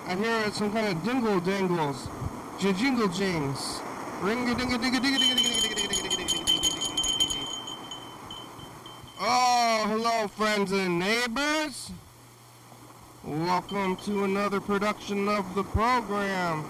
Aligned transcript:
I'm 0.08 0.22
hearing 0.22 0.52
some 0.52 0.72
kind 0.72 0.86
of 0.86 1.02
dingle 1.02 1.40
dangles. 1.40 2.06
Jingle 2.60 3.08
jings. 3.08 3.80
Ring 4.20 4.48
a 4.48 4.54
ding 4.54 4.72
a 4.72 4.78
ding 4.78 4.94
a 4.94 5.00
ding 5.00 5.16
a 5.16 5.18
ding 5.18 5.32
a 5.32 5.34
ding 5.34 5.42
a 5.42 5.74
ding 5.74 5.82
a 5.82 6.10
ding 6.10 6.28
a 6.28 6.46
Oh, 9.20 9.84
hello, 9.88 10.28
friends 10.28 10.70
and 10.70 11.00
neighbors. 11.00 11.90
Welcome 13.24 13.96
to 14.04 14.22
another 14.22 14.60
production 14.60 15.28
of 15.28 15.56
the 15.56 15.64
program. 15.64 16.64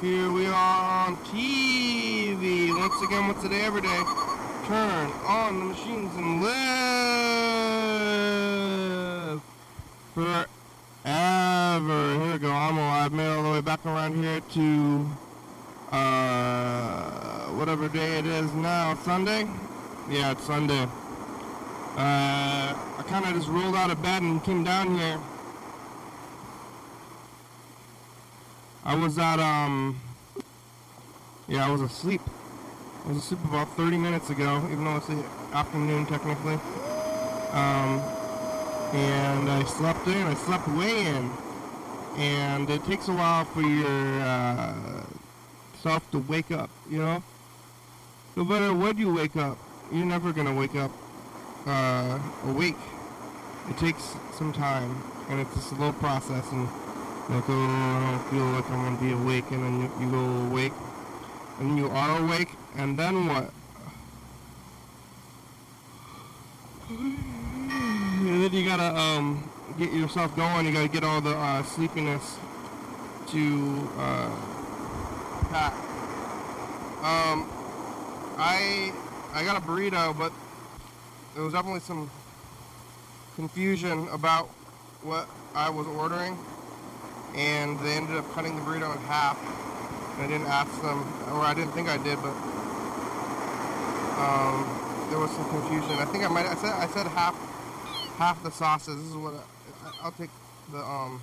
Here 0.00 0.32
we 0.32 0.46
are 0.46 1.06
on 1.08 1.16
TV. 1.18 2.74
Once 2.74 3.02
again, 3.02 3.28
once 3.28 3.44
a 3.44 3.50
day, 3.50 3.60
every 3.60 3.82
day. 3.82 4.02
Turn 4.66 5.12
on 5.26 5.58
the 5.58 5.66
machines 5.66 6.16
and 6.16 6.42
live 6.42 6.94
forever. 11.04 12.24
Here 12.24 12.32
we 12.32 12.38
go. 12.38 12.50
I'm 12.50 12.78
alive. 12.78 13.12
Made 13.12 13.28
all 13.28 13.42
the 13.42 13.50
way 13.50 13.60
back 13.60 13.84
around 13.84 14.16
here 14.22 14.40
to 14.40 15.06
uh, 15.92 17.46
whatever 17.50 17.88
day 17.88 18.18
it 18.18 18.26
is 18.26 18.52
now. 18.54 18.94
Sunday? 18.96 19.46
Yeah, 20.08 20.32
it's 20.32 20.44
Sunday. 20.44 20.82
Uh, 21.96 21.96
I 21.96 23.04
kind 23.06 23.24
of 23.26 23.34
just 23.34 23.48
rolled 23.48 23.74
out 23.74 23.90
of 23.90 24.02
bed 24.02 24.22
and 24.22 24.42
came 24.42 24.64
down 24.64 24.96
here. 24.98 25.20
I 28.84 28.94
was 28.96 29.18
at, 29.18 29.38
um, 29.38 30.00
yeah, 31.48 31.66
I 31.66 31.70
was 31.70 31.80
asleep. 31.80 32.20
I 33.04 33.08
was 33.08 33.18
asleep 33.18 33.40
about 33.44 33.74
30 33.76 33.98
minutes 33.98 34.30
ago, 34.30 34.66
even 34.70 34.84
though 34.84 34.96
it's 34.96 35.06
the 35.06 35.24
afternoon 35.52 36.06
technically. 36.06 36.58
Um, 37.52 38.02
and 38.94 39.50
I 39.50 39.64
slept 39.64 40.06
in, 40.06 40.22
I 40.22 40.34
slept 40.34 40.68
way 40.68 41.06
in. 41.06 41.30
And 42.16 42.70
it 42.70 42.84
takes 42.84 43.08
a 43.08 43.12
while 43.12 43.44
for 43.44 43.62
your 43.62 44.20
uh, 44.22 45.04
self 45.82 46.08
to 46.12 46.20
wake 46.20 46.52
up, 46.52 46.70
you 46.88 46.98
know? 46.98 47.22
No 48.36 48.44
matter 48.44 48.72
when 48.72 48.96
you 48.96 49.12
wake 49.12 49.36
up, 49.36 49.58
you're 49.92 50.06
never 50.06 50.32
to 50.32 50.52
wake 50.52 50.76
up 50.76 50.92
uh, 51.66 52.18
awake. 52.46 52.76
It 53.68 53.78
takes 53.78 54.14
some 54.32 54.52
time, 54.52 55.02
and 55.28 55.40
it's 55.40 55.56
a 55.56 55.60
slow 55.60 55.92
process, 55.92 56.44
and 56.52 56.68
like, 57.30 57.48
oh, 57.48 57.52
I 57.52 58.10
don't 58.10 58.30
feel 58.30 58.44
like 58.46 58.70
I'm 58.70 58.84
gonna 58.84 59.00
be 59.00 59.12
awake, 59.12 59.50
and 59.50 59.62
then 59.64 59.80
you, 59.80 59.90
you 60.00 60.10
go 60.10 60.24
awake, 60.50 60.72
and 61.58 61.78
you 61.78 61.88
are 61.88 62.22
awake, 62.22 62.50
and 62.76 62.98
then 62.98 63.26
what? 63.26 63.50
And 68.26 68.42
then 68.42 68.43
you 68.54 68.64
gotta 68.64 68.96
um, 68.96 69.50
get 69.78 69.92
yourself 69.92 70.34
going. 70.36 70.64
You 70.64 70.72
gotta 70.72 70.88
get 70.88 71.02
all 71.02 71.20
the 71.20 71.36
uh, 71.36 71.64
sleepiness 71.64 72.38
to 73.28 73.90
uh, 73.98 74.30
pack. 75.50 75.72
Um, 77.02 77.50
I 78.38 78.92
I 79.32 79.44
got 79.44 79.56
a 79.56 79.60
burrito, 79.60 80.16
but 80.16 80.32
there 81.34 81.42
was 81.42 81.52
definitely 81.52 81.80
some 81.80 82.08
confusion 83.34 84.06
about 84.12 84.46
what 85.02 85.28
I 85.56 85.68
was 85.68 85.88
ordering, 85.88 86.38
and 87.34 87.78
they 87.80 87.94
ended 87.94 88.16
up 88.16 88.32
cutting 88.34 88.54
the 88.54 88.62
burrito 88.62 88.94
in 88.94 89.02
half. 89.02 89.36
I 90.20 90.28
didn't 90.28 90.46
ask 90.46 90.70
them, 90.80 91.02
or 91.32 91.40
I 91.40 91.54
didn't 91.54 91.72
think 91.72 91.88
I 91.88 91.96
did, 91.96 92.22
but 92.22 92.36
um, 94.14 94.62
there 95.10 95.18
was 95.18 95.32
some 95.32 95.48
confusion. 95.48 95.98
I 95.98 96.04
think 96.04 96.24
I 96.24 96.28
might. 96.28 96.46
I 96.46 96.54
said 96.54 96.70
I 96.70 96.86
said 96.86 97.08
half 97.08 97.34
half 98.16 98.42
the 98.42 98.50
sauces. 98.50 98.96
This 98.96 99.10
is 99.10 99.16
what 99.16 99.34
I, 99.34 99.92
I'll 100.02 100.12
take 100.12 100.30
the 100.72 100.78
um 100.78 101.20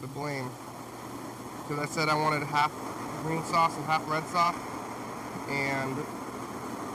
the 0.00 0.06
blame 0.08 0.50
because 1.62 1.82
I 1.82 1.86
said 1.92 2.08
I 2.08 2.14
wanted 2.14 2.42
half 2.44 2.72
green 3.22 3.42
sauce 3.44 3.76
and 3.76 3.84
half 3.84 4.08
red 4.08 4.24
sauce, 4.28 4.56
and 5.50 5.96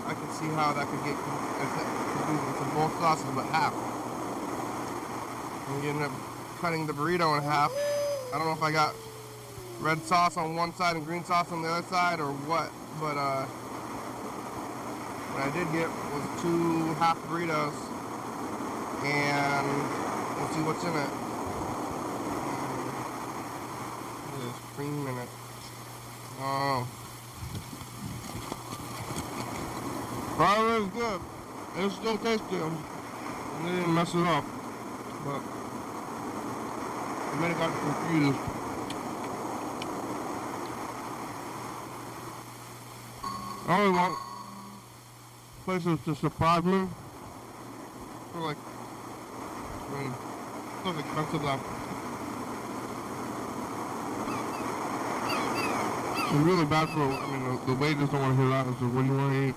I 0.08 0.14
could 0.14 0.32
see 0.32 0.48
how 0.56 0.74
that 0.74 0.88
could 0.88 1.03
get 1.03 1.16
confusing. 1.16 2.50
It's 2.50 2.74
both 2.74 2.94
sauces, 3.00 3.26
but 3.36 3.46
half. 3.48 3.74
You 5.84 5.90
end 5.90 6.03
up 6.03 6.12
cutting 6.59 6.88
the 6.88 6.94
burrito 6.94 7.38
in 7.38 7.44
half. 7.44 7.72
I 8.34 8.38
don't 8.38 8.48
know 8.48 8.53
if 8.53 8.64
I 8.64 8.72
got 8.72 8.96
red 9.80 10.02
sauce 10.03 10.38
on 10.38 10.56
one 10.56 10.74
side 10.76 10.96
and 10.96 11.06
green 11.06 11.24
sauce 11.24 11.52
on 11.52 11.62
the 11.62 11.70
other 11.70 11.88
side 11.88 12.20
or 12.20 12.32
what, 12.48 12.72
but 13.00 13.18
uh, 13.18 13.46
what 15.34 15.44
I 15.44 15.52
did 15.52 15.72
get 15.72 15.88
was 15.88 16.42
two 16.42 16.94
half 16.96 17.18
burritos, 17.28 17.74
and 19.06 19.68
we'll 20.38 20.47
see 20.50 20.62
what's 20.64 20.84
in 20.84 20.96
it. 20.96 21.09
There's 24.40 24.59
cream 24.75 25.08
in 25.08 25.18
it. 25.18 25.30
Oh. 26.40 26.88
Fire 30.38 30.78
is 30.78 30.88
good. 30.88 31.22
It's 31.78 31.96
still 31.96 32.18
tasty. 32.18 32.58
They 32.58 33.72
didn't 33.72 33.94
mess 33.94 34.14
it 34.14 34.25
up. 34.25 34.46
But 35.25 35.41
I 37.31 37.35
might 37.40 37.50
have 37.50 37.58
got 37.58 37.72
confused. 37.80 38.40
I 43.68 43.80
only 43.80 43.97
want 43.97 44.18
places 45.66 46.00
to 46.06 46.16
surprise 46.16 46.64
me. 46.64 46.88
For 48.34 48.40
like, 48.41 48.58
I 49.94 50.02
mean, 50.02 50.14
stuff 50.81 51.00
expensive 51.00 51.42
though. 51.42 51.59
It's 56.24 56.46
really 56.46 56.66
bad 56.66 56.90
for, 56.90 57.02
I 57.02 57.28
mean, 57.31 57.44
the, 57.44 57.66
the 57.68 57.80
waiters 57.80 58.09
don't 58.09 58.22
want 58.22 58.36
to 58.36 58.42
hear 58.42 58.50
that. 58.50 58.68
It's 58.68 58.80
do 58.80 58.86
you 58.86 59.18
want 59.18 59.34
to 59.34 59.48
eat? 59.50 59.56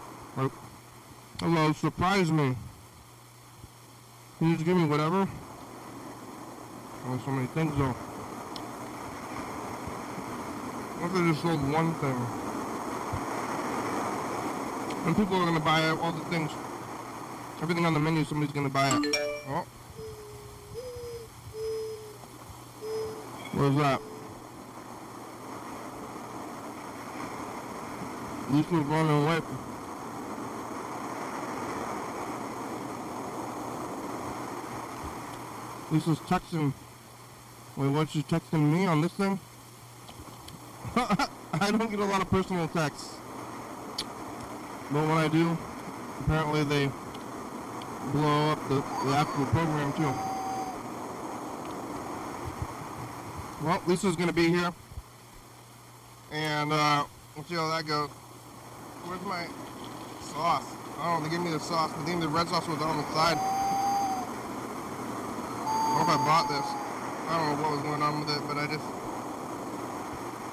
Hello, 1.40 1.72
surprise 1.72 2.30
me. 2.30 2.54
Can 4.38 4.50
you 4.50 4.54
just 4.54 4.66
give 4.66 4.76
me 4.76 4.84
whatever? 4.84 5.26
There's 7.06 7.24
so 7.24 7.30
many 7.30 7.46
things 7.48 7.74
though. 7.78 7.94
What 10.98 11.06
if 11.06 11.12
they 11.14 11.30
just 11.30 11.42
sold 11.42 11.72
one 11.72 11.94
thing? 11.94 12.16
And 15.06 15.16
people 15.16 15.36
are 15.36 15.46
gonna 15.46 15.60
buy 15.60 15.88
all 15.88 16.12
the 16.12 16.24
things. 16.26 16.50
Everything 17.62 17.86
on 17.86 17.94
the 17.94 18.00
menu, 18.00 18.24
somebody's 18.24 18.52
gonna 18.52 18.68
buy 18.68 18.88
it. 18.88 19.16
Oh. 19.48 19.64
Where's 23.56 23.74
that? 23.76 24.02
Lisa's 28.50 28.70
running 28.84 29.24
away. 29.24 29.40
Lisa's 35.90 36.18
texting. 36.18 36.74
Wait, 37.76 37.88
what? 37.88 38.10
She's 38.10 38.24
texting 38.24 38.70
me 38.70 38.84
on 38.84 39.00
this 39.00 39.12
thing? 39.12 39.40
I 40.96 41.70
don't 41.70 41.90
get 41.90 41.98
a 41.98 42.04
lot 42.04 42.20
of 42.20 42.30
personal 42.30 42.68
texts. 42.68 43.14
But 44.92 45.00
when 45.00 45.16
I 45.16 45.28
do, 45.28 45.56
apparently 46.20 46.62
they 46.64 46.90
blow 48.12 48.50
up 48.50 48.68
the, 48.68 48.74
the 49.06 49.16
actual 49.16 49.46
program 49.46 49.94
too. 49.94 50.35
Well, 53.66 53.82
Lisa's 53.88 54.14
gonna 54.14 54.32
be 54.32 54.48
here. 54.48 54.70
And 56.30 56.72
uh, 56.72 57.04
we'll 57.34 57.44
see 57.46 57.56
how 57.56 57.68
that 57.74 57.84
goes. 57.84 58.10
Where's 59.02 59.20
my 59.26 59.48
sauce? 60.22 60.62
Oh, 61.02 61.18
they 61.20 61.28
gave 61.30 61.40
me 61.42 61.50
the 61.50 61.58
sauce. 61.58 61.90
Gave 62.06 62.14
me 62.14 62.20
the 62.20 62.28
red 62.28 62.46
sauce 62.46 62.68
was 62.68 62.78
on 62.78 62.96
the 62.96 63.02
side. 63.10 63.34
I 63.34 63.40
hope 65.98 66.06
I 66.06 66.14
bought 66.22 66.46
this. 66.46 66.62
I 67.26 67.34
don't 67.34 67.58
know 67.58 67.66
what 67.66 67.74
was 67.74 67.82
going 67.82 68.06
on 68.06 68.22
with 68.22 68.38
it, 68.38 68.42
but 68.46 68.54
I 68.54 68.70
just 68.70 68.86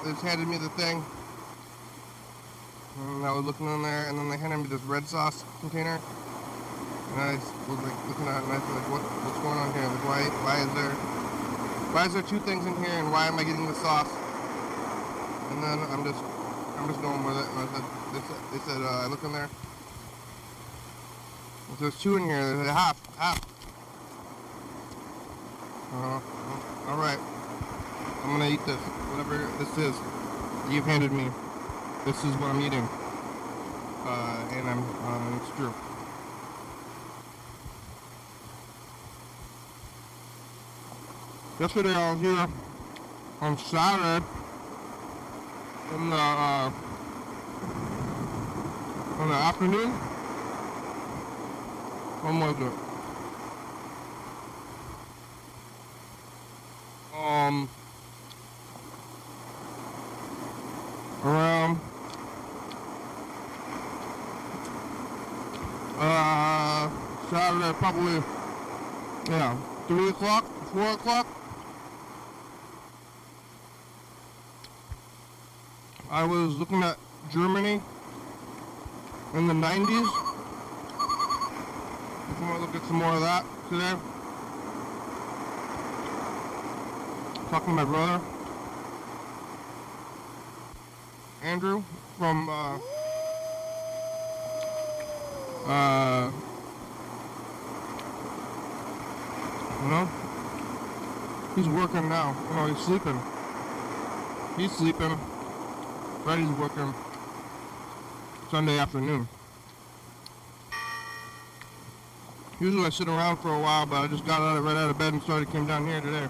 they 0.02 0.10
just 0.10 0.26
handed 0.26 0.50
me 0.50 0.58
the 0.58 0.74
thing. 0.74 0.98
And 2.98 3.22
I 3.24 3.30
was 3.30 3.46
looking 3.46 3.72
in 3.72 3.82
there, 3.82 4.08
and 4.10 4.18
then 4.18 4.28
they 4.28 4.38
handed 4.38 4.58
me 4.58 4.66
this 4.66 4.82
red 4.90 5.06
sauce 5.06 5.44
container. 5.60 6.00
And 6.02 7.20
I 7.22 7.38
was 7.70 7.78
like 7.78 7.94
looking 8.10 8.26
at 8.26 8.42
it, 8.42 8.50
and 8.50 8.50
I 8.50 8.58
was 8.58 8.74
like, 8.74 8.90
what, 8.90 9.06
what's 9.22 9.38
going 9.38 9.54
on 9.54 9.70
here? 9.70 9.86
Like, 9.86 10.02
why, 10.02 10.26
why 10.42 10.66
is 10.66 10.74
there 10.74 11.13
Why 11.94 12.06
is 12.06 12.12
there 12.12 12.22
two 12.22 12.40
things 12.40 12.66
in 12.66 12.74
here, 12.82 12.90
and 12.98 13.12
why 13.12 13.28
am 13.28 13.38
I 13.38 13.44
getting 13.44 13.68
the 13.68 13.74
sauce? 13.74 14.10
And 15.52 15.62
then 15.62 15.78
I'm 15.94 16.02
just, 16.02 16.18
I'm 16.74 16.88
just 16.88 17.00
going 17.00 17.22
with 17.22 17.38
it. 17.38 17.46
And 17.46 17.58
I 17.60 17.66
said, 17.70 17.84
they 18.10 18.18
said, 18.18 18.40
they 18.50 18.58
said 18.66 18.82
uh, 18.82 19.04
I 19.04 19.06
look 19.06 19.22
in 19.22 19.32
there. 19.32 19.48
If 21.70 21.78
there's 21.78 21.96
two 22.00 22.16
in 22.16 22.24
here, 22.24 22.42
there's 22.42 22.66
a 22.66 22.72
half, 22.72 22.98
half. 23.16 23.38
Uh, 25.94 26.18
all 26.90 26.98
right. 26.98 27.18
I'm 28.24 28.38
gonna 28.38 28.50
eat 28.50 28.66
this, 28.66 28.80
whatever 29.14 29.38
this 29.62 29.70
is 29.78 29.94
you've 30.74 30.86
handed 30.86 31.12
me. 31.12 31.30
This 32.04 32.18
is 32.24 32.34
what 32.42 32.50
I'm 32.50 32.60
eating. 32.60 32.88
Uh, 34.02 34.50
and 34.50 34.68
I'm, 34.68 34.82
uh, 34.82 35.36
it's 35.38 35.56
true. 35.56 35.72
Yesterday 41.60 41.94
I 41.94 42.12
was 42.12 42.20
here 42.20 42.48
on 43.40 43.56
Saturday 43.56 44.26
in 45.94 46.10
the, 46.10 46.16
uh, 46.16 46.72
in 49.20 49.28
the 49.28 49.34
afternoon. 49.34 49.90
When 52.22 52.40
was 52.40 52.56
it? 52.58 52.72
Um, 57.16 57.68
around 61.24 61.78
uh 65.98 66.90
Saturday 67.30 67.72
probably 67.78 68.22
yeah 69.30 69.56
three 69.86 70.08
o'clock 70.08 70.44
four 70.72 70.90
o'clock 70.90 71.43
I 76.14 76.22
was 76.22 76.56
looking 76.58 76.80
at 76.84 76.96
Germany 77.32 77.82
in 79.34 79.48
the 79.48 79.52
90s 79.52 80.08
I'm 82.28 82.38
gonna 82.38 82.60
look 82.60 82.72
at 82.76 82.84
some 82.86 82.96
more 82.98 83.14
of 83.14 83.20
that 83.22 83.44
today 83.68 83.94
talking 87.50 87.66
to 87.66 87.72
my 87.72 87.84
brother 87.84 88.24
Andrew 91.42 91.82
from 92.16 92.48
uh, 92.48 92.78
uh, 95.66 96.30
you 99.82 99.88
know, 99.90 100.08
he's 101.56 101.68
working 101.68 102.08
now. 102.08 102.36
You 102.50 102.54
know, 102.54 102.66
he's 102.72 102.84
sleeping. 102.84 103.20
He's 104.56 104.70
sleeping. 104.70 105.33
Freddy's 106.24 106.48
working 106.52 106.94
Sunday 108.50 108.78
afternoon. 108.78 109.28
Usually 112.58 112.86
I 112.86 112.88
sit 112.88 113.08
around 113.08 113.36
for 113.36 113.54
a 113.54 113.60
while, 113.60 113.84
but 113.84 113.96
I 113.96 114.06
just 114.06 114.24
got 114.24 114.40
out 114.40 114.56
of, 114.56 114.64
right 114.64 114.74
out 114.74 114.88
of 114.88 114.96
bed 114.96 115.12
and 115.12 115.22
started 115.22 115.50
came 115.50 115.66
down 115.66 115.86
here 115.86 116.00
today. 116.00 116.26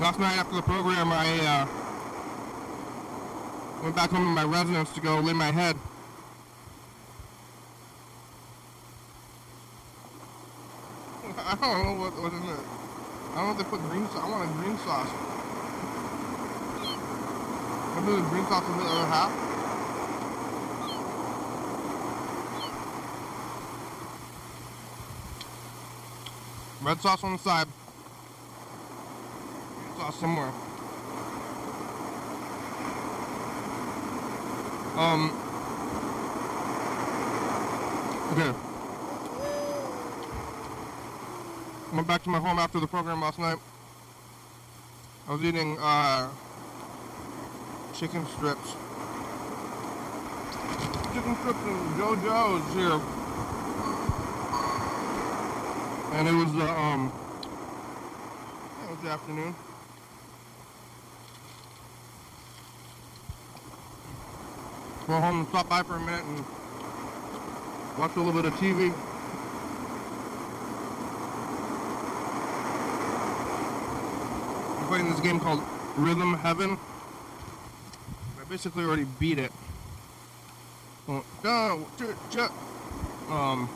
Last 0.00 0.18
night 0.18 0.38
after 0.38 0.56
the 0.56 0.62
program, 0.62 1.12
I 1.12 1.38
uh, 1.44 1.66
went 3.82 3.94
back 3.94 4.08
home 4.08 4.24
to 4.24 4.30
my 4.30 4.44
residence 4.44 4.90
to 4.92 5.02
go 5.02 5.20
lay 5.20 5.34
my 5.34 5.52
head. 5.52 5.76
I 11.36 11.54
don't 11.60 11.84
know 11.84 11.92
what 12.00 12.16
was 12.22 12.32
in 12.32 12.42
it. 12.48 12.60
I 13.32 13.34
don't 13.34 13.44
know 13.48 13.52
if 13.52 13.58
they 13.58 13.64
put 13.64 13.80
green 13.90 14.06
sauce. 14.06 14.24
I 14.24 14.30
want 14.30 14.48
a 14.48 14.52
green 14.54 14.78
sauce. 14.78 15.36
Green 18.06 18.46
sauce 18.46 18.64
in 18.68 18.78
the 18.78 18.84
other 18.84 19.06
half. 19.06 19.32
Red 26.82 27.00
sauce 27.00 27.24
on 27.24 27.32
the 27.32 27.38
side. 27.38 27.66
Green 29.74 29.96
sauce 29.98 30.20
somewhere. 30.20 30.52
Um. 34.96 35.32
Okay. 38.32 38.52
Went 41.92 42.06
back 42.06 42.22
to 42.22 42.30
my 42.30 42.38
home 42.38 42.60
after 42.60 42.78
the 42.78 42.86
program 42.86 43.20
last 43.20 43.40
night. 43.40 43.58
I 45.28 45.32
was 45.32 45.42
eating 45.42 45.76
uh, 45.80 46.28
chicken 47.98 48.26
strips. 48.26 48.76
Chicken 51.14 51.34
strips 51.36 51.62
and 51.64 51.96
JoJo's 51.96 52.74
here. 52.74 53.00
And 56.12 56.28
it 56.28 56.32
was 56.32 56.52
the 56.52 56.68
um 56.68 57.10
it 58.84 58.90
was 58.90 59.00
the 59.02 59.08
afternoon. 59.08 59.54
Go 65.06 65.14
home 65.14 65.38
and 65.38 65.48
stop 65.48 65.68
by 65.70 65.82
for 65.82 65.96
a 65.96 66.00
minute 66.00 66.24
and 66.24 66.44
watch 67.98 68.14
a 68.16 68.20
little 68.20 68.34
bit 68.34 68.44
of 68.44 68.52
TV. 68.58 68.92
I'm 74.78 74.86
playing 74.86 75.10
this 75.10 75.20
game 75.20 75.40
called 75.40 75.62
Rhythm 75.96 76.34
Heaven. 76.34 76.76
Basically 78.48 78.84
already 78.84 79.06
beat 79.18 79.38
it. 79.38 79.52
Oh, 81.08 81.86
ch- 81.98 82.34
ch- 82.34 82.50
um, 83.30 83.68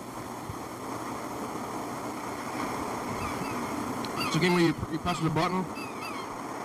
it's 4.26 4.36
a 4.36 4.38
game 4.38 4.54
where 4.54 4.62
you, 4.62 4.74
you 4.92 4.98
press 4.98 5.18
the 5.20 5.30
button 5.30 5.64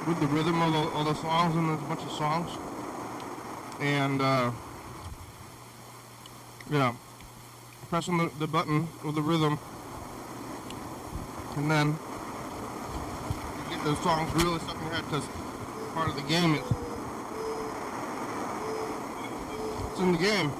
with 0.08 0.20
the 0.20 0.28
rhythm 0.28 0.62
of 0.62 0.72
the, 0.72 0.80
of 0.98 1.06
the 1.06 1.14
songs, 1.16 1.56
and 1.56 1.70
there's 1.70 1.82
a 1.82 1.86
bunch 1.86 2.02
of 2.02 2.12
songs. 2.12 2.52
And, 3.80 4.22
uh, 4.22 4.52
yeah, 6.70 6.94
pressing 7.90 8.18
the, 8.18 8.32
the 8.40 8.48
button 8.48 8.88
with 9.04 9.16
the 9.16 9.22
rhythm, 9.22 9.60
and 11.58 11.70
then 11.72 11.98
you 13.64 13.76
get 13.76 13.84
those 13.84 14.00
songs 14.00 14.32
really 14.44 14.60
stuck 14.60 14.76
in 14.78 14.84
your 14.84 14.94
head 14.94 15.06
because 15.06 15.26
part 15.94 16.10
of 16.10 16.16
the 16.16 16.22
game 16.24 16.56
is 16.56 16.85
it's 19.96 20.04
in 20.04 20.12
the 20.12 20.18
game. 20.18 20.52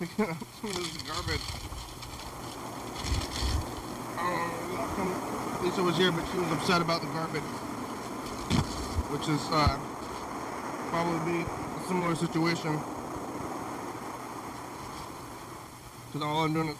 this 0.60 0.76
is 0.76 1.02
garbage. 1.02 1.40
Um, 4.18 5.62
Lisa 5.62 5.82
was 5.84 5.96
here, 5.96 6.10
but 6.10 6.26
she 6.32 6.38
was 6.38 6.50
upset 6.50 6.82
about 6.82 7.00
the 7.00 7.06
garbage, 7.08 7.42
which 9.12 9.28
is 9.28 9.40
uh, 9.52 9.78
probably 10.90 11.42
a 11.42 11.86
similar 11.86 12.16
situation. 12.16 12.80
Because 16.06 16.26
all 16.26 16.44
I'm 16.44 16.54
doing 16.54 16.70
is 16.70 16.76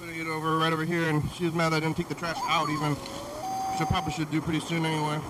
putting 0.00 0.20
it 0.20 0.26
over 0.26 0.58
right 0.58 0.72
over 0.72 0.84
here, 0.84 1.08
and 1.08 1.22
she's 1.32 1.52
mad 1.52 1.72
I 1.72 1.78
didn't 1.78 1.96
take 1.96 2.08
the 2.08 2.16
trash 2.16 2.38
out 2.48 2.68
even. 2.68 2.94
Which 2.94 3.80
I 3.80 3.84
probably 3.84 4.12
should 4.12 4.32
do 4.32 4.40
pretty 4.40 4.60
soon 4.60 4.84
anyway. 4.84 5.20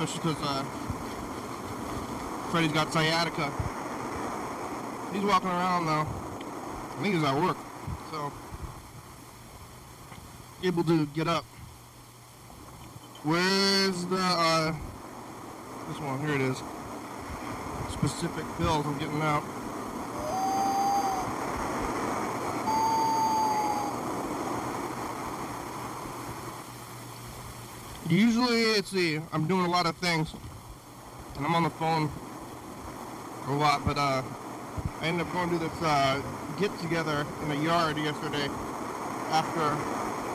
Especially 0.00 0.32
because 0.32 0.42
uh, 0.48 0.62
Freddie's 2.50 2.72
got 2.72 2.90
sciatica. 2.90 3.52
He's 5.12 5.22
walking 5.22 5.50
around 5.50 5.84
though. 5.84 6.06
I 6.08 7.02
think 7.02 7.16
he's 7.16 7.22
at 7.22 7.34
work. 7.34 7.58
So, 8.10 8.32
able 10.64 10.84
to 10.84 11.04
get 11.04 11.28
up. 11.28 11.44
Where's 13.24 14.06
the, 14.06 14.16
uh, 14.16 14.74
this 15.88 16.00
one? 16.00 16.18
Here 16.20 16.34
it 16.34 16.40
is. 16.40 16.62
Specific 17.92 18.46
pills 18.56 18.86
I'm 18.86 18.98
getting 18.98 19.20
out. 19.20 19.44
Usually, 28.10 28.62
it's 28.62 28.90
the 28.90 29.20
I'm 29.32 29.46
doing 29.46 29.66
a 29.66 29.70
lot 29.70 29.86
of 29.86 29.94
things, 29.98 30.34
and 31.36 31.46
I'm 31.46 31.54
on 31.54 31.62
the 31.62 31.70
phone 31.70 32.10
a 33.46 33.52
lot. 33.52 33.86
But 33.86 33.98
uh, 33.98 34.22
I 35.00 35.06
ended 35.06 35.28
up 35.28 35.32
going 35.32 35.48
to 35.50 35.58
this 35.58 35.80
uh, 35.80 36.20
get 36.58 36.76
together 36.80 37.24
in 37.42 37.50
the 37.50 37.56
yard 37.58 37.96
yesterday 37.98 38.48
after 39.30 39.60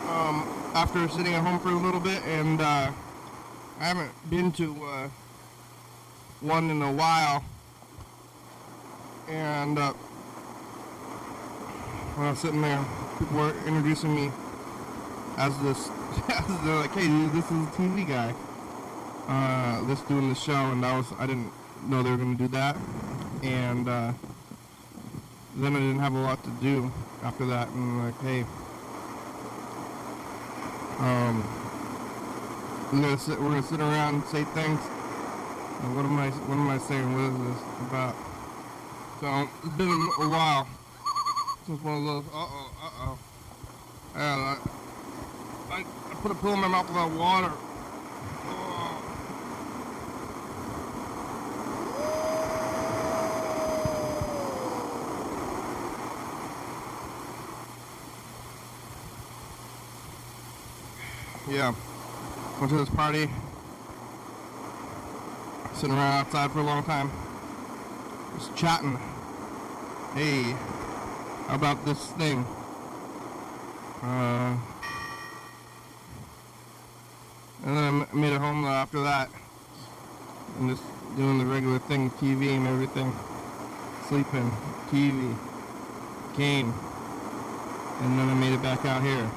um, 0.10 0.48
after 0.74 1.10
sitting 1.10 1.34
at 1.34 1.44
home 1.44 1.60
for 1.60 1.67
a 1.67 1.77
little 1.77 2.00
bit, 2.00 2.24
and 2.24 2.62
uh, 2.62 2.94
I 3.82 3.84
haven't 3.84 4.12
been 4.29 4.53
to 4.53 4.74
uh, 4.86 5.10
one 6.39 6.70
in 6.70 6.82
a 6.82 6.94
while. 6.94 7.44
And 9.27 9.77
uh, 9.77 9.91
when 12.13 12.27
I 12.27 12.29
was 12.29 12.39
sitting 12.39 12.62
there, 12.62 12.86
people 13.20 13.38
were 13.38 13.53
introducing 13.67 14.15
me 14.15 14.32
as 15.38 15.58
this. 15.60 15.89
They're 16.63 16.75
like, 16.75 16.93
"Hey, 16.93 17.07
dude, 17.07 17.34
this 17.34 17.45
is 17.45 17.51
a 17.51 17.72
TV 17.75 18.07
guy. 18.07 18.34
Uh, 19.27 19.86
this 19.86 20.00
doing 20.01 20.29
the 20.29 20.36
show," 20.36 20.53
and 20.53 20.86
I 20.86 20.98
was 20.98 21.12
I 21.19 21.25
didn't 21.25 21.51
know 21.84 22.03
they 22.03 22.12
were 22.12 22.17
gonna 22.17 22.36
do 22.36 22.48
that, 22.50 22.77
and 23.43 23.89
uh, 23.89 24.13
then 25.55 25.75
I 25.75 25.79
didn't 25.79 26.00
have 26.00 26.13
a 26.13 26.19
lot 26.19 26.43
to 26.43 26.50
do 26.62 26.91
after 27.24 27.45
that, 27.48 27.67
and 27.69 28.05
like, 28.05 28.22
hey, 28.22 28.45
um, 31.00 31.43
we're 32.93 33.01
gonna 33.01 33.17
sit, 33.17 33.39
we're 33.41 33.50
gonna 33.50 33.63
sit 33.63 33.79
around 33.81 34.15
and 34.15 34.24
say 34.25 34.43
things. 34.43 34.79
What 34.79 36.05
am 36.05 36.17
I 36.17 36.29
what 36.29 36.55
am 36.55 36.69
I 36.69 36.77
saying? 36.77 37.12
What 37.13 37.24
is 37.31 37.55
this 37.55 37.89
about? 37.89 38.15
So 39.19 39.50
it's 39.63 39.75
been 39.75 39.89
a 39.89 40.29
while 40.29 40.67
since 41.65 41.81
one 41.84 41.98
of 41.98 42.05
those. 42.05 42.25
Uh 42.27 42.38
oh, 42.38 42.72
uh 42.81 42.89
oh. 43.00 43.19
Yeah, 44.15 44.55
put 46.25 46.32
a 46.36 46.41
pill 46.41 46.53
in 46.53 46.60
my 46.60 46.67
mouth 46.67 46.88
without 46.88 47.12
water. 47.12 47.51
Yeah. 61.48 61.75
Went 62.60 62.72
to 62.72 62.77
this 62.79 62.89
party. 62.89 63.29
Sitting 65.75 65.91
around 65.91 66.25
outside 66.25 66.51
for 66.51 66.62
a 66.62 66.63
long 66.63 66.84
time. 66.86 67.12
Just 68.36 68.55
chatting. 68.55 68.98
Hey, 70.15 70.55
about 71.50 71.86
this 71.86 72.08
thing? 72.13 72.48
Uh, 74.01 74.58
and 77.65 77.75
then 77.75 77.84
I 77.84 78.15
made 78.15 78.31
it 78.31 78.39
home 78.39 78.63
after 78.63 79.01
that. 79.01 79.29
And 80.60 80.69
just 80.69 80.84
doing 81.15 81.39
the 81.39 81.45
regular 81.45 81.79
thing, 81.79 82.12
TV 82.12 82.55
and 82.55 82.67
everything. 82.67 83.12
Sleeping, 84.07 84.51
TV, 84.91 85.36
game. 86.38 86.72
And 88.01 88.19
then 88.19 88.29
I 88.29 88.34
made 88.36 88.53
it 88.53 88.62
back 88.62 88.86
out 88.86 89.01
here. 89.01 89.29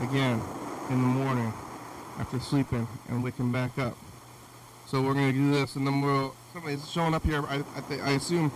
Again, 0.00 0.40
in 0.88 1.02
the 1.02 1.08
morning. 1.08 1.52
After 2.18 2.40
sleeping 2.40 2.88
and 3.08 3.22
waking 3.22 3.52
back 3.52 3.78
up. 3.78 3.96
So 4.86 5.02
we're 5.02 5.12
gonna 5.12 5.32
do 5.32 5.52
this 5.52 5.76
and 5.76 5.86
then 5.86 6.00
we'll, 6.00 6.34
somebody's 6.54 6.90
showing 6.90 7.14
up 7.14 7.24
here, 7.24 7.44
I, 7.46 7.56
I, 7.56 7.94
I 8.00 8.10
assume. 8.12 8.50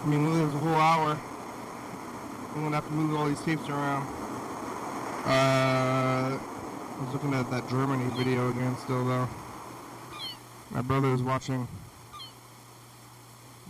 I 0.00 0.06
mean, 0.06 0.32
there's 0.32 0.54
a 0.54 0.58
whole 0.58 0.76
hour. 0.76 1.18
I'm 2.54 2.62
gonna 2.62 2.76
have 2.76 2.86
to 2.86 2.92
move 2.92 3.18
all 3.18 3.26
these 3.26 3.40
tapes 3.40 3.68
around. 3.68 4.06
Uh, 5.26 6.38
I 6.98 7.04
was 7.04 7.12
looking 7.12 7.32
at 7.32 7.48
that 7.52 7.68
Germany 7.68 8.10
video 8.16 8.50
again 8.50 8.76
still 8.78 9.04
though. 9.04 9.28
My 10.72 10.82
brother 10.82 11.14
is 11.14 11.22
watching 11.22 11.68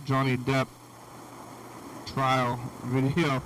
Johnny 0.03 0.35
Depp 0.35 0.67
trial 2.07 2.59
video, 2.85 3.39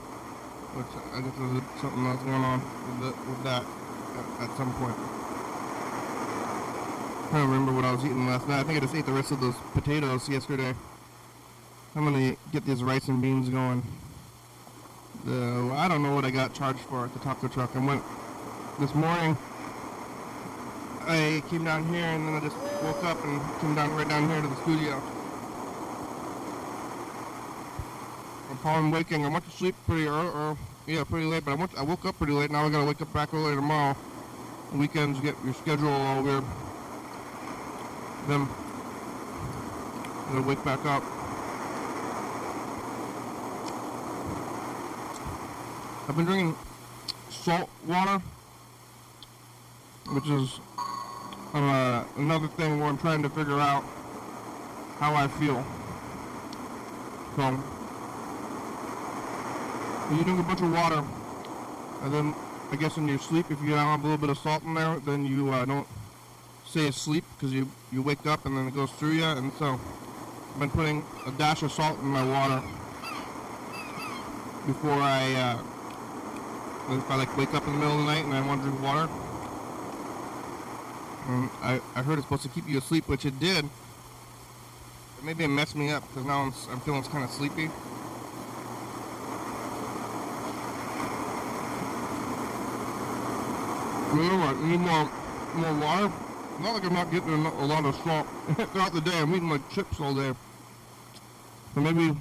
which 0.74 0.88
I 1.14 1.20
guess 1.20 1.34
is 1.36 1.82
something 1.82 2.04
that's 2.06 2.24
going 2.24 2.44
on 2.44 2.62
with, 2.62 3.00
the, 3.02 3.30
with 3.30 3.44
that 3.44 3.64
at, 4.40 4.50
at 4.50 4.58
some 4.58 4.74
point. 4.76 4.96
I 7.34 7.40
don't 7.40 7.50
remember 7.50 7.74
what 7.74 7.84
I 7.84 7.92
was 7.92 8.06
eating 8.06 8.26
last 8.26 8.48
night. 8.48 8.62
I 8.62 8.64
think 8.64 8.78
I 8.78 8.80
just 8.80 8.96
ate 8.96 9.06
the 9.06 9.12
rest 9.12 9.32
of 9.32 9.42
those 9.42 9.56
potatoes 9.74 10.30
yesterday. 10.30 10.74
I'm 11.94 12.06
gonna 12.06 12.38
get 12.54 12.66
these 12.66 12.82
rice 12.82 13.10
and 13.10 13.22
beans 13.22 13.50
going. 13.50 13.84
The, 15.26 15.74
I 15.74 15.90
don't 15.90 16.02
know 16.04 16.16
what 16.16 16.24
I 16.24 16.32
got 16.32 16.54
charged 16.54 16.80
for 16.80 17.04
at 17.04 17.14
the 17.14 17.20
taco 17.20 17.50
truck. 17.50 17.76
I 17.76 17.86
went 17.86 18.02
this 18.80 18.96
morning. 18.96 19.38
I 21.06 21.44
came 21.50 21.66
down 21.66 21.86
here 21.94 22.06
and 22.06 22.28
then 22.28 22.36
I 22.36 22.40
just 22.40 22.56
woke 22.82 23.04
up 23.04 23.24
and 23.26 23.42
came 23.60 23.76
down 23.76 23.94
right 23.96 24.08
down 24.08 24.30
here 24.30 24.42
to 24.42 24.48
the 24.48 24.56
studio. 24.64 25.02
Upon 28.52 28.92
waking, 28.92 29.26
I 29.26 29.30
went 29.30 29.44
to 29.46 29.52
sleep 29.52 29.76
pretty 29.86 30.08
early, 30.08 30.30
or, 30.30 30.58
yeah, 30.88 31.04
pretty 31.04 31.26
late, 31.26 31.44
but 31.44 31.52
I 31.52 31.56
went, 31.56 31.78
I 31.78 31.82
woke 31.82 32.06
up 32.06 32.18
pretty 32.18 32.34
late. 32.34 32.52
Now 32.52 32.66
I 32.66 32.70
gotta 32.70 32.86
wake 32.86 33.02
up 33.02 33.12
back 33.14 33.34
early 33.34 33.56
tomorrow. 33.56 33.98
Weekends 34.74 35.20
get 35.20 35.36
your 35.44 35.54
schedule 35.54 35.90
all 35.90 36.24
weird. 36.24 36.44
Then 38.28 38.48
I 40.28 40.34
gotta 40.34 40.48
wake 40.48 40.64
back 40.64 40.86
up. 40.86 41.04
I've 46.08 46.16
been 46.16 46.26
drinking 46.26 46.56
salt 47.30 47.70
water, 47.88 48.22
which 50.10 50.28
is 50.30 50.60
uh, 51.54 52.04
another 52.18 52.48
thing 52.48 52.80
where 52.80 52.90
I'm 52.90 52.98
trying 52.98 53.22
to 53.24 53.30
figure 53.30 53.60
out 53.60 53.84
how 55.00 55.14
I 55.14 55.28
feel. 55.28 55.64
So, 57.36 57.50
you 60.16 60.24
drink 60.24 60.40
a 60.40 60.44
bunch 60.44 60.62
of 60.62 60.72
water, 60.72 61.04
and 62.04 62.14
then 62.14 62.36
I 62.72 62.76
guess 62.76 62.98
in 62.98 63.08
your 63.08 63.20
sleep, 63.20 63.52
if 63.52 63.62
you 63.62 63.74
have 63.74 64.00
a 64.00 64.04
little 64.04 64.18
bit 64.18 64.30
of 64.30 64.38
salt 64.38 64.64
in 64.64 64.74
there, 64.74 65.00
then 65.00 65.26
you 65.26 65.50
uh, 65.50 65.66
don't 65.66 65.88
stay 66.66 66.88
asleep 66.88 67.24
because 67.36 67.54
you, 67.54 67.70
you 67.92 68.02
wake 68.02 68.26
up 68.26 68.46
and 68.46 68.58
then 68.58 68.68
it 68.68 68.74
goes 68.74 68.92
through 68.92 69.12
you. 69.12 69.24
And 69.24 69.54
so, 69.54 69.80
I've 70.54 70.60
been 70.60 70.70
putting 70.70 71.06
a 71.26 71.32
dash 71.32 71.64
of 71.64 71.72
salt 71.72 72.00
in 72.00 72.06
my 72.06 72.26
water 72.26 72.62
before 74.66 74.94
I 74.94 75.34
uh, 75.34 75.60
if 76.96 77.10
I 77.10 77.16
like 77.16 77.36
wake 77.38 77.54
up 77.54 77.66
in 77.68 77.74
the 77.74 77.80
middle 77.80 78.00
of 78.00 78.06
the 78.06 78.12
night 78.12 78.24
and 78.24 78.34
I 78.34 78.46
want 78.46 78.62
to 78.62 78.70
drink 78.70 78.84
water. 78.84 79.10
And 81.28 81.50
I, 81.62 81.80
I 81.96 82.02
heard 82.04 82.18
it's 82.18 82.28
supposed 82.28 82.44
to 82.44 82.50
keep 82.50 82.68
you 82.68 82.78
asleep, 82.78 83.08
which 83.08 83.26
it 83.26 83.40
did. 83.40 83.66
But 85.16 85.26
maybe 85.26 85.44
it 85.44 85.48
messed 85.48 85.76
me 85.76 85.92
up 85.92 86.08
because 86.08 86.26
now 86.26 86.42
I'm, 86.42 86.54
I'm 86.70 86.80
feeling 86.82 87.04
kind 87.04 87.24
of 87.24 87.30
sleepy. 87.32 87.70
You 94.14 94.30
know 94.30 94.38
what? 94.38 94.58
Need 94.60 94.80
more, 94.80 95.10
more 95.56 95.80
water. 95.80 96.14
Not 96.60 96.74
like 96.74 96.86
I'm 96.86 96.94
not 96.94 97.12
getting 97.12 97.46
a, 97.46 97.50
a 97.50 97.66
lot 97.66 97.84
of 97.86 97.96
salt 98.04 98.28
throughout 98.72 98.94
the 98.94 99.02
day. 99.02 99.18
I'm 99.18 99.34
eating 99.34 99.50
like 99.50 99.68
chips 99.72 100.00
all 100.00 100.14
day. 100.14 100.34
So 101.74 101.82
maybe 101.82 102.16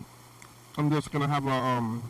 I'm 0.79 0.91
just 0.91 1.13
gonna 1.13 1.29
have 1.29 1.47
a 1.47 1.51
um 1.51 2.03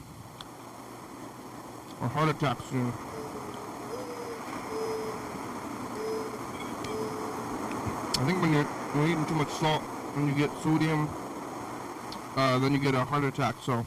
a 2.01 2.09
heart 2.09 2.29
attack 2.29 2.59
soon. 2.71 2.93
I 8.23 8.25
think 8.25 8.41
when 8.41 8.53
you're, 8.53 8.63
when 8.63 9.03
you're 9.03 9.19
eating 9.19 9.27
too 9.27 9.35
much 9.35 9.49
salt, 9.49 9.83
when 10.15 10.29
you 10.29 10.35
get 10.35 10.49
sodium, 10.63 11.11
uh, 12.37 12.57
then 12.61 12.73
you 12.73 12.79
get 12.79 12.95
a 12.95 13.03
heart 13.03 13.25
attack. 13.25 13.57
So 13.65 13.85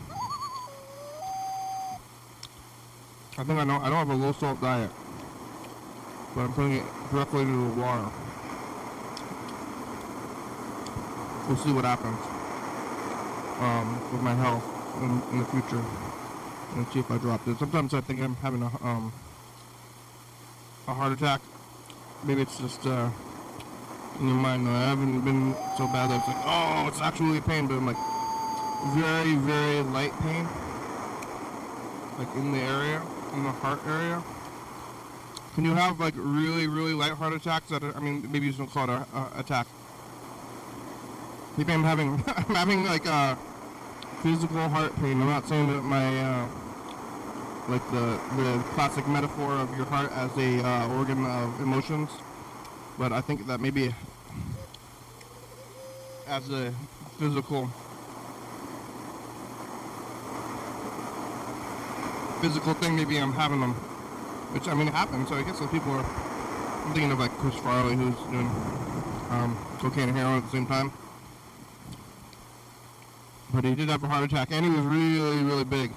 I 3.37 3.43
think 3.45 3.57
I 3.57 3.63
know 3.63 3.77
I 3.77 3.87
don't 3.87 3.95
have 3.95 4.09
a 4.09 4.13
low 4.13 4.33
salt 4.33 4.59
diet, 4.59 4.91
but 6.35 6.41
I'm 6.41 6.51
putting 6.51 6.73
it 6.73 6.83
directly 7.11 7.43
into 7.43 7.53
the 7.53 7.81
water. 7.81 8.11
We'll 11.47 11.55
see 11.55 11.71
what 11.71 11.85
happens 11.85 12.19
um, 13.61 14.11
with 14.11 14.21
my 14.21 14.35
health 14.35 14.67
in, 15.01 15.21
in 15.31 15.39
the 15.39 15.45
future 15.45 15.81
and 16.75 16.85
see 16.89 16.99
if 16.99 17.09
I 17.09 17.17
drop 17.19 17.45
this. 17.45 17.57
Sometimes 17.57 17.93
I 17.93 18.01
think 18.01 18.19
I'm 18.19 18.35
having 18.35 18.63
a 18.63 18.71
um 18.83 19.13
a 20.89 20.93
heart 20.93 21.13
attack. 21.13 21.39
Maybe 22.25 22.41
it's 22.41 22.57
just 22.57 22.85
uh 22.85 23.09
in 24.19 24.27
your 24.27 24.37
mind. 24.37 24.67
I 24.67 24.89
haven't 24.89 25.21
been 25.21 25.53
so 25.77 25.87
bad 25.87 26.09
that 26.09 26.19
it's 26.19 26.27
like, 26.27 26.43
oh, 26.45 26.87
it's 26.87 27.01
actually 27.01 27.41
pain, 27.41 27.67
but 27.67 27.75
I'm 27.75 27.85
like 27.85 27.97
very, 28.93 29.35
very 29.35 29.81
light 29.81 30.13
pain, 30.19 30.47
like 32.19 32.33
in 32.35 32.51
the 32.51 32.59
area, 32.59 33.01
in 33.33 33.43
the 33.43 33.51
heart 33.51 33.79
area. 33.87 34.23
Can 35.55 35.65
you 35.65 35.73
have 35.73 35.99
like 35.99 36.13
really, 36.17 36.67
really 36.67 36.93
light 36.93 37.13
heart 37.13 37.33
attacks? 37.33 37.69
That 37.69 37.83
are, 37.83 37.95
I 37.95 37.99
mean, 37.99 38.27
maybe 38.31 38.45
you 38.45 38.51
just 38.51 38.59
don't 38.59 38.69
call 38.69 38.83
it 38.85 38.89
a, 38.89 39.05
a 39.17 39.39
attack. 39.39 39.67
Maybe 41.57 41.71
I'm 41.71 41.83
having, 41.83 42.23
I'm 42.27 42.55
having 42.55 42.83
like 42.85 43.07
uh 43.07 43.35
physical 44.21 44.69
heart 44.69 44.95
pain. 44.97 45.21
I'm 45.21 45.29
not 45.29 45.47
saying 45.47 45.67
that 45.67 45.83
my 45.83 46.07
uh, 46.19 46.47
like 47.69 47.85
the 47.91 48.19
the 48.37 48.63
classic 48.73 49.07
metaphor 49.07 49.51
of 49.53 49.75
your 49.77 49.85
heart 49.85 50.11
as 50.13 50.35
a 50.37 50.65
uh, 50.65 50.97
organ 50.97 51.25
of 51.25 51.61
emotions, 51.61 52.09
but 52.97 53.11
I 53.11 53.21
think 53.21 53.45
that 53.47 53.61
maybe 53.61 53.93
as 56.27 56.49
a 56.49 56.73
physical 57.17 57.69
physical 62.41 62.73
thing, 62.75 62.95
maybe 62.95 63.17
I'm 63.17 63.33
having 63.33 63.59
them, 63.59 63.73
which 64.53 64.67
I 64.67 64.73
mean 64.73 64.87
it 64.87 64.93
happens. 64.93 65.29
So 65.29 65.35
I 65.35 65.43
guess 65.43 65.59
those 65.59 65.69
people 65.69 65.91
are. 65.91 66.05
I'm 66.05 66.93
thinking 66.93 67.11
of 67.11 67.19
like 67.19 67.31
Chris 67.37 67.55
Farley, 67.55 67.95
who's 67.95 68.15
doing 68.29 68.45
um, 69.31 69.57
cocaine 69.79 70.09
and 70.09 70.17
heroin 70.17 70.37
at 70.37 70.43
the 70.43 70.51
same 70.51 70.67
time. 70.67 70.91
But 73.53 73.63
he 73.63 73.73
did 73.73 73.89
have 73.89 74.03
a 74.03 74.07
heart 74.07 74.23
attack, 74.23 74.49
and 74.51 74.65
he 74.65 74.71
was 74.71 74.81
really, 74.81 75.43
really 75.43 75.63
big. 75.63 75.91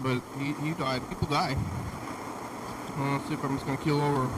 But 0.00 0.20
he, 0.38 0.52
he 0.64 0.72
died. 0.72 1.08
People 1.08 1.28
die. 1.28 1.56
Well, 2.98 3.12
let's 3.12 3.28
see 3.28 3.34
if 3.34 3.44
I'm 3.44 3.54
just 3.54 3.66
gonna 3.66 3.78
keel 3.78 4.00
over. 4.00 4.28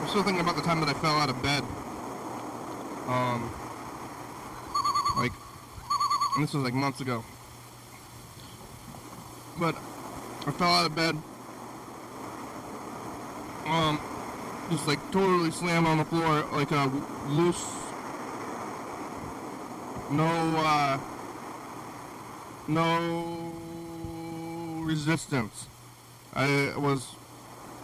I'm 0.00 0.08
still 0.08 0.22
thinking 0.22 0.40
about 0.40 0.56
the 0.56 0.62
time 0.62 0.80
that 0.80 0.88
I 0.88 0.94
fell 0.94 1.16
out 1.16 1.28
of 1.28 1.40
bed. 1.42 1.62
Um, 3.06 3.50
like, 5.16 5.32
this 6.38 6.52
was 6.52 6.62
like 6.64 6.74
months 6.74 7.00
ago. 7.00 7.24
But 9.58 9.76
I 10.46 10.50
fell 10.50 10.68
out 10.68 10.86
of 10.86 10.94
bed. 10.94 11.16
Um, 13.66 14.00
just 14.70 14.86
like 14.86 14.98
totally 15.10 15.50
slammed 15.50 15.86
on 15.86 15.98
the 15.98 16.04
floor, 16.04 16.44
like 16.52 16.70
a 16.70 16.90
loose, 17.28 17.64
no, 20.10 20.26
uh, 20.56 20.98
no 22.68 23.52
resistance. 24.84 25.66
I 26.34 26.74
was 26.76 27.16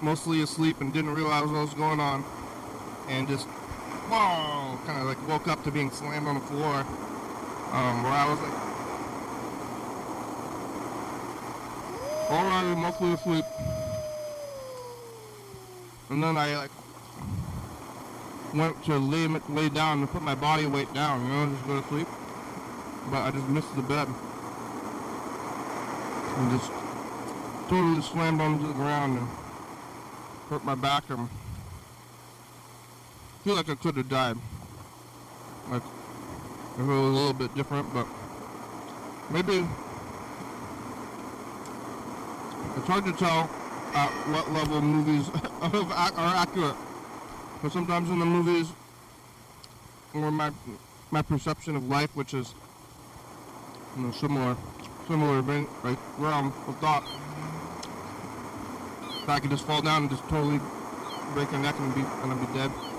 mostly 0.00 0.42
asleep 0.42 0.80
and 0.80 0.92
didn't 0.92 1.14
realize 1.14 1.46
what 1.46 1.62
was 1.62 1.74
going 1.74 2.00
on, 2.00 2.24
and 3.08 3.26
just, 3.28 3.48
kind 4.12 5.00
of 5.00 5.06
like 5.06 5.28
woke 5.28 5.48
up 5.48 5.62
to 5.64 5.70
being 5.70 5.90
slammed 5.90 6.26
on 6.26 6.34
the 6.34 6.40
floor, 6.42 6.80
um, 7.72 8.02
where 8.02 8.12
I 8.12 8.28
was 8.28 8.38
like, 8.40 8.52
already 12.30 12.80
mostly 12.80 13.12
asleep. 13.12 13.44
And 16.10 16.22
then 16.22 16.36
I 16.36 16.56
like 16.56 16.70
went 18.54 18.84
to 18.84 18.98
lay 18.98 19.26
lay 19.48 19.68
down 19.70 20.00
and 20.00 20.10
put 20.10 20.22
my 20.22 20.34
body 20.34 20.66
weight 20.66 20.92
down, 20.92 21.22
you 21.22 21.28
know, 21.28 21.46
just 21.46 21.66
go 21.66 21.80
to 21.80 21.88
sleep. 21.88 22.08
But 23.10 23.22
I 23.22 23.30
just 23.30 23.48
missed 23.48 23.74
the 23.74 23.82
bed 23.82 24.08
and 26.36 26.50
just 26.58 26.70
totally 27.68 28.02
slammed 28.02 28.40
onto 28.40 28.66
the 28.66 28.74
ground 28.74 29.18
and 29.18 29.28
hurt 30.50 30.64
my 30.64 30.74
back 30.74 31.04
and 31.08 31.28
feel 33.42 33.56
like 33.56 33.68
I 33.68 33.74
could 33.74 33.96
have 33.96 34.08
died. 34.08 34.36
Like 35.68 35.82
if 36.74 36.80
it 36.80 36.84
was 36.84 36.88
a 36.88 36.92
little 36.92 37.32
bit 37.32 37.54
different, 37.54 37.92
but 37.92 38.06
maybe 39.30 39.66
it's 42.76 42.86
hard 42.86 43.04
to 43.04 43.12
tell 43.12 43.50
at 43.94 44.10
what 44.30 44.50
level 44.52 44.80
movies 44.80 45.28
are 45.60 46.34
accurate. 46.36 46.76
But 47.62 47.72
sometimes 47.72 48.10
in 48.10 48.18
the 48.20 48.26
movies, 48.26 48.68
or 50.14 50.30
my 50.30 50.52
my 51.10 51.22
perception 51.22 51.74
of 51.74 51.88
life, 51.88 52.14
which 52.14 52.34
is 52.34 52.54
you 53.96 54.04
know 54.04 54.12
similar 54.12 54.56
similar 55.08 55.40
event, 55.40 55.68
like 55.82 55.98
realm 56.18 56.52
of 56.68 56.78
thought, 56.78 57.04
I 59.26 59.40
could 59.40 59.50
just 59.50 59.66
fall 59.66 59.82
down 59.82 60.02
and 60.02 60.10
just 60.10 60.22
totally 60.28 60.60
break 61.34 61.50
a 61.52 61.58
neck 61.58 61.74
and 61.78 61.94
be 61.94 62.02
and 62.02 62.32
I'd 62.32 62.46
be 62.46 62.58
dead. 62.58 62.91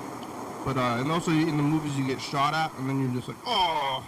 But 0.66 0.78
uh, 0.78 0.98
and 1.00 1.12
also 1.12 1.32
in 1.32 1.58
the 1.58 1.64
movies 1.64 1.98
you 1.98 2.08
get 2.08 2.22
shot 2.22 2.54
at 2.54 2.72
and 2.78 2.90
then 2.90 3.02
you're 3.02 3.14
just 3.14 3.28
like 3.28 3.38
oh, 3.46 4.06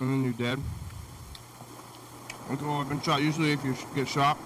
and 0.00 0.10
then 0.10 0.24
you're 0.24 0.32
dead. 0.32 0.58
Like, 2.50 2.58
oh, 2.62 2.80
I've 2.80 2.88
been 2.88 3.00
shot. 3.00 3.22
Usually, 3.22 3.52
if 3.52 3.64
you 3.64 3.74
get 3.94 4.08
shot, 4.08 4.36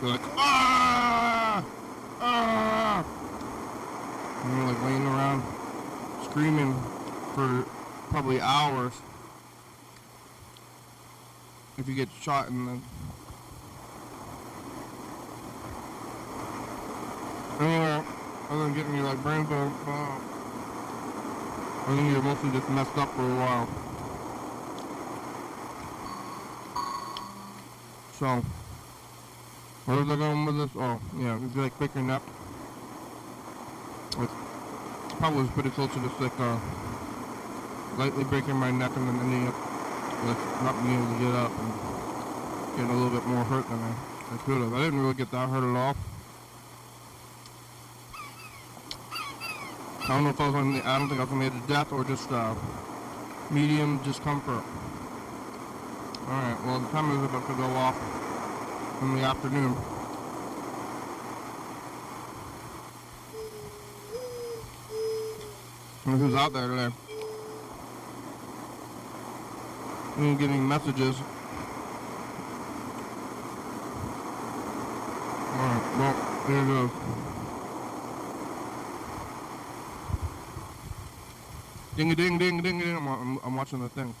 you're 0.00 0.10
like, 0.10 0.20
ah, 0.36 1.64
ah, 2.20 3.04
and 4.42 4.56
you're 4.56 4.66
like 4.66 4.82
laying 4.82 5.06
around 5.06 5.42
screaming 6.24 6.74
for 7.34 7.64
probably 8.10 8.40
hours. 8.40 8.94
If 11.76 11.86
you 11.86 11.94
get 11.94 12.08
shot 12.20 12.48
in 12.48 12.66
the 12.66 12.80
anywhere 17.60 18.04
other 18.48 18.64
than 18.64 18.74
getting 18.74 18.94
your 18.94 19.04
like 19.04 19.22
brain 19.22 19.44
fog, 19.46 19.72
I 21.86 21.96
think 21.96 22.12
you're 22.12 22.22
mostly 22.22 22.50
just 22.50 22.68
messed 22.70 22.96
up 22.96 23.14
for 23.14 23.22
a 23.22 23.36
while. 23.36 23.68
So, 28.18 28.42
where 29.86 29.96
was 29.98 30.10
I 30.10 30.16
going 30.16 30.44
with 30.44 30.58
this? 30.58 30.70
Oh, 30.76 31.00
yeah, 31.18 31.38
it's 31.44 31.80
like 31.80 31.94
your 31.94 32.04
neck. 32.04 32.22
It's 34.18 34.32
probably 35.18 35.42
was 35.42 35.50
pretty 35.50 35.70
close 35.70 35.92
to 35.92 36.00
just 36.00 36.20
like 36.20 36.38
uh, 36.40 36.58
lightly 37.96 38.24
breaking 38.24 38.56
my 38.56 38.70
neck 38.70 38.92
and 38.96 39.08
then 39.08 39.20
ending 39.20 39.48
up 39.48 39.54
like 40.24 40.38
not 40.62 40.82
being 40.82 40.98
able 40.98 41.12
to 41.12 41.18
get 41.20 41.34
up 41.34 41.52
and 41.58 41.72
getting 42.76 42.90
a 42.90 42.94
little 42.94 43.10
bit 43.10 43.26
more 43.26 43.44
hurt 43.44 43.68
than 43.68 43.78
I, 43.78 43.94
I 44.34 44.36
could 44.38 44.62
have. 44.62 44.74
I 44.74 44.82
didn't 44.82 45.00
really 45.00 45.14
get 45.14 45.30
that 45.30 45.48
hurt 45.48 45.62
at 45.62 45.76
all. 45.76 45.96
I 50.08 50.12
don't 50.12 50.24
know 50.24 50.30
if 50.30 50.40
I 50.40 50.46
was 50.46 50.54
on 50.54 50.72
the, 50.72 50.88
I 50.88 50.98
don't 50.98 51.06
think 51.10 51.20
I 51.20 51.24
was 51.24 51.32
on 51.32 51.40
the 51.40 51.44
edge 51.44 51.52
of 51.52 51.66
death 51.66 51.92
or 51.92 52.02
just 52.02 52.32
uh, 52.32 52.54
medium 53.50 53.98
discomfort. 54.02 54.64
Alright, 56.26 56.64
well 56.64 56.80
the 56.80 56.88
timer 56.88 57.18
is 57.18 57.24
about 57.24 57.46
to 57.46 57.54
go 57.54 57.64
off 57.64 59.02
in 59.02 59.16
the 59.16 59.20
afternoon. 59.20 59.76
Who's 66.04 66.34
out 66.34 66.54
there 66.54 66.68
today? 66.68 66.94
I'm 70.16 70.38
getting 70.38 70.66
messages. 70.66 71.16
Alright, 75.52 75.98
well, 75.98 76.44
there 76.48 76.62
it 76.62 76.66
goes. 76.66 77.37
Ding 81.98 82.12
a 82.12 82.14
ding 82.14 82.38
ding 82.38 82.62
ding 82.62 82.78
ding. 82.78 82.96
I'm, 82.96 83.08
I'm, 83.08 83.40
I'm 83.42 83.56
watching 83.56 83.80
the 83.80 83.88
thing. 83.88 84.14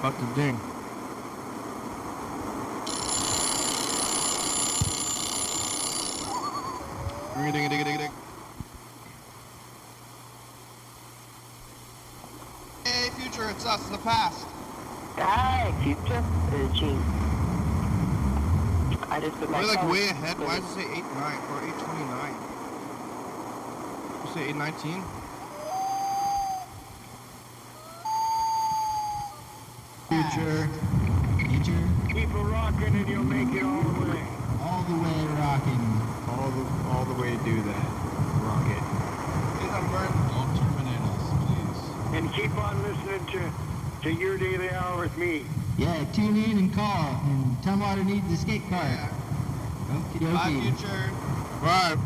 About 0.00 0.18
to 0.18 0.26
ding. 0.34 0.58
Ding 7.36 7.48
a 7.48 7.52
ding 7.52 7.64
a 7.64 7.68
ding 7.68 7.80
a 7.80 7.84
ding 7.84 7.94
a 7.94 7.98
ding. 7.98 8.10
Hey, 12.84 13.10
future, 13.10 13.48
it's 13.50 13.64
us, 13.64 13.88
the 13.90 13.98
past. 13.98 14.48
Hi, 15.14 15.72
future. 15.84 16.24
Uh, 16.24 16.74
Gene. 16.74 17.33
I 19.14 19.20
just 19.20 19.38
put 19.38 19.48
my 19.48 19.60
We're 19.60 19.68
like 19.68 19.78
phone 19.78 19.90
way 19.90 20.08
ahead. 20.08 20.38
Why 20.40 20.56
it. 20.56 20.60
does 20.60 20.70
it 20.70 20.74
say 20.74 20.86
8 20.90 21.04
9 21.06 21.38
or 21.54 21.62
829? 21.62 22.34
You 24.24 24.28
say 24.34 24.42
819? 24.50 25.04
Future, 30.10 30.68
future, 31.38 31.88
Keep 32.10 32.28
it 32.28 32.42
rocking 32.42 32.94
and 32.94 33.08
you'll 33.08 33.22
make 33.22 33.54
it 33.54 33.62
all 33.62 33.82
the 33.82 34.10
way. 34.10 34.22
all 34.66 34.82
the 34.82 34.94
way 34.98 35.18
rocking. 35.38 35.82
All 36.34 36.50
the 36.50 36.64
all 36.90 37.04
the 37.06 37.14
way 37.22 37.38
do 37.44 37.62
that. 37.62 37.86
Rocket. 38.42 38.82
Don't 39.70 40.50
terminators, 40.58 41.24
please. 41.46 42.18
And 42.18 42.32
keep 42.34 42.50
on 42.58 42.82
listening 42.82 43.24
to, 43.30 43.52
to 44.02 44.12
your 44.12 44.36
daily 44.38 44.70
hour 44.70 45.02
with 45.02 45.16
me. 45.16 45.46
Yeah, 45.76 46.04
tune 46.12 46.36
in 46.36 46.58
and 46.58 46.72
call 46.72 47.20
and 47.24 47.62
tell 47.64 47.76
Water 47.76 48.04
needs 48.04 48.28
the 48.28 48.36
skate 48.36 48.62
park. 48.70 49.10
Okie 49.90 50.32
Bye, 50.32 50.50
dokie. 50.50 50.62
future. 50.62 51.10
Bye. 51.60 51.96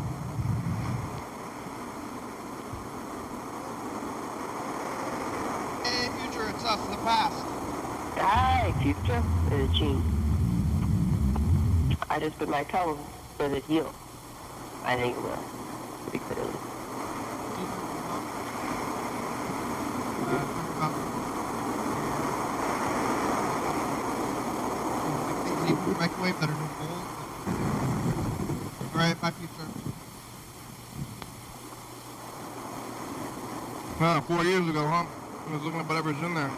Hey, 5.83 6.09
future, 6.19 6.49
it's 6.49 6.65
us, 6.65 6.87
the 6.87 6.97
past. 7.03 7.45
Hi, 8.17 8.73
future. 8.81 9.23
Uh, 9.51 9.73
Gene. 9.73 10.03
I 12.09 12.19
just 12.19 12.39
put 12.39 12.49
my 12.49 12.63
tongue 12.63 12.97
with 13.37 13.53
it 13.53 13.63
heal. 13.65 13.93
I 14.83 14.95
think 14.95 15.15
it 15.15 15.21
will. 15.21 15.43
Pretty 16.07 16.25
clearly. 16.25 16.53
Microwave 25.99 26.39
that 26.39 26.49
are 26.49 26.53
no 26.53 26.69
gold. 26.79 27.05
Alright, 28.93 29.19
bye, 29.19 29.31
future. 29.31 29.67
Huh, 33.97 34.18
four 34.29 34.43
years 34.43 34.69
ago, 34.69 34.85
huh? 34.85 35.05
I 35.47 35.53
was 35.53 35.63
looking 35.63 35.79
at 35.79 35.87
whatever's 35.87 36.15
in 36.21 36.35
there. 36.35 36.51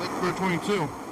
Lake 0.00 0.10
Square 0.18 0.34
22. 0.34 1.04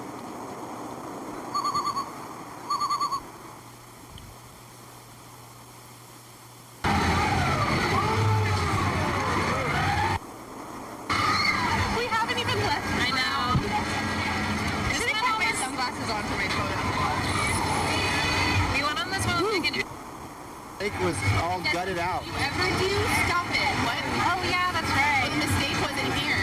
lake 20.93 21.05
was 21.05 21.17
all 21.41 21.61
gutted 21.73 21.99
out. 21.99 22.27
You 22.27 22.33
ever 22.43 22.69
do? 22.79 22.91
Stop 23.27 23.47
it. 23.55 23.75
What? 23.87 24.03
Oh 24.27 24.41
yeah, 24.51 24.73
that's 24.73 24.91
right. 24.91 25.31
The 25.31 25.39
mistake 25.47 25.79
wasn't 25.81 26.13
here. 26.19 26.43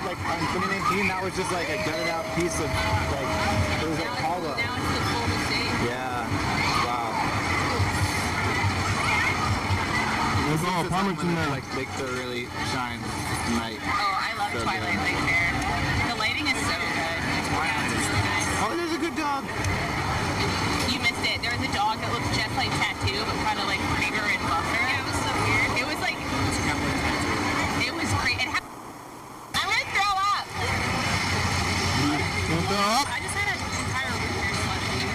Last 0.00 0.16
year, 0.16 0.16
like 0.16 0.18
on 0.24 0.40
2019, 0.54 1.08
that 1.08 1.20
was 1.22 1.34
just 1.36 1.50
like 1.52 1.68
a 1.68 1.76
gutted 1.84 2.08
out 2.08 2.24
piece 2.36 2.56
of 2.60 2.66
like 3.12 3.28
it 3.80 3.88
was 3.88 3.98
like 3.98 4.08
Now 4.08 4.24
hollow. 4.24 4.52
it's, 4.56 4.64
now 4.64 4.76
it's 4.80 4.92
the 4.96 5.02
full 5.10 5.26
mistake. 5.28 5.72
Yeah. 5.88 6.24
Wow. 6.88 7.10
There's 10.48 10.64
all 10.66 10.80
apartments 10.86 11.22
in 11.22 11.34
there. 11.34 11.48
Like 11.50 11.64
Lake 11.76 11.88
thoroughly 12.00 12.46
shines 12.72 13.04
tonight. 13.46 13.78
Oh, 13.84 13.92
I 13.92 14.32
love 14.38 14.52
So 14.56 14.62
Twilight 14.64 14.96
good. 14.98 15.04
Lake 15.04 15.22
there. 15.28 15.52
The 16.10 16.16
lighting 16.18 16.46
is 16.48 16.58
so 16.64 16.74
good. 16.74 17.18
Yeah, 17.20 17.86
it's 17.92 18.08
really 18.08 18.24
nice. 18.24 18.46
Oh, 18.64 18.72
there's 18.76 18.94
a 18.96 19.00
good 19.00 19.16
dog. 19.16 19.44
You 20.90 20.98
missed 21.04 21.22
it. 21.28 21.38
There 21.44 21.52
was 21.54 21.62
a 21.62 21.72
dog 21.76 22.00
that 22.02 22.10
looked 22.10 22.32
just 22.34 22.54
like 22.56 22.72
Tattoo, 22.80 23.20
but 23.26 23.36
kind 23.46 23.58
of 23.62 23.66
like 23.70 23.82
bigger 24.00 24.24
and 24.24 24.42
buffer. 24.48 24.80
Yeah, 24.80 25.00
it 25.00 25.06
was 25.06 25.18
so 25.22 25.30
weird. 25.44 25.70
It 25.78 25.86
was 25.86 26.00
like, 26.02 26.18
it 27.84 27.92
was 27.94 28.10
great. 28.24 28.38
It 28.42 28.50
ha- 28.50 28.66
I'm 29.54 29.68
gonna 29.70 29.86
throw 29.94 30.12
up. 30.18 30.46
Don't 32.50 32.66
throw 32.66 32.82
up. 32.98 33.06
I 33.06 33.18
just 33.22 33.34
had 33.38 33.54
an 33.54 33.60
entire 33.62 34.10
root 34.18 34.34
beer 34.34 34.50
slushy. 34.66 35.06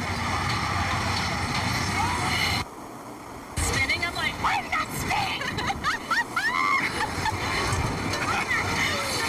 Spinning, 3.67 4.01
I'm 4.05 4.15
like, 4.15 4.35
why 4.43 4.61
did 4.61 4.71
that 4.71 4.87
spin? 4.95 5.39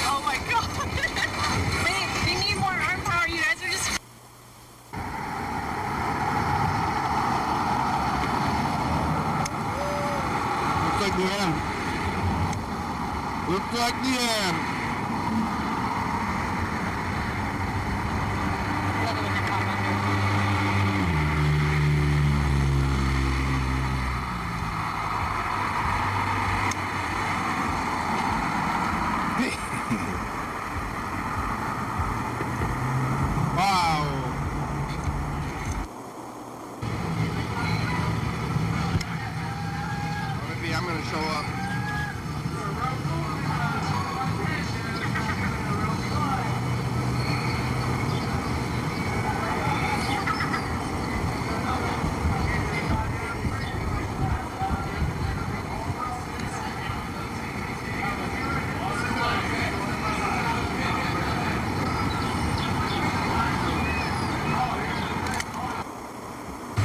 oh 0.09 0.21
my 0.25 0.39
god. 0.51 0.71
Babe, 1.85 2.11
we 2.27 2.33
need 2.47 2.57
more 2.61 2.71
arm 2.73 3.01
power. 3.03 3.27
You 3.29 3.41
guys 3.43 3.59
are 3.63 3.71
just 3.71 3.91
Looks 9.67 11.01
like 11.03 11.17
the 11.17 11.27
end. 11.43 11.55
Looks 13.49 13.73
like 13.79 13.95
the 14.03 14.15
end. 14.19 14.57
Love 19.05 19.17
it 19.19 19.23
when 19.23 19.33
they 19.35 19.41
pop 19.49 19.69
under. 19.69 20.97
Wow. 33.57 34.33
Maybe 40.49 40.75
I'm 40.75 40.85
gonna 40.87 41.05
show 41.05 41.19
up. 41.19 41.47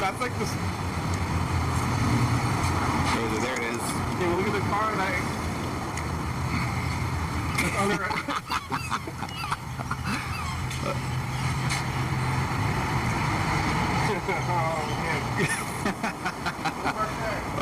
That's 0.01 0.19
like 0.19 0.33
this. 0.39 0.49
Oh, 3.13 3.37
there 3.39 3.53
it 3.53 3.61
is. 3.61 3.77
Yeah, 4.19 4.35
look 4.35 4.47
at 4.47 4.53
the 4.53 4.61
car 4.61 4.95
that. 4.95 5.21
That's 7.61 7.77
other. 7.77 8.01
oh 14.49 14.81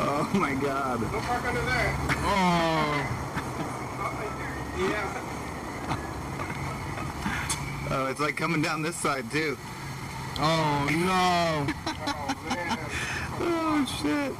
Oh 0.02 0.24
my 0.32 0.54
God. 0.54 1.00
don't 1.12 1.22
park 1.24 1.44
under 1.44 1.60
there. 1.60 1.94
Oh. 2.24 3.04
Yeah. 4.78 5.20
Oh, 7.90 8.06
it's 8.06 8.20
like 8.20 8.34
coming 8.38 8.62
down 8.62 8.80
this 8.80 8.96
side 8.96 9.30
too. 9.30 9.58
Oh 10.38 10.88
no. 10.90 11.66
Shit. 13.86 14.34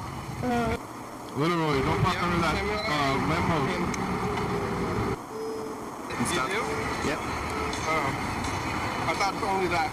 Literally, 1.35 1.81
don't 1.81 2.03
park 2.03 2.23
under 2.23 2.39
that 2.45 2.61
uh, 2.61 3.17
lamppost. 3.25 4.21
Do? 6.29 6.61
Yep. 7.09 7.19
Oh. 7.89 8.13
I 9.09 9.15
thought 9.17 9.33
it's 9.35 9.43
only 9.43 9.69
that. 9.69 9.89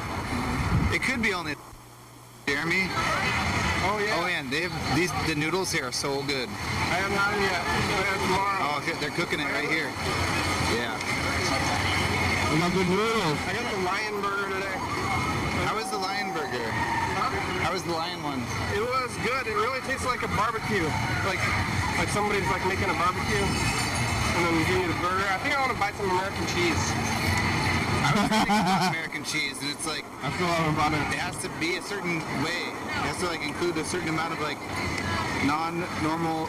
It 0.94 1.02
could 1.02 1.22
be 1.22 1.34
only. 1.34 1.56
Jeremy. 2.46 2.90
Oh 3.88 4.04
yeah. 4.04 4.20
Oh 4.20 4.26
man, 4.26 4.50
they've 4.50 4.74
these 4.96 5.12
the 5.28 5.36
noodles 5.36 5.72
here 5.72 5.86
are 5.86 5.92
so 5.94 6.22
good. 6.24 6.50
I 6.50 7.00
haven't 7.00 7.16
had 7.16 7.38
it 7.38 7.42
yet. 7.48 7.64
I 7.64 8.04
have 8.04 8.22
tomorrow. 8.28 8.60
Oh 8.68 8.84
shit, 8.86 9.00
they're 9.00 9.16
cooking 9.16 9.40
it 9.40 9.48
right 9.52 9.70
here. 9.70 9.88
Yeah. 10.76 10.92
We 12.52 12.60
good 12.76 12.90
noodles. 12.90 13.40
I 13.48 13.54
got 13.56 13.72
the 13.72 13.80
lion 13.88 14.22
burger 14.22 14.60
today. 14.60 14.78
How 15.64 15.76
was 15.76 15.90
the 15.90 15.98
lion 15.98 16.34
burger? 16.34 16.97
How 17.68 17.74
was 17.74 17.84
the 17.84 17.92
lion 17.92 18.24
one? 18.24 18.40
It 18.72 18.80
was 18.80 19.12
good. 19.28 19.44
It 19.44 19.52
really 19.52 19.84
tastes 19.84 20.08
like 20.08 20.24
a 20.24 20.32
barbecue. 20.40 20.88
Like 21.28 21.44
like 22.00 22.08
somebody's 22.16 22.48
like 22.48 22.64
making 22.64 22.88
a 22.88 22.96
barbecue 22.96 23.44
and 23.44 24.40
then 24.40 24.56
giving 24.72 24.84
you 24.84 24.88
the 24.88 25.02
burger. 25.04 25.28
I 25.28 25.36
think 25.44 25.52
I 25.52 25.60
want 25.60 25.76
to 25.76 25.80
buy 25.84 25.92
some 26.00 26.08
American 26.08 26.48
cheese. 26.48 26.80
I 26.80 28.16
was 28.16 28.24
thinking 28.32 28.56
about 28.56 28.88
American 28.96 29.24
cheese, 29.28 29.60
and 29.60 29.68
it's 29.68 29.84
like 29.84 30.08
I 30.24 30.32
still 30.40 30.48
haven't 30.48 30.80
bought 30.80 30.96
it. 30.96 31.04
it 31.12 31.20
has 31.20 31.36
to 31.44 31.52
be 31.60 31.76
a 31.76 31.84
certain 31.84 32.24
way. 32.40 32.72
It 32.72 33.04
has 33.12 33.20
to 33.20 33.28
like 33.28 33.44
include 33.44 33.76
a 33.76 33.84
certain 33.84 34.16
amount 34.16 34.32
of 34.32 34.40
like 34.40 34.64
non-normal 35.44 36.48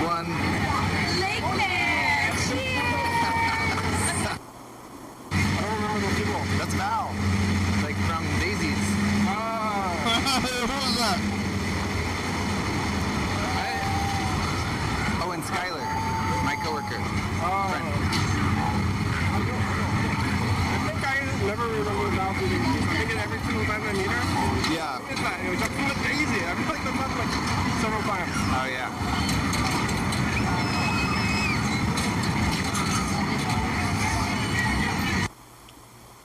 one. 0.00 0.24
Lake 1.20 1.91
meter. 23.80 24.20
Yeah. 24.68 25.00
It's 25.08 25.20
not, 25.20 25.40
it 25.40 25.48
was 25.48 25.58
just 25.58 25.72
too 25.72 26.12
easy. 26.12 26.44
I 26.44 26.52
mean, 26.54 26.68
like, 26.68 26.84
the 26.84 26.92
month, 26.92 27.16
like, 27.16 27.32
several 27.80 28.02
times. 28.02 28.30
Oh, 28.52 28.66
yeah. 28.68 28.92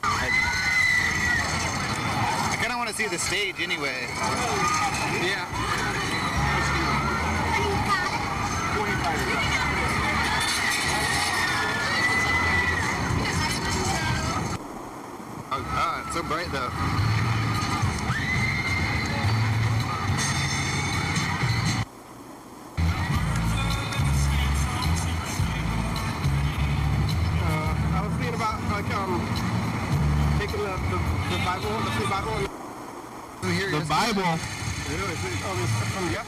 I, 0.04 0.30
kind 2.60 2.72
of 2.72 2.78
want 2.78 2.90
to 2.90 2.96
see 2.96 3.08
the 3.08 3.18
stage 3.18 3.62
anyway. 3.62 4.08
Yeah. 5.24 5.46
Oh 15.50 15.62
god, 15.62 16.04
it's 16.06 16.14
so 16.16 16.24
bright 16.24 16.52
though. 16.52 16.70
The 34.18 34.24
yes. 34.24 34.42
Bible. 34.42 34.58
Really? 34.98 35.14
Oh, 35.46 35.64
is 35.64 35.94
from 35.94 36.06
yesterday, 36.10 36.27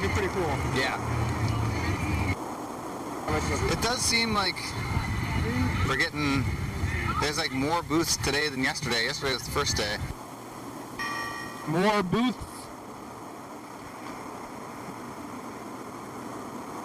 would 0.00 0.08
be 0.08 0.14
pretty 0.14 0.32
cool. 0.32 0.48
Yeah. 0.74 0.98
It 3.70 3.82
does 3.82 4.00
seem 4.00 4.34
like 4.34 4.56
we're 5.88 5.96
getting. 5.96 6.44
There's 7.20 7.38
like 7.38 7.52
more 7.52 7.82
booths 7.82 8.16
today 8.16 8.48
than 8.48 8.62
yesterday. 8.62 9.04
Yesterday 9.04 9.34
was 9.34 9.42
the 9.42 9.50
first 9.50 9.76
day. 9.76 9.98
More 11.66 12.02
booths. 12.02 12.38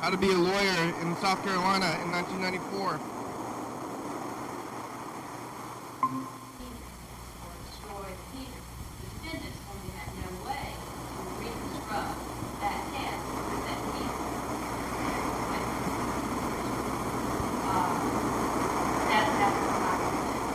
How 0.01 0.09
to 0.11 0.17
be 0.17 0.31
a 0.31 0.37
lawyer 0.37 0.93
in 1.01 1.15
South 1.17 1.43
Carolina 1.43 1.97
in 2.03 2.11
1994. 2.11 2.81
or 2.91 2.99
destroy 7.65 8.05
the 8.05 8.25
heater. 8.37 8.61
The 9.01 9.07
defendants 9.17 9.59
only 9.65 9.89
had 9.97 10.09
no 10.21 10.29
way 10.45 10.67
to 10.77 11.21
reconstruct 11.41 12.21
that 12.61 12.79
test 12.93 13.25
with 13.49 13.65
that 13.65 13.81
heater. 13.97 14.29
Uh, 17.65 17.97
that, 19.09 19.25
that's 19.41 19.59
what 19.65 19.81
I 19.81 19.93
would 20.05 20.13
say. 20.21 20.45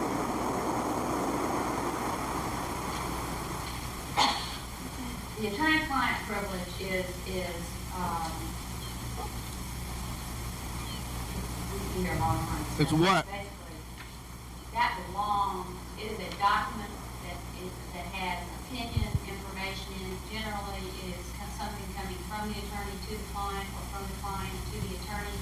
The 5.42 5.50
attorney-client 6.10 6.26
privilege 6.26 6.74
is, 6.80 7.06
is, 7.26 7.62
um, 7.94 8.32
we 11.70 11.78
can 11.78 11.90
be 11.94 12.02
here 12.02 12.18
long 12.18 12.38
time. 12.46 12.64
It's 12.78 12.92
what? 12.92 13.26
Basically, 13.26 13.78
that 14.74 14.98
belongs, 15.06 15.70
it 15.98 16.10
is 16.10 16.18
a 16.18 16.30
document 16.42 16.90
that 17.22 17.38
is, 17.62 17.70
that 17.94 18.06
has 18.18 18.42
opinion, 18.66 19.06
information 19.22 19.90
in 20.02 20.10
it. 20.10 20.18
Generally, 20.34 20.82
it 20.98 21.14
is 21.14 21.22
something 21.54 21.88
coming 21.94 22.18
from 22.26 22.48
the 22.50 22.58
attorney 22.58 22.96
to 23.06 23.12
the 23.14 23.26
client 23.30 23.68
or 23.78 23.84
from 23.94 24.02
the 24.10 24.16
client 24.18 24.56
to 24.74 24.76
the 24.82 24.92
attorney. 24.98 25.38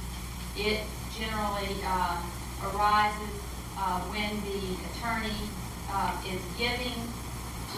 It 0.58 0.84
generally, 1.16 1.80
um, 1.88 2.20
arises, 2.60 3.40
uh, 3.78 4.04
when 4.12 4.36
the 4.44 4.76
attorney, 4.92 5.48
uh, 5.88 6.12
is 6.28 6.42
giving 6.60 6.98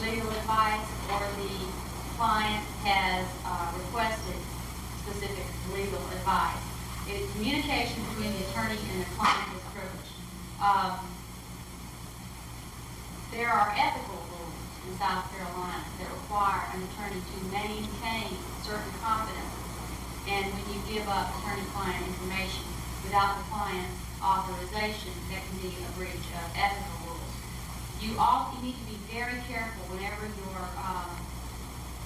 legal 0.02 0.30
advice 0.32 0.88
or 1.12 1.22
the 1.38 1.54
client 2.20 2.60
has, 2.84 3.24
uh, 3.48 3.72
requested 3.80 4.36
specific 5.00 5.48
legal 5.72 6.04
advice. 6.12 6.60
It, 7.08 7.24
communication 7.32 7.96
between 8.12 8.36
the 8.36 8.44
attorney 8.44 8.76
and 8.76 9.00
the 9.00 9.08
client 9.16 9.56
is 9.56 9.64
privileged. 9.72 10.20
Um, 10.60 11.00
there 13.32 13.48
are 13.48 13.72
ethical 13.72 14.20
rules 14.36 14.52
in 14.84 15.00
South 15.00 15.32
Carolina 15.32 15.80
that 15.96 16.12
require 16.12 16.60
an 16.76 16.84
attorney 16.92 17.24
to 17.24 17.36
maintain 17.48 18.36
certain 18.68 18.92
confidences. 19.00 19.64
And 20.28 20.44
when 20.52 20.76
you 20.76 20.78
give 20.92 21.08
up 21.08 21.32
attorney-client 21.40 22.04
information 22.04 22.68
without 23.00 23.40
the 23.40 23.48
client's 23.48 23.96
authorization, 24.20 25.16
that 25.32 25.40
can 25.40 25.56
be 25.64 25.72
a 25.72 25.90
breach 25.96 26.28
of 26.36 26.44
ethical 26.52 27.16
rules. 27.16 27.32
You 28.04 28.20
all, 28.20 28.52
you 28.60 28.68
need 28.68 28.76
to 28.76 28.86
be 28.92 29.00
very 29.08 29.40
careful 29.48 29.88
whenever 29.88 30.28
you're, 30.28 30.68
um, 30.84 31.29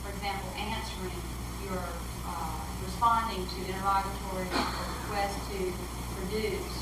for 0.05 0.13
example, 0.13 0.53
answering 0.61 1.17
your, 1.65 1.81
uh, 2.29 2.61
responding 2.85 3.49
to 3.49 3.59
interrogatories 3.65 4.53
or 4.53 4.85
requests 5.09 5.41
to 5.49 5.73
produce, 6.21 6.77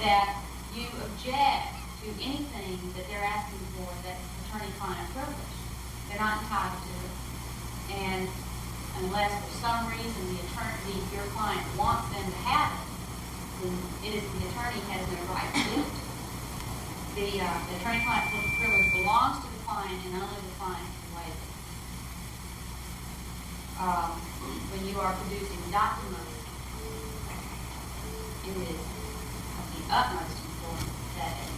that 0.00 0.40
you 0.72 0.88
object 1.04 1.76
to 2.00 2.08
anything 2.24 2.80
that 2.96 3.04
they're 3.12 3.22
asking 3.22 3.60
for 3.76 3.92
that's 4.00 4.24
attorney-client 4.48 5.12
privilege. 5.12 5.56
They're 6.08 6.18
not 6.18 6.40
entitled 6.40 6.80
to 6.80 6.94
it. 7.04 7.12
And 8.00 8.24
unless 9.04 9.32
for 9.44 9.52
some 9.60 9.92
reason 9.92 10.32
the 10.32 10.40
attorney, 10.48 11.04
your 11.12 11.28
client 11.36 11.62
wants 11.76 12.08
them 12.16 12.24
to 12.24 12.38
have 12.48 12.72
it, 12.72 12.88
then 13.60 13.76
it 14.08 14.12
is 14.16 14.24
the 14.24 14.48
attorney 14.48 14.80
has 14.88 15.04
no 15.04 15.20
right 15.36 15.52
to 15.52 15.68
it. 15.84 15.92
The, 17.12 17.28
uh, 17.44 17.60
the 17.68 17.76
attorney-client 17.76 18.24
privilege 18.56 18.88
belongs 18.96 19.44
to 19.44 19.48
the 19.52 19.60
client 19.68 20.00
and 20.00 20.16
only 20.16 20.40
the 20.40 20.56
client. 20.56 21.01
Um, 23.82 24.14
when 24.70 24.86
you 24.86 24.94
are 25.02 25.10
producing 25.26 25.58
documents, 25.74 26.38
it 28.46 28.54
is 28.54 28.78
of 28.78 29.66
the 29.74 29.82
utmost 29.90 30.38
importance 30.38 31.02
that 31.18 31.34
a 31.34 31.50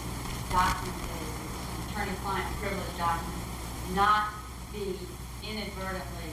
document 0.48 1.04
that 1.04 1.20
is 1.20 1.36
an 1.36 1.84
attorney-client 1.84 2.48
privilege 2.64 2.96
document 2.96 3.44
not 3.92 4.32
be 4.72 4.96
inadvertently 5.44 6.32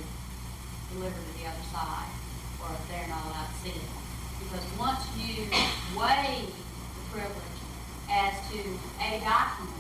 delivered 0.96 1.28
to 1.28 1.34
the 1.36 1.52
other 1.52 1.68
side, 1.76 2.08
or 2.64 2.72
if 2.72 2.80
they're 2.88 3.12
not 3.12 3.28
allowed 3.28 3.52
to 3.52 3.58
see 3.60 3.76
it. 3.76 3.92
Because 4.48 4.64
once 4.80 5.04
you 5.20 5.44
waive 5.92 6.56
the 6.56 7.04
privilege 7.12 7.60
as 8.08 8.32
to 8.48 8.64
a 9.04 9.20
document, 9.20 9.76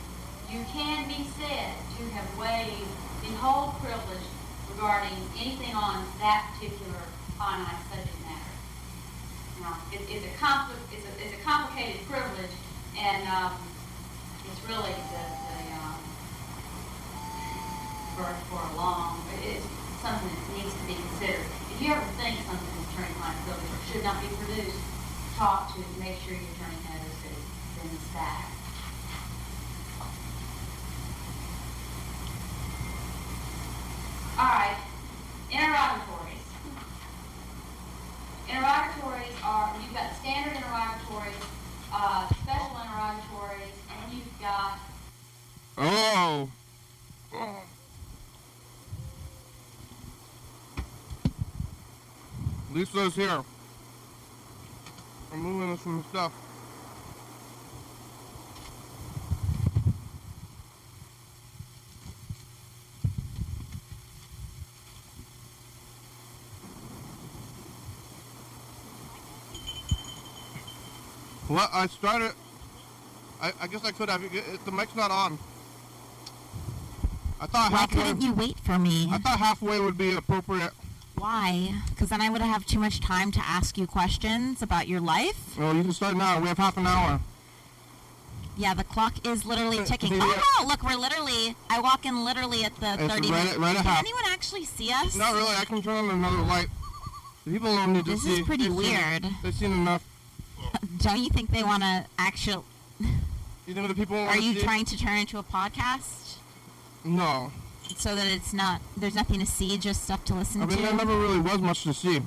you 0.52 0.60
can 0.76 1.08
be 1.08 1.24
said 1.40 1.72
to 1.96 2.04
have 2.12 2.28
waived 2.36 2.92
the 3.24 3.32
whole 3.40 3.80
privilege 3.80 4.28
regarding 4.74 5.18
anything 5.38 5.76
on 5.76 6.06
that 6.20 6.52
particular 6.54 7.02
finite 7.38 7.82
subject 7.90 8.20
matter. 8.24 8.56
Now, 9.62 9.78
it, 9.92 10.02
it's 10.10 10.26
a 10.26 10.34
compli, 10.40 10.76
it's 10.94 11.06
a, 11.06 11.12
it's 11.22 11.36
a 11.36 11.42
complicated 11.44 12.02
privilege, 12.08 12.56
and, 12.98 13.28
um, 13.28 13.54
it's 14.48 14.62
really 14.68 14.96
the, 15.14 15.26
the, 15.48 15.60
um, 15.80 16.02
for, 18.18 18.28
for 18.50 18.62
a 18.62 18.74
long, 18.76 19.22
it's 19.46 19.66
something 20.02 20.28
that 20.28 20.44
needs 20.58 20.74
to 20.74 20.84
be 20.90 20.96
considered. 20.98 21.46
If 21.72 21.78
you 21.82 21.94
ever 21.94 22.06
think 22.18 22.42
something 22.46 22.74
is 22.82 22.90
attorney-client 22.94 23.38
privilege 23.46 23.70
or 23.70 23.80
should 23.94 24.04
not 24.04 24.18
be 24.22 24.28
produced, 24.34 24.82
talk 25.38 25.74
to, 25.74 25.80
make 26.02 26.18
sure 26.26 26.34
your 26.34 26.50
attorney 26.58 26.82
knows 26.90 27.16
that 27.22 27.34
it's 27.38 27.86
been 27.86 27.98
stacked. 28.10 28.61
All 34.42 34.48
right, 34.48 34.76
interrogatories. 35.52 36.42
Interrogatories 38.50 39.38
are, 39.44 39.76
you've 39.80 39.94
got 39.94 40.16
standard 40.16 40.56
interrogatories, 40.56 41.36
uh, 41.94 42.28
special 42.28 42.76
interrogatories, 42.82 43.76
and 44.04 44.14
you've 44.14 44.40
got, 44.42 44.80
Oh. 45.78 46.50
oh. 47.36 47.62
Lisa's 52.74 53.14
here. 53.14 53.44
I'm 55.32 55.40
moving 55.40 55.78
some 55.78 56.04
stuff. 56.10 56.32
Well, 71.52 71.70
I 71.74 71.88
started. 71.88 72.32
I, 73.42 73.52
I 73.62 73.68
guess 73.68 73.84
I 73.84 73.92
could 73.92 74.10
have. 74.10 74.24
it- 74.24 74.66
The 74.66 74.72
mic's 74.72 74.96
not 74.96 75.12
on. 75.12 75.38
I 77.40 77.48
thought 77.48 77.72
Why 77.72 77.80
halfway. 77.80 78.04
couldn't 78.04 78.22
you 78.22 78.34
wait 78.34 78.60
for 78.60 78.78
me? 78.78 79.10
I 79.12 79.18
thought 79.18 79.40
halfway 79.40 79.80
would 79.80 79.98
be 79.98 80.16
appropriate. 80.16 80.72
Why? 81.16 81.74
Because 81.90 82.10
then 82.10 82.22
I 82.22 82.30
would 82.30 82.42
have 82.42 82.66
too 82.66 82.80
much 82.80 83.00
time 83.02 83.32
to 83.32 83.40
ask 83.44 83.78
you 83.78 83.86
questions 83.88 84.62
about 84.62 84.88
your 84.88 85.02
life. 85.02 85.58
Well, 85.58 85.76
you 85.76 85.82
can 85.84 85.92
start 85.92 86.16
now. 86.16 86.40
We 86.40 86.48
have 86.48 86.58
half 86.58 86.78
an 86.78 86.88
hour. 86.88 87.20
Yeah, 88.58 88.74
the 88.74 88.84
clock 88.84 89.26
is 89.26 89.44
literally 89.46 89.84
ticking. 89.84 90.14
Oh 90.22 90.44
no! 90.62 90.68
Look, 90.68 90.84
we're 90.84 90.96
literally. 90.96 91.56
I 91.70 91.80
walk 91.80 92.06
in 92.06 92.24
literally 92.24 92.64
at 92.64 92.76
the 92.80 92.94
It's 92.94 93.14
30 93.14 93.32
right 93.32 93.40
at- 93.40 93.46
minute. 93.46 93.58
right 93.60 93.76
Can 93.76 93.86
half. 93.86 94.00
anyone 94.00 94.24
actually 94.28 94.66
see 94.66 94.92
us? 94.92 95.16
Not 95.16 95.34
really. 95.34 95.56
I 95.56 95.66
can 95.66 95.82
turn 95.82 96.06
on 96.06 96.12
another 96.12 96.42
light. 96.44 96.68
The 97.46 97.54
people 97.54 97.74
don't 97.76 97.94
need 97.94 98.06
to 98.06 98.12
This 98.12 98.24
see. 98.24 98.34
is 98.40 98.46
pretty 98.46 98.68
They've 98.68 98.78
seen- 98.78 98.94
weird. 98.94 99.28
They've 99.42 99.54
seen 99.56 99.72
enough. 99.72 100.04
Don't 101.00 101.20
you 101.20 101.30
think 101.30 101.52
they 101.52 101.64
want 101.64 101.84
to 101.84 102.06
actually? 102.18 102.64
You 103.00 103.74
think 103.74 103.88
the 103.88 103.94
people 103.96 104.18
Are 104.18 104.38
you 104.38 104.54
see? 104.56 104.62
trying 104.64 104.86
to 104.86 104.98
turn 104.98 105.18
into 105.20 105.38
a 105.38 105.44
podcast 105.44 106.36
No. 107.06 107.52
so 107.96 108.16
that 108.16 108.28
it's 108.28 108.54
not? 108.54 108.82
There's 108.98 109.16
nothing 109.16 109.40
to 109.40 109.46
see, 109.46 109.78
just 109.78 110.04
stuff 110.04 110.26
to 110.26 110.34
listen 110.36 110.62
I 110.62 110.66
mean, 110.66 110.78
to. 110.78 110.84
there 110.84 110.94
never 110.94 111.16
really 111.18 111.40
was 111.40 111.60
much 111.60 111.84
to 111.84 111.94
see. 111.94 112.22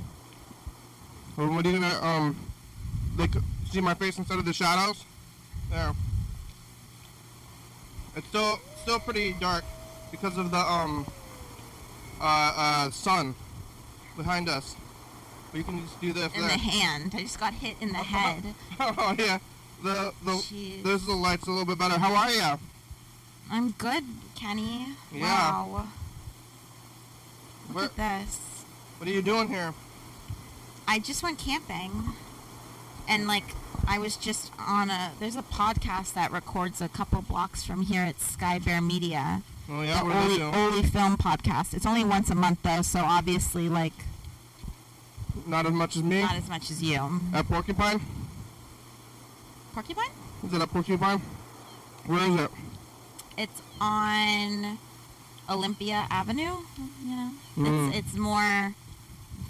Well, 1.37 1.49
what 1.49 1.67
are 1.67 1.71
you 1.71 1.81
gonna, 1.81 2.01
um, 2.03 2.37
could 3.19 3.43
see 3.71 3.81
my 3.81 3.95
face 3.95 4.19
instead 4.19 4.39
of 4.39 4.45
the 4.45 4.53
shadows? 4.53 5.05
There. 5.71 5.93
It's 8.17 8.27
still, 8.29 8.61
still 8.83 9.01
pretty 9.01 9.33
dark 9.41 9.65
because 10.11 10.39
of 10.39 10.51
the, 10.51 10.59
um, 10.59 11.05
uh, 12.21 12.53
uh, 12.57 12.91
sun 12.91 13.35
behind 14.17 14.49
us. 14.49 14.77
But 15.55 15.59
you 15.59 15.65
can 15.67 15.83
just 15.83 16.01
do 16.01 16.13
this 16.13 16.35
in 16.35 16.41
there. 16.41 16.51
the 16.51 16.59
hand. 16.59 17.13
I 17.15 17.21
just 17.21 17.39
got 17.39 17.55
hit 17.55 17.77
in 17.81 17.91
the 17.91 17.99
head. 17.99 18.43
oh, 18.81 19.15
yeah. 19.17 19.39
The, 19.85 20.13
the, 20.25 20.33
Jeez. 20.33 20.83
there's 20.83 21.07
the 21.07 21.13
lights 21.15 21.47
a 21.47 21.51
little 21.51 21.65
bit 21.65 21.79
better. 21.79 21.97
How 21.97 22.13
are 22.13 22.29
you? 22.29 22.59
I'm 23.53 23.71
good, 23.71 24.03
Kenny. 24.35 24.89
Yeah. 25.13 25.23
Wow. 25.23 25.87
Look 27.69 27.77
Where, 27.77 27.85
at 27.85 27.97
this. 28.25 28.65
what 28.99 29.09
are 29.09 29.13
you 29.13 29.23
doing 29.23 29.47
here? 29.47 29.75
I 30.89 30.99
just 30.99 31.23
went 31.23 31.39
camping. 31.39 32.03
and 33.07 33.29
like 33.29 33.45
I 33.87 34.01
was 34.01 34.17
just 34.17 34.51
on 34.59 34.91
a 34.91 35.13
there's 35.21 35.37
a 35.37 35.43
podcast 35.43 36.15
that 36.15 36.33
records 36.33 36.81
a 36.81 36.89
couple 36.89 37.23
blocks 37.23 37.63
from 37.63 37.83
here 37.83 38.03
at 38.03 38.21
Sky 38.21 38.59
Bear 38.59 38.81
Media. 38.81 39.43
Oh 39.71 39.83
yeah, 39.83 40.03
the 40.03 40.51
Oli? 40.51 40.77
Oli 40.77 40.83
Film 40.83 41.17
Podcast. 41.17 41.75
It's 41.75 41.87
only 41.87 42.03
once 42.03 42.29
a 42.29 42.35
month 42.35 42.59
though, 42.65 42.83
so 42.83 42.99
obviously 43.05 43.69
like 43.69 43.93
Not 45.47 45.67
as 45.67 45.73
much 45.73 45.97
as 45.97 46.03
me. 46.03 46.23
not 46.23 46.37
as 46.37 46.49
much 46.49 46.71
as 46.71 46.83
you. 46.83 47.21
At 47.33 47.47
Porcupine? 47.49 48.01
Porcupine? 49.75 50.11
Is 50.45 50.53
it 50.53 50.63
at 50.63 50.71
Porcupine? 50.71 51.21
Where 52.07 52.31
is 52.31 52.41
it? 52.41 52.51
It's 53.37 53.63
on 53.81 54.79
Olympia 55.51 56.07
Avenue. 56.11 56.57
You 57.05 57.17
know, 57.17 57.31
Mm. 57.59 57.89
it's 57.89 57.99
it's 57.99 58.15
more 58.17 58.75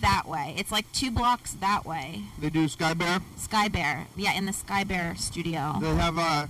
that 0.01 0.27
way. 0.27 0.55
It's 0.57 0.73
like 0.73 0.91
two 0.93 1.11
blocks 1.11 1.53
that 1.53 1.85
way. 1.85 2.25
They 2.39 2.51
do 2.51 2.67
Sky 2.69 2.95
Bear. 2.95 3.21
Sky 3.37 3.69
Bear, 3.69 4.07
yeah, 4.17 4.33
in 4.33 4.47
the 4.47 4.53
Sky 4.53 4.85
Bear 4.85 5.15
studio. 5.17 5.77
They 5.81 5.95
have 5.95 6.19
uh, 6.19 6.47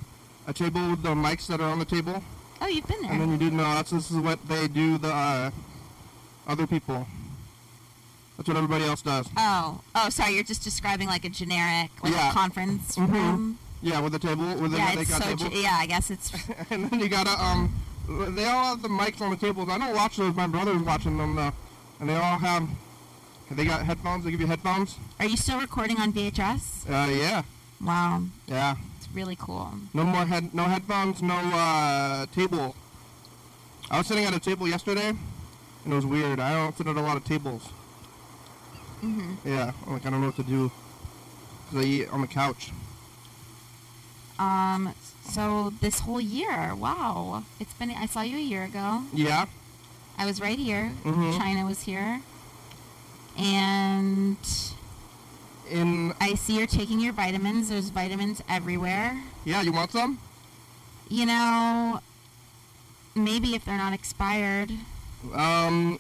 a 0.47 0.53
table 0.53 0.91
with 0.91 1.03
the 1.03 1.11
mics 1.15 1.47
that 1.49 1.61
are 1.61 1.71
on 1.71 1.79
the 1.79 1.85
table, 1.85 2.23
oh, 2.61 2.67
you've 2.67 2.87
been 2.87 3.03
there. 3.03 3.13
and 3.13 3.21
then 3.21 3.31
you 3.33 3.37
do 3.39 3.51
no. 3.51 3.63
That's 3.65 3.91
this 3.91 4.11
is 4.11 4.17
what 4.19 4.47
they 4.49 4.69
do. 4.69 4.99
The 4.99 5.13
uh, 5.13 5.51
other 6.47 6.67
people. 6.67 7.07
That's 8.37 8.49
what 8.49 8.57
everybody 8.57 8.85
else 8.85 9.03
does. 9.03 9.29
Oh, 9.37 9.81
oh, 9.95 10.09
sorry. 10.11 10.35
You're 10.35 10.43
just 10.45 10.65
describing 10.65 11.07
like 11.09 11.25
a 11.25 11.29
generic 11.29 11.91
like 12.03 12.13
Yeah. 12.13 12.31
a 12.31 12.33
conference 12.33 12.97
Mhm. 12.97 13.13
room. 13.13 13.59
Yeah, 13.83 14.01
with 14.01 14.13
the 14.13 14.19
table. 14.19 14.47
With 14.57 14.73
the 14.73 14.79
Yeah, 14.79 14.95
got 14.97 15.07
so. 15.07 15.19
table. 15.37 15.49
ge- 15.51 15.55
yeah, 15.63 15.77
I 15.79 15.87
guess 15.87 16.11
it's. 16.11 16.33
and 16.71 16.91
then 16.91 17.01
you 17.01 17.09
gotta 17.09 17.31
um. 17.43 17.75
They 18.07 18.45
all 18.47 18.65
have 18.67 18.83
the 18.83 18.89
mics 18.89 19.21
on 19.23 19.31
the 19.31 19.37
tables. 19.37 19.69
I 19.71 19.79
don't 19.79 19.95
watch 19.95 20.17
those. 20.17 20.35
My 20.35 20.47
brother's 20.47 20.83
watching 20.83 21.17
them 21.17 21.37
though, 21.37 21.53
and 22.01 22.09
they 22.09 22.17
all 22.17 22.39
have. 22.39 22.69
They 23.51 23.65
got 23.67 23.83
headphones. 23.85 24.25
They 24.25 24.31
give 24.31 24.41
you 24.41 24.47
headphones. 24.47 24.97
Are 25.21 25.27
you 25.27 25.37
still 25.37 25.61
recording 25.61 25.99
on 26.01 26.13
VHS? 26.13 26.87
Uh, 26.89 27.09
yeah, 27.11 27.43
Wow, 27.81 28.23
yeah. 28.47 28.75
it's 28.99 29.07
really 29.15 29.37
cool. 29.37 29.71
No 29.93 30.03
more 30.05 30.25
head, 30.27 30.53
no 30.55 30.65
headphones, 30.65 31.23
no 31.23 31.35
uh, 31.37 32.27
table. 32.35 32.75
I 33.91 33.99
was 33.99 34.07
sitting 34.07 34.25
at 34.25 34.35
a 34.35 34.41
table 34.41 34.67
yesterday, 34.67 35.11
and 35.85 35.93
it 35.93 35.95
was 35.95 36.07
weird. 36.07 36.41
I 36.41 36.53
don't 36.53 36.77
sit 36.77 36.87
at 36.87 36.97
a 36.97 37.01
lot 37.03 37.17
of 37.19 37.25
tables. 37.25 37.69
Hmm 39.05 39.35
Yeah, 39.45 39.73
like 39.87 40.07
I 40.07 40.11
don't 40.11 40.21
know 40.21 40.27
what 40.27 40.37
to 40.37 40.43
do. 40.43 40.71
'Cause 41.71 41.79
I 41.83 41.87
eat 41.87 42.09
on 42.11 42.21
the 42.21 42.27
couch. 42.27 42.71
Um. 44.39 44.95
So 45.31 45.73
this 45.81 46.01
whole 46.01 46.21
year, 46.21 46.75
wow, 46.75 47.45
it's 47.59 47.73
been. 47.75 47.91
I 47.91 48.07
saw 48.07 48.21
you 48.23 48.37
a 48.37 48.41
year 48.41 48.65
ago. 48.65 49.03
Yeah. 49.13 49.47
I 50.19 50.27
was 50.27 50.41
right 50.41 50.59
here. 50.59 50.93
Mhm. 51.05 51.37
China 51.39 51.65
was 51.65 51.83
here, 51.83 52.21
and 53.37 54.37
In 55.71 56.13
I 56.21 56.35
see 56.35 56.59
you're 56.59 56.67
taking 56.67 57.01
your 57.01 57.13
vitamins. 57.15 57.71
There's 57.71 57.89
vitamins 57.89 58.43
everywhere. 58.49 59.23
yeah, 59.47 59.63
you 59.63 59.73
want 59.73 59.93
some? 59.93 60.19
You 61.09 61.25
know, 61.27 62.01
maybe 63.15 63.55
if 63.55 63.65
they're 63.65 63.79
not 63.79 63.95
expired. 63.95 64.71
Um, 65.35 65.99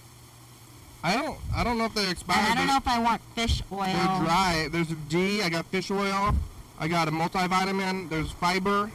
I 1.05 1.17
don't. 1.17 1.39
I 1.55 1.63
don't 1.63 1.77
know 1.77 1.85
if 1.85 1.93
they're 1.93 2.11
expired. 2.11 2.41
And 2.41 2.53
I 2.53 2.55
don't 2.55 2.67
know 2.67 2.77
if 2.79 2.89
I 2.89 2.99
want 2.99 3.21
fish 3.35 3.63
oil. 3.71 3.85
They're 3.85 4.25
dry. 4.25 4.69
There's 4.73 4.91
a 4.91 4.95
D. 4.95 5.43
I 5.43 5.51
got 5.51 5.67
fish 5.67 5.91
oil. 5.91 6.35
I 6.79 6.89
got 6.89 7.09
a 7.09 7.11
multivitamin. 7.11 8.09
There's 8.09 8.31
fiber. 8.31 8.91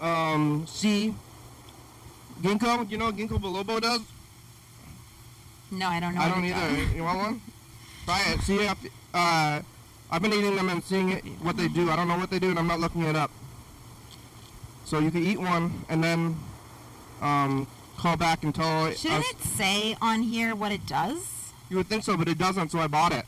Um, 0.00 0.66
C. 0.66 1.14
Ginkgo. 2.42 2.90
You 2.90 2.98
know 2.98 3.06
what 3.06 3.16
ginkgo 3.16 3.40
biloba 3.40 3.80
does? 3.80 4.00
No, 5.70 5.86
I 5.86 6.00
don't 6.00 6.16
know. 6.16 6.20
I 6.20 6.28
don't 6.28 6.44
either. 6.44 6.84
does. 6.84 6.94
You 6.94 7.04
want 7.04 7.18
one? 7.18 7.40
Try 8.06 8.22
it. 8.32 8.40
See 8.40 8.56
if 8.56 8.76
uh, 9.14 9.60
I've 10.10 10.20
been 10.20 10.32
eating 10.32 10.56
them 10.56 10.68
and 10.68 10.82
seeing 10.82 11.10
it, 11.10 11.24
what 11.42 11.56
they 11.56 11.68
do. 11.68 11.90
I 11.90 11.94
don't 11.94 12.08
know 12.08 12.18
what 12.18 12.30
they 12.30 12.40
do, 12.40 12.50
and 12.50 12.58
I'm 12.58 12.66
not 12.66 12.80
looking 12.80 13.02
it 13.02 13.14
up. 13.14 13.30
So 14.84 14.98
you 14.98 15.12
can 15.12 15.22
eat 15.22 15.38
one 15.38 15.84
and 15.88 16.02
then 16.02 16.36
um, 17.20 17.68
call 17.96 18.16
back 18.16 18.42
and 18.42 18.52
tell 18.52 18.86
us. 18.86 18.98
Shouldn't 18.98 19.24
it 19.30 19.40
say 19.40 19.96
on 20.02 20.22
here 20.22 20.56
what 20.56 20.72
it 20.72 20.86
does? 20.86 21.41
You 21.72 21.78
would 21.78 21.86
think 21.86 22.04
so, 22.04 22.18
but 22.18 22.28
it 22.28 22.36
doesn't. 22.36 22.68
So 22.70 22.80
I 22.80 22.86
bought 22.86 23.14
it 23.14 23.24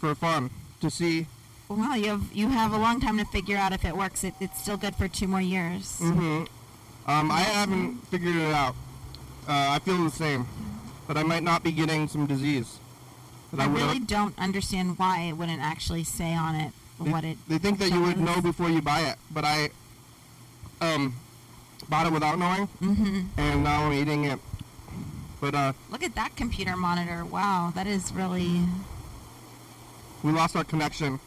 for 0.00 0.12
fun 0.16 0.50
to 0.80 0.90
see. 0.90 1.28
Well, 1.68 1.96
you 1.96 2.08
have 2.08 2.32
you 2.32 2.48
have 2.48 2.72
a 2.72 2.78
long 2.78 3.00
time 3.00 3.16
to 3.18 3.24
figure 3.26 3.56
out 3.56 3.72
if 3.72 3.84
it 3.84 3.96
works. 3.96 4.24
It, 4.24 4.34
it's 4.40 4.60
still 4.60 4.76
good 4.76 4.96
for 4.96 5.06
two 5.06 5.28
more 5.28 5.40
years. 5.40 6.00
Mm-hmm. 6.00 6.46
Um, 7.08 7.30
I 7.30 7.42
haven't 7.42 7.98
figured 8.08 8.34
it 8.34 8.52
out. 8.52 8.74
Uh, 9.46 9.70
I 9.70 9.78
feel 9.78 10.02
the 10.02 10.10
same, 10.10 10.48
but 11.06 11.16
I 11.16 11.22
might 11.22 11.44
not 11.44 11.62
be 11.62 11.70
getting 11.70 12.08
some 12.08 12.26
disease. 12.26 12.80
I 13.56 13.68
would've- 13.68 13.86
really 13.86 14.00
don't 14.00 14.36
understand 14.36 14.98
why 14.98 15.20
it 15.20 15.34
wouldn't 15.34 15.62
actually 15.62 16.02
say 16.02 16.34
on 16.34 16.56
it 16.56 16.72
They, 17.00 17.08
what 17.08 17.22
it. 17.22 17.38
they 17.46 17.58
think 17.58 17.78
that 17.78 17.92
you 17.92 18.02
would 18.02 18.18
know 18.18 18.40
before 18.42 18.68
you 18.68 18.82
buy 18.82 19.02
it, 19.02 19.16
but 19.30 19.44
I 19.44 19.70
um 20.80 21.14
bought 21.88 22.08
it 22.08 22.12
without 22.12 22.36
knowing, 22.36 22.66
mm-hmm. 22.82 23.20
and 23.38 23.62
now 23.62 23.84
I'm 23.84 23.92
eating 23.92 24.24
it. 24.24 24.40
But 25.40 25.54
uh, 25.54 25.72
Look 25.90 26.02
at 26.02 26.14
that 26.16 26.34
computer 26.36 26.76
monitor. 26.76 27.24
Wow, 27.24 27.72
that 27.74 27.86
is 27.86 28.12
really. 28.12 28.62
we 30.22 30.32
lost 30.32 30.56
our 30.56 30.64
connection. 30.64 31.20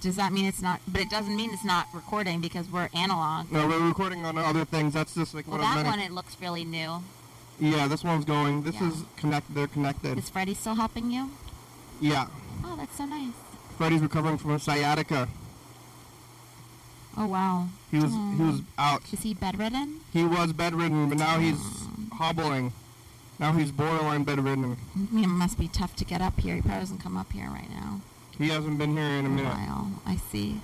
Does 0.00 0.16
that 0.16 0.32
mean 0.32 0.46
it's 0.46 0.62
not? 0.62 0.80
But 0.88 1.02
it 1.02 1.10
doesn't 1.10 1.36
mean 1.36 1.50
it's 1.52 1.64
not 1.64 1.86
recording 1.92 2.40
because 2.40 2.70
we're 2.70 2.88
analog. 2.94 3.52
No, 3.52 3.68
we're 3.68 3.86
recording 3.86 4.24
on 4.24 4.38
other 4.38 4.64
things. 4.64 4.94
That's 4.94 5.14
just 5.14 5.34
like 5.34 5.46
Well, 5.46 5.58
one 5.58 5.68
of 5.68 5.74
that 5.74 5.82
many. 5.84 5.88
one 5.90 6.00
it 6.00 6.12
looks 6.12 6.36
really 6.40 6.64
new. 6.64 7.02
Yeah, 7.58 7.86
this 7.88 8.02
one's 8.02 8.24
going. 8.24 8.62
This 8.62 8.76
Yeah. 8.76 8.88
is 8.88 9.04
connected. 9.16 9.54
They're 9.54 9.66
connected. 9.66 10.16
Is 10.16 10.30
Freddie 10.30 10.54
still 10.54 10.76
helping 10.76 11.10
you? 11.10 11.30
yeah, 12.00 12.28
Oh, 12.64 12.76
that's 12.76 12.96
so 12.96 13.04
nice. 13.04 13.34
Freddie's 13.76 14.00
recovering 14.00 14.38
from 14.38 14.52
a 14.52 14.58
sciatica. 14.58 15.28
Oh 17.18 17.26
wow. 17.26 17.68
He 17.90 17.98
was 17.98 18.12
he 18.12 18.42
was 18.42 18.62
out. 18.78 19.02
Is 19.12 19.20
he 19.20 19.34
bedridden? 19.34 20.00
He 20.12 20.24
was 20.24 20.54
bedridden, 20.54 21.08
but 21.10 21.18
now 21.18 21.38
he's 21.38 21.58
hobbling. 22.12 22.72
Now 23.38 23.52
he's 23.52 23.70
borderline 23.72 24.24
bedridden. 24.24 24.76
I 24.94 25.14
mean, 25.14 25.24
it 25.24 25.28
must 25.28 25.58
be 25.58 25.68
tough 25.68 25.96
to 25.96 26.04
get 26.04 26.20
up 26.20 26.38
here. 26.40 26.54
He 26.56 26.60
probably 26.62 26.80
doesn't 26.80 26.98
come 26.98 27.16
up 27.16 27.32
here 27.32 27.48
right 27.48 27.70
now. 27.70 28.00
He 28.38 28.48
hasn't 28.48 28.78
been 28.78 28.96
here 28.96 29.04
in 29.04 29.24
a 29.24 29.28
A 29.28 29.32
minute. 29.32 29.54
while. 29.54 29.90
I 30.06 30.16
see. 30.16 30.60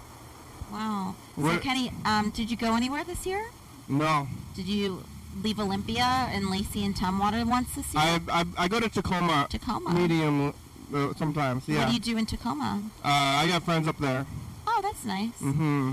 Wow. 0.73 1.15
So 1.37 1.59
Kenny, 1.59 1.93
um, 2.05 2.31
did 2.31 2.51
you 2.51 2.57
go 2.57 2.75
anywhere 2.77 3.05
this 3.05 3.25
year? 3.27 3.45
No, 3.89 4.27
Did 4.55 4.67
you 4.67 5.05
leave 5.43 5.61
Olympia 5.61 6.03
and 6.05 6.51
Lacey 6.51 6.85
and 6.85 6.95
Tumwater 6.95 7.47
once 7.47 7.75
this 7.77 7.95
year? 7.95 8.03
I, 8.03 8.21
I 8.31 8.45
I 8.65 8.69
go 8.69 8.81
to 8.81 8.89
Tacoma 8.89 9.47
Tacoma. 9.49 9.93
medium 9.95 10.53
uh, 10.95 11.13
sometimes. 11.17 11.69
Yeah, 11.69 11.79
What 11.81 11.89
do 11.89 11.95
you 11.95 12.01
do 12.01 12.17
in 12.19 12.27
Tacoma? 12.27 12.83
uh, 13.05 13.09
I 13.09 13.47
got 13.47 13.63
friends 13.63 13.87
up 13.87 13.99
there. 13.99 14.27
Oh, 14.67 14.81
that's 14.83 15.05
nice. 15.05 15.39
Mm-hmm. 15.41 15.93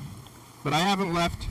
But 0.64 0.74
I 0.74 0.80
haven't 0.80 1.14
left. 1.14 1.48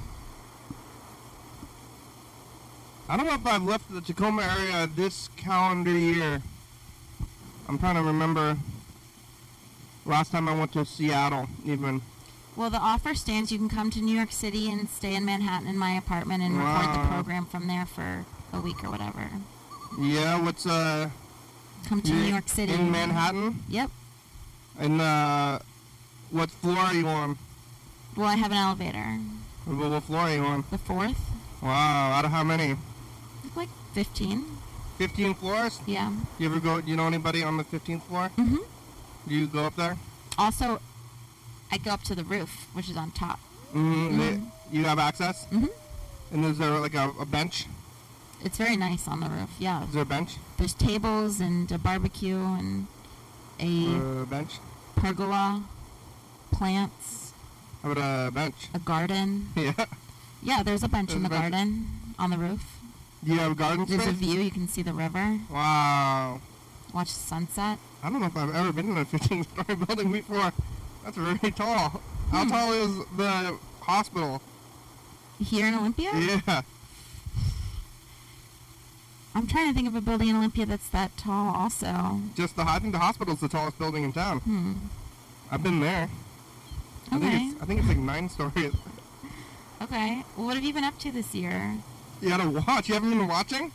I 3.08 3.16
don't 3.16 3.26
know 3.26 3.34
if 3.34 3.46
I've 3.46 3.62
left 3.62 3.92
the 3.92 4.00
Tacoma 4.00 4.42
area 4.42 4.86
this 4.86 5.28
calendar 5.36 5.90
year. 5.90 6.42
I'm 7.68 7.78
trying 7.78 7.96
to 7.96 8.02
remember. 8.02 8.56
Last 10.04 10.32
time 10.32 10.48
I 10.48 10.54
went 10.58 10.72
to 10.72 10.84
Seattle, 10.84 11.48
even. 11.64 12.02
Well, 12.56 12.70
the 12.70 12.78
offer 12.78 13.14
stands. 13.14 13.52
You 13.52 13.58
can 13.58 13.68
come 13.68 13.90
to 13.90 14.00
New 14.00 14.14
York 14.16 14.32
City 14.32 14.70
and 14.70 14.88
stay 14.88 15.14
in 15.14 15.24
Manhattan 15.24 15.68
in 15.68 15.78
my 15.78 15.92
apartment 15.92 16.42
and 16.42 16.58
record 16.58 16.94
the 16.94 17.08
program 17.08 17.46
from 17.46 17.66
there 17.68 17.86
for 17.86 18.24
a 18.52 18.60
week 18.60 18.82
or 18.84 18.90
whatever. 18.90 19.30
Yeah, 19.98 20.40
what's 20.42 20.66
uh? 20.66 21.10
Come 21.86 22.02
to 22.02 22.12
New 22.12 22.22
York 22.30 22.48
City. 22.48 22.72
in 22.72 22.90
Manhattan? 22.90 23.62
Yep. 23.68 23.90
And 24.78 25.00
uh, 25.00 25.58
what 26.30 26.50
floor 26.50 26.78
are 26.78 26.94
you 26.94 27.06
on? 27.06 27.38
Well, 28.16 28.26
I 28.28 28.36
have 28.36 28.50
an 28.52 28.58
elevator. 28.58 29.18
What, 29.64 29.90
what 29.90 30.02
floor 30.04 30.20
are 30.20 30.34
you 30.34 30.42
on? 30.42 30.64
The 30.70 30.78
fourth, 30.78 31.18
Wow, 31.62 32.12
out 32.12 32.24
of 32.24 32.30
how 32.30 32.42
many? 32.44 32.76
Like 33.96 34.06
15. 34.06 34.44
15 34.98 35.34
floors? 35.34 35.80
Yeah. 35.86 36.12
You 36.38 36.46
ever 36.50 36.60
go? 36.60 36.80
Do 36.80 36.90
you 36.90 36.96
know 36.96 37.06
anybody 37.06 37.42
on 37.42 37.56
the 37.56 37.64
15th 37.64 38.02
floor? 38.02 38.30
Mm-hmm. 38.36 38.56
Do 39.28 39.34
you 39.34 39.46
go 39.46 39.64
up 39.64 39.76
there? 39.76 39.96
Also, 40.38 40.80
I 41.70 41.78
go 41.78 41.90
up 41.92 42.02
to 42.04 42.14
the 42.14 42.24
roof, 42.24 42.68
which 42.72 42.88
is 42.90 42.96
on 42.96 43.10
top. 43.10 43.38
Mm-hmm. 43.74 44.20
Mhm. 44.20 44.46
You 44.70 44.84
have 44.84 44.98
access? 44.98 45.46
Mm-hmm. 45.46 45.66
And 46.32 46.44
is 46.44 46.58
there 46.58 46.70
like 46.78 46.94
a, 46.94 47.10
a 47.20 47.26
bench? 47.26 47.66
It's 48.44 48.58
very 48.58 48.76
nice 48.76 49.06
on 49.06 49.20
the 49.20 49.28
roof. 49.28 49.50
Yeah. 49.58 49.84
Is 49.84 49.92
there 49.92 50.02
a 50.02 50.06
bench? 50.06 50.36
There's 50.56 50.74
tables 50.74 51.40
and 51.40 51.70
a 51.70 51.78
barbecue 51.78 52.36
and 52.38 52.86
a 53.60 53.96
Uh, 53.96 54.24
bench? 54.24 54.58
pergola, 54.96 55.62
plants, 56.50 57.32
How 57.82 57.90
about 57.92 58.28
a 58.28 58.30
bench? 58.30 58.68
a 58.74 58.78
garden. 58.78 59.48
Yeah. 59.56 59.86
Yeah, 60.44 60.62
there's 60.64 60.82
a 60.82 60.88
bench 60.88 61.12
in 61.12 61.22
the 61.22 61.28
bench. 61.28 61.52
garden 61.52 61.86
on 62.18 62.30
the 62.30 62.36
roof. 62.38 62.64
Do 63.24 63.32
you 63.32 63.38
have 63.38 63.56
garden 63.56 63.86
There's 63.88 64.06
a 64.06 64.12
view. 64.12 64.40
You 64.40 64.50
can 64.50 64.66
see 64.68 64.82
the 64.82 64.92
river. 64.92 65.38
Wow. 65.50 66.40
Watch 66.92 67.08
the 67.08 67.20
sunset. 67.20 67.78
I 68.02 68.10
don't 68.10 68.20
know 68.20 68.26
if 68.26 68.36
I've 68.36 68.54
ever 68.54 68.72
been 68.72 68.90
in 68.90 68.98
a 68.98 69.04
15 69.16 69.44
story 69.44 69.76
building 69.76 70.10
before. 70.12 70.52
That's 71.04 71.16
very 71.16 71.50
tall. 71.52 72.00
How 72.30 72.44
Hmm. 72.44 72.50
tall 72.50 72.72
is 72.72 72.96
the 73.16 73.58
hospital? 73.80 74.42
Here 75.38 75.66
in 75.66 75.74
Olympia? 75.74 76.10
Yeah. 76.14 76.62
I'm 79.34 79.46
trying 79.46 79.68
to 79.70 79.74
think 79.74 79.88
of 79.88 79.94
a 79.94 80.00
building 80.00 80.28
in 80.28 80.36
Olympia 80.36 80.66
that's 80.66 80.88
that 80.90 81.16
tall 81.16 81.54
also. 81.56 82.20
Just 82.36 82.56
the, 82.56 82.62
I 82.68 82.78
think 82.78 82.92
the 82.92 82.98
hospital's 82.98 83.40
the 83.40 83.48
tallest 83.48 83.78
building 83.78 84.04
in 84.04 84.12
town. 84.12 84.40
Hmm. 84.40 84.72
I've 85.50 85.62
been 85.62 85.80
there. 85.80 86.08
I 87.10 87.18
think 87.18 87.24
Okay. 87.24 87.44
it's 87.46 87.62
I 87.62 87.66
think 87.66 87.80
it's 87.80 87.88
like 87.88 87.98
nine 87.98 88.28
stories. 88.28 88.74
Okay. 89.82 90.22
Well, 90.36 90.46
what 90.46 90.54
have 90.54 90.62
you 90.62 90.72
been 90.72 90.84
up 90.84 90.96
to 91.00 91.10
this 91.10 91.34
year? 91.34 91.78
You 92.22 92.28
gotta 92.30 92.48
watch. 92.48 92.88
You 92.88 92.94
haven't 92.94 93.10
been 93.10 93.28
watching? 93.28 93.72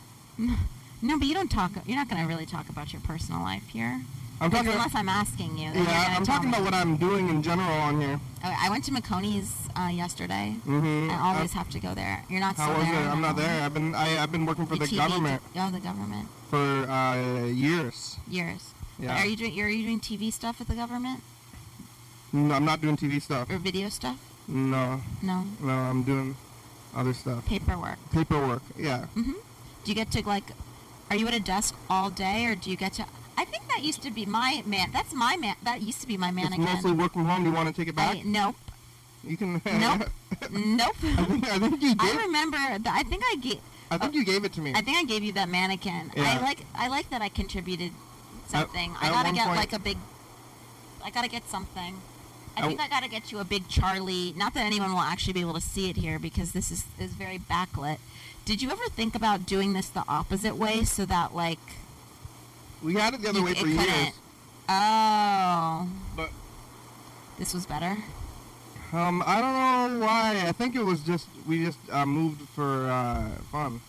No, 1.00 1.18
but 1.18 1.28
you 1.28 1.34
don't 1.34 1.50
talk. 1.50 1.70
You're 1.86 1.96
not 1.96 2.08
going 2.08 2.20
to 2.22 2.26
really 2.28 2.46
talk 2.46 2.68
about 2.68 2.92
your 2.92 3.00
personal 3.02 3.40
life 3.42 3.62
here. 3.68 4.00
I'm 4.40 4.50
talking 4.50 4.72
unless 4.72 4.94
I'm 4.94 5.08
asking 5.08 5.56
you. 5.58 5.70
yeah, 5.72 6.14
I'm 6.16 6.24
talking 6.24 6.48
about 6.48 6.62
what 6.62 6.72
I'm 6.74 6.96
doing 6.96 7.28
in 7.28 7.42
general 7.42 7.68
on 7.72 8.00
here. 8.00 8.18
Oh, 8.44 8.54
I 8.58 8.70
went 8.70 8.84
to 8.84 8.90
McConey's 8.92 9.52
uh, 9.76 9.88
yesterday. 9.88 10.54
Mm-hmm. 10.66 11.10
I 11.10 11.34
always 11.34 11.52
have 11.52 11.68
to 11.70 11.78
go 11.80 11.92
there. 11.94 12.24
You're 12.28 12.40
not 12.40 12.56
How 12.56 12.72
was 12.76 12.84
there. 12.86 12.94
it? 12.94 13.06
I'm 13.06 13.20
not 13.20 13.36
there. 13.36 13.62
I've 13.64 13.74
been 13.74 13.94
I, 13.94 14.22
I've 14.22 14.32
been 14.32 14.46
working 14.46 14.66
for 14.66 14.74
You 14.74 14.86
the 14.86 14.96
government 14.96 15.42
Oh, 15.56 15.70
the 15.70 15.80
government. 15.80 16.28
for 16.50 16.56
uh, 16.56 17.44
years. 17.46 18.16
Years. 18.28 18.72
Yeah. 18.98 19.20
Are 19.22 19.26
you 19.26 19.36
doing? 19.36 19.60
Are 19.60 19.68
you 19.68 19.84
doing 19.84 20.00
TV 20.00 20.32
stuff 20.32 20.60
at 20.60 20.68
the 20.68 20.74
government 20.74 21.20
No, 22.32 22.54
I'm 22.54 22.64
not 22.64 22.80
doing 22.80 22.96
TV 22.96 23.20
stuff. 23.20 23.50
or 23.50 23.58
video 23.58 23.88
stuff? 23.88 24.18
No, 24.48 25.00
No. 25.22 25.44
no, 25.60 25.72
I'm 25.72 26.02
doing 26.04 26.34
other 26.94 27.14
stuff. 27.14 27.44
Paperwork. 27.46 27.98
Paperwork. 28.12 28.62
Yeah. 28.76 29.06
hmm 29.06 29.32
Do 29.84 29.86
you 29.90 29.94
get 29.94 30.10
to 30.12 30.26
like? 30.26 30.44
Are 31.10 31.16
you 31.16 31.26
at 31.28 31.34
a 31.34 31.40
desk 31.40 31.74
all 31.88 32.10
day, 32.10 32.46
or 32.46 32.54
do 32.54 32.70
you 32.70 32.76
get 32.76 32.94
to? 32.94 33.04
I 33.36 33.44
think 33.44 33.68
that 33.68 33.82
used 33.82 34.02
to 34.02 34.10
be 34.10 34.26
my 34.26 34.62
man. 34.66 34.90
That's 34.92 35.14
my 35.14 35.36
man. 35.36 35.54
That 35.62 35.80
used 35.82 36.00
to 36.02 36.06
be 36.06 36.16
my 36.16 36.28
It's 36.28 36.36
mannequin. 36.36 36.64
mostly 36.64 36.92
work 36.92 37.12
from 37.12 37.24
home. 37.26 37.44
Do 37.44 37.50
you 37.50 37.54
want 37.54 37.68
to 37.68 37.74
take 37.74 37.88
it 37.88 37.96
back? 37.96 38.16
I, 38.16 38.22
nope. 38.24 38.56
you 39.24 39.36
can. 39.36 39.60
Nope. 39.80 40.08
nope. 40.50 40.96
I 41.02 41.24
think 41.24 41.48
I 41.50 41.58
think 41.58 41.82
you 41.82 41.94
did. 41.94 42.00
I 42.00 42.16
remember. 42.26 42.56
That, 42.58 42.94
I 42.94 43.02
think 43.04 43.22
I 43.24 43.36
gave. 43.36 43.60
I 43.90 43.96
think 43.98 44.14
you 44.14 44.24
gave 44.24 44.44
it 44.44 44.52
to 44.54 44.60
me. 44.60 44.72
I 44.74 44.82
think 44.82 44.98
I 44.98 45.04
gave 45.04 45.22
you 45.24 45.32
that 45.32 45.48
mannequin. 45.48 46.10
Yeah. 46.14 46.36
I 46.38 46.42
like. 46.42 46.64
I 46.74 46.88
like 46.88 47.08
that 47.10 47.22
I 47.22 47.28
contributed 47.28 47.92
something. 48.48 48.94
I 49.00 49.06
at 49.08 49.12
gotta 49.12 49.32
get 49.32 49.46
point- 49.46 49.56
like 49.58 49.72
a 49.72 49.78
big. 49.78 49.96
I 51.04 51.10
gotta 51.10 51.28
get 51.28 51.48
something. 51.48 51.94
I 52.64 52.66
think 52.68 52.80
I 52.80 52.88
gotta 52.88 53.08
get 53.08 53.30
you 53.32 53.38
a 53.38 53.44
big 53.44 53.68
Charlie. 53.68 54.34
Not 54.36 54.54
that 54.54 54.64
anyone 54.66 54.92
will 54.92 55.00
actually 55.00 55.32
be 55.34 55.40
able 55.40 55.54
to 55.54 55.60
see 55.60 55.88
it 55.90 55.96
here 55.96 56.18
because 56.18 56.52
this 56.52 56.70
is 56.70 56.84
is 56.98 57.12
very 57.12 57.38
backlit. 57.38 57.98
Did 58.44 58.62
you 58.62 58.70
ever 58.70 58.84
think 58.90 59.14
about 59.14 59.46
doing 59.46 59.72
this 59.74 59.88
the 59.88 60.04
opposite 60.08 60.56
way 60.56 60.84
so 60.84 61.04
that 61.06 61.34
like 61.34 61.58
we 62.82 62.94
had 62.94 63.14
it 63.14 63.22
the 63.22 63.28
other 63.28 63.40
you- 63.40 63.44
way 63.44 63.54
for 63.54 63.66
years, 63.66 64.12
Oh, 64.68 65.88
but 66.14 66.30
this 67.38 67.54
was 67.54 67.64
better. 67.66 67.96
um, 68.92 69.22
I 69.26 69.40
don't 69.40 70.00
know 70.00 70.06
why. 70.06 70.44
I 70.46 70.52
think 70.52 70.74
it 70.76 70.82
was 70.84 71.00
just 71.00 71.26
we 71.46 71.64
just 71.64 71.78
uh, 71.90 72.04
moved 72.06 72.42
for 72.50 72.88
uh, 72.90 73.28
fun. 73.52 73.80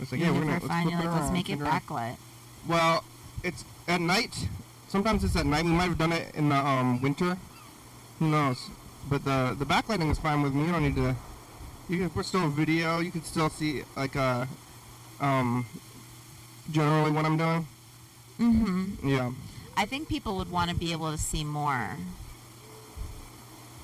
It's 0.00 0.10
like, 0.12 0.20
yeah, 0.20 0.30
we're 0.30 0.40
gonna 0.40 0.60
for 0.60 0.66
let's 0.66 0.68
fun. 0.68 0.82
flip 0.82 0.92
You're 0.94 1.02
it 1.02 1.06
like, 1.12 1.20
let's 1.20 1.32
make 1.32 1.50
it 1.50 1.58
backlit. 1.58 2.16
Well, 2.66 3.04
it's 3.42 3.64
at 3.86 4.00
night. 4.00 4.48
Sometimes 4.88 5.24
it's 5.24 5.36
at 5.36 5.46
night. 5.46 5.64
We 5.64 5.70
might 5.72 5.84
have 5.88 5.98
done 5.98 6.12
it 6.12 6.34
in 6.34 6.48
the 6.48 6.56
um, 6.56 7.00
winter. 7.02 7.36
Who 8.24 8.30
knows? 8.30 8.70
But 9.10 9.22
the 9.24 9.54
the 9.58 9.66
backlighting 9.66 10.10
is 10.10 10.18
fine 10.18 10.40
with 10.40 10.54
me. 10.54 10.64
You 10.64 10.72
don't 10.72 10.82
need 10.82 10.96
to. 10.96 11.14
You 11.90 11.98
can 11.98 12.08
put 12.08 12.24
still 12.24 12.46
a 12.46 12.48
video. 12.48 13.00
You 13.00 13.10
can 13.10 13.22
still 13.22 13.50
see 13.50 13.82
like 13.96 14.16
uh, 14.16 14.46
um, 15.20 15.66
generally 16.70 17.10
what 17.10 17.26
I'm 17.26 17.36
doing. 17.36 17.66
Mm-hmm. 18.40 19.06
Yeah. 19.06 19.30
I 19.76 19.84
think 19.84 20.08
people 20.08 20.36
would 20.36 20.50
want 20.50 20.70
to 20.70 20.76
be 20.76 20.92
able 20.92 21.12
to 21.12 21.18
see 21.18 21.44
more. 21.44 21.98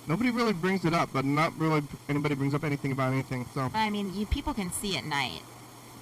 Nobody 0.08 0.30
really 0.30 0.54
brings 0.54 0.86
it 0.86 0.94
up, 0.94 1.10
but 1.12 1.26
not 1.26 1.52
really 1.58 1.82
anybody 2.08 2.34
brings 2.34 2.54
up 2.54 2.64
anything 2.64 2.92
about 2.92 3.12
anything. 3.12 3.44
So 3.52 3.68
But 3.68 3.78
I 3.80 3.90
mean, 3.90 4.14
you 4.14 4.24
people 4.24 4.54
can 4.54 4.72
see 4.72 4.96
at 4.96 5.04
night. 5.04 5.42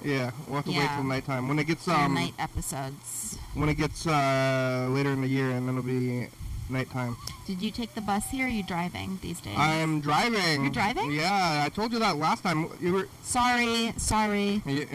yeah, 0.01 0.31
we'll 0.47 0.55
have 0.63 0.65
to 0.65 0.71
wait 0.71 0.77
Yeah. 0.77 0.95
till 0.95 1.03
nighttime. 1.03 1.49
When 1.49 1.59
it 1.59 1.67
gets 1.67 1.85
um, 1.89 2.13
night 2.13 2.35
episodes. 2.39 3.37
when 3.53 3.67
it 3.67 3.75
gets 3.75 4.07
uh 4.07 4.87
later 4.95 5.11
in 5.11 5.19
the 5.19 5.27
year, 5.27 5.49
and 5.51 5.67
then 5.67 5.75
it'll 5.77 5.83
be 5.83 6.29
nighttime. 6.69 7.17
Did 7.47 7.61
you 7.61 7.71
take 7.71 7.95
the 7.95 8.01
bus 8.01 8.29
here? 8.29 8.45
Or 8.45 8.47
are 8.47 8.51
you 8.51 8.63
driving 8.63 9.19
these 9.21 9.41
days? 9.41 9.55
I'm 9.57 10.01
driving. 10.01 10.63
You're 10.63 10.71
driving? 10.71 11.11
Yeah, 11.11 11.63
I 11.65 11.69
told 11.69 11.91
you 11.93 11.99
that 11.99 12.17
last 12.17 12.43
time. 12.43 12.69
You 12.79 12.93
were. 12.93 13.07
Sorry, 13.23 13.93
sorry. 13.97 14.61
Yeah, 14.69 14.85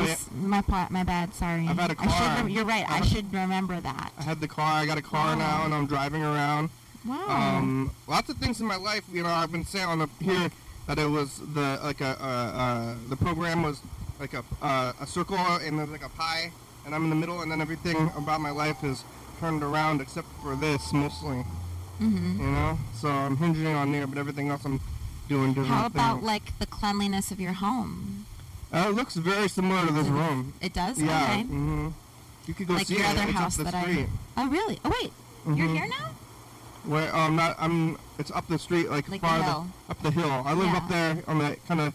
was 0.00 0.28
my 0.32 0.62
pa- 0.62 0.88
my 0.90 1.02
bad. 1.04 1.34
Sorry. 1.34 1.66
I've 1.68 1.78
had 1.78 1.90
a 1.90 1.96
I 1.98 2.04
should 2.06 2.38
car. 2.40 2.48
you're 2.48 2.64
right. 2.64 2.88
I 2.88 2.98
I've- 2.98 3.08
should 3.08 3.32
remember 3.32 3.80
that. 3.80 4.12
I 4.18 4.22
had 4.22 4.40
the 4.40 4.48
car. 4.48 4.72
I 4.74 4.86
got 4.86 4.98
a 4.98 5.02
car 5.02 5.34
Wow. 5.36 5.38
now, 5.38 5.64
and 5.64 5.74
I'm 5.74 5.86
driving 5.86 6.22
around. 6.22 6.70
Wow. 7.06 7.26
Um, 7.28 7.90
lots 8.06 8.30
of 8.30 8.36
things 8.38 8.60
in 8.60 8.66
my 8.66 8.76
life. 8.76 9.04
You 9.12 9.22
know, 9.24 9.28
I've 9.28 9.52
been 9.52 9.64
saying 9.66 9.86
on 9.86 9.98
the 9.98 10.08
here 10.22 10.50
that 10.86 10.98
it 10.98 11.06
was 11.08 11.38
the 11.52 11.78
like 11.82 12.00
a 12.00 12.16
uh, 12.20 12.26
uh, 12.62 12.94
the 13.08 13.16
program 13.16 13.62
was 13.62 13.80
like 14.20 14.32
a 14.34 14.44
uh, 14.62 14.92
a 15.00 15.06
circle 15.06 15.36
and 15.36 15.78
there's 15.78 15.90
like 15.90 16.04
a 16.04 16.08
pie, 16.10 16.50
and 16.86 16.94
I'm 16.94 17.04
in 17.04 17.10
the 17.10 17.16
middle, 17.16 17.42
and 17.42 17.50
then 17.50 17.60
everything 17.60 18.10
about 18.16 18.40
my 18.40 18.50
life 18.50 18.82
is 18.84 19.04
turned 19.40 19.62
around 19.62 20.00
except 20.00 20.28
for 20.42 20.56
this 20.56 20.92
mostly. 20.92 21.44
hmm 21.98 22.40
You 22.40 22.46
know, 22.50 22.78
so 23.00 23.08
I'm 23.08 23.36
hinging 23.36 23.66
on 23.74 23.92
there, 23.92 24.06
but 24.06 24.18
everything 24.18 24.48
else 24.50 24.64
I'm 24.64 24.80
doing 25.28 25.48
different 25.54 25.68
How 25.68 25.86
about 25.86 26.14
things. 26.16 26.26
like 26.26 26.58
the 26.58 26.66
cleanliness 26.66 27.30
of 27.30 27.40
your 27.40 27.52
home? 27.54 28.26
Uh, 28.72 28.86
it 28.88 28.94
looks 28.94 29.14
very 29.14 29.48
similar 29.48 29.86
to 29.86 29.92
this 29.92 30.08
room. 30.08 30.52
It 30.60 30.72
does. 30.72 31.00
Yeah. 31.00 31.22
Okay. 31.30 31.42
hmm 31.42 31.88
You 32.46 32.54
could 32.54 32.66
go 32.68 32.74
Like 32.74 32.86
see 32.86 32.96
your 32.96 33.04
it. 33.04 33.10
other 33.10 33.22
it's 33.22 33.32
house 33.38 33.58
up 33.58 33.66
the 33.66 33.70
that 33.72 33.82
street. 33.84 34.06
I. 34.36 34.42
Oh 34.42 34.48
really? 34.48 34.78
Oh 34.84 34.90
wait. 35.00 35.12
You're 35.46 35.68
Mhm. 35.68 35.76
here 35.76 35.86
now? 35.88 36.10
Where 36.84 37.14
um 37.16 37.36
not 37.36 37.56
I'm 37.58 37.96
it's 38.18 38.30
up 38.32 38.46
the 38.48 38.58
street 38.58 38.90
like, 38.90 39.08
Like 39.08 39.20
the 39.20 39.26
farther 39.26 39.44
hill. 39.44 39.66
up 39.88 40.02
the 40.02 40.10
hill. 40.10 40.42
I 40.44 40.52
live 40.54 40.66
Yeah. 40.66 40.76
up 40.76 40.88
there 40.88 41.22
on 41.28 41.38
the 41.38 41.56
kind 41.68 41.80
of 41.80 41.94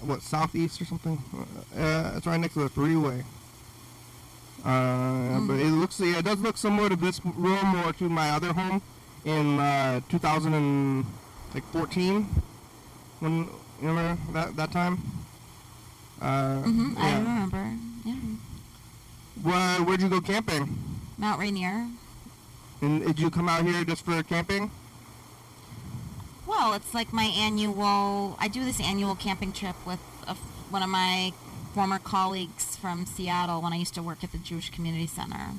what 0.00 0.22
southeast 0.22 0.80
or 0.80 0.84
something. 0.84 1.18
Uh, 1.76 2.12
it's 2.16 2.26
right 2.26 2.38
next 2.40 2.54
to 2.54 2.60
the 2.60 2.68
freeway. 2.68 3.24
Uh, 4.64 5.40
but 5.40 5.58
it 5.58 5.66
Mm. 5.66 5.80
looks 5.80 5.98
yeah, 6.00 6.18
it 6.18 6.24
does 6.24 6.38
look 6.40 6.56
similar 6.56 6.88
to 6.88 6.96
this 6.96 7.20
room 7.24 7.74
or 7.84 7.92
to 7.94 8.08
my 8.08 8.30
other 8.30 8.52
home 8.52 8.80
in 9.24 9.58
uh, 9.58 10.00
2014 10.08 12.26
when 13.20 13.48
you 13.80 13.88
remember 13.88 14.20
that 14.32 14.54
that 14.56 14.70
time. 14.72 14.98
Uh, 16.20 16.62
hmm 16.62 16.94
I 16.96 17.16
remember. 17.18 17.72
Yeah. 18.04 18.14
Where, 19.42 19.82
where'd 19.82 20.00
you 20.02 20.08
go 20.08 20.20
camping? 20.20 20.78
Mount 21.18 21.40
Rainier. 21.40 21.88
And 22.80 23.04
did 23.04 23.18
you 23.18 23.30
come 23.30 23.48
out 23.48 23.64
here 23.64 23.84
just 23.84 24.04
for 24.04 24.22
camping? 24.22 24.70
Well, 26.46 26.74
it's 26.74 26.94
like 26.94 27.12
my 27.12 27.24
annual. 27.24 28.36
I 28.38 28.46
do 28.48 28.64
this 28.64 28.80
annual 28.80 29.14
camping 29.16 29.52
trip 29.52 29.74
with 29.86 30.00
a, 30.28 30.34
one 30.70 30.82
of 30.82 30.88
my 30.90 31.32
former 31.74 31.98
colleagues 31.98 32.76
from 32.76 33.06
Seattle 33.06 33.62
when 33.62 33.72
I 33.72 33.76
used 33.76 33.94
to 33.94 34.02
work 34.02 34.22
at 34.22 34.32
the 34.32 34.38
Jewish 34.38 34.70
Community 34.70 35.06
Center. 35.06 35.50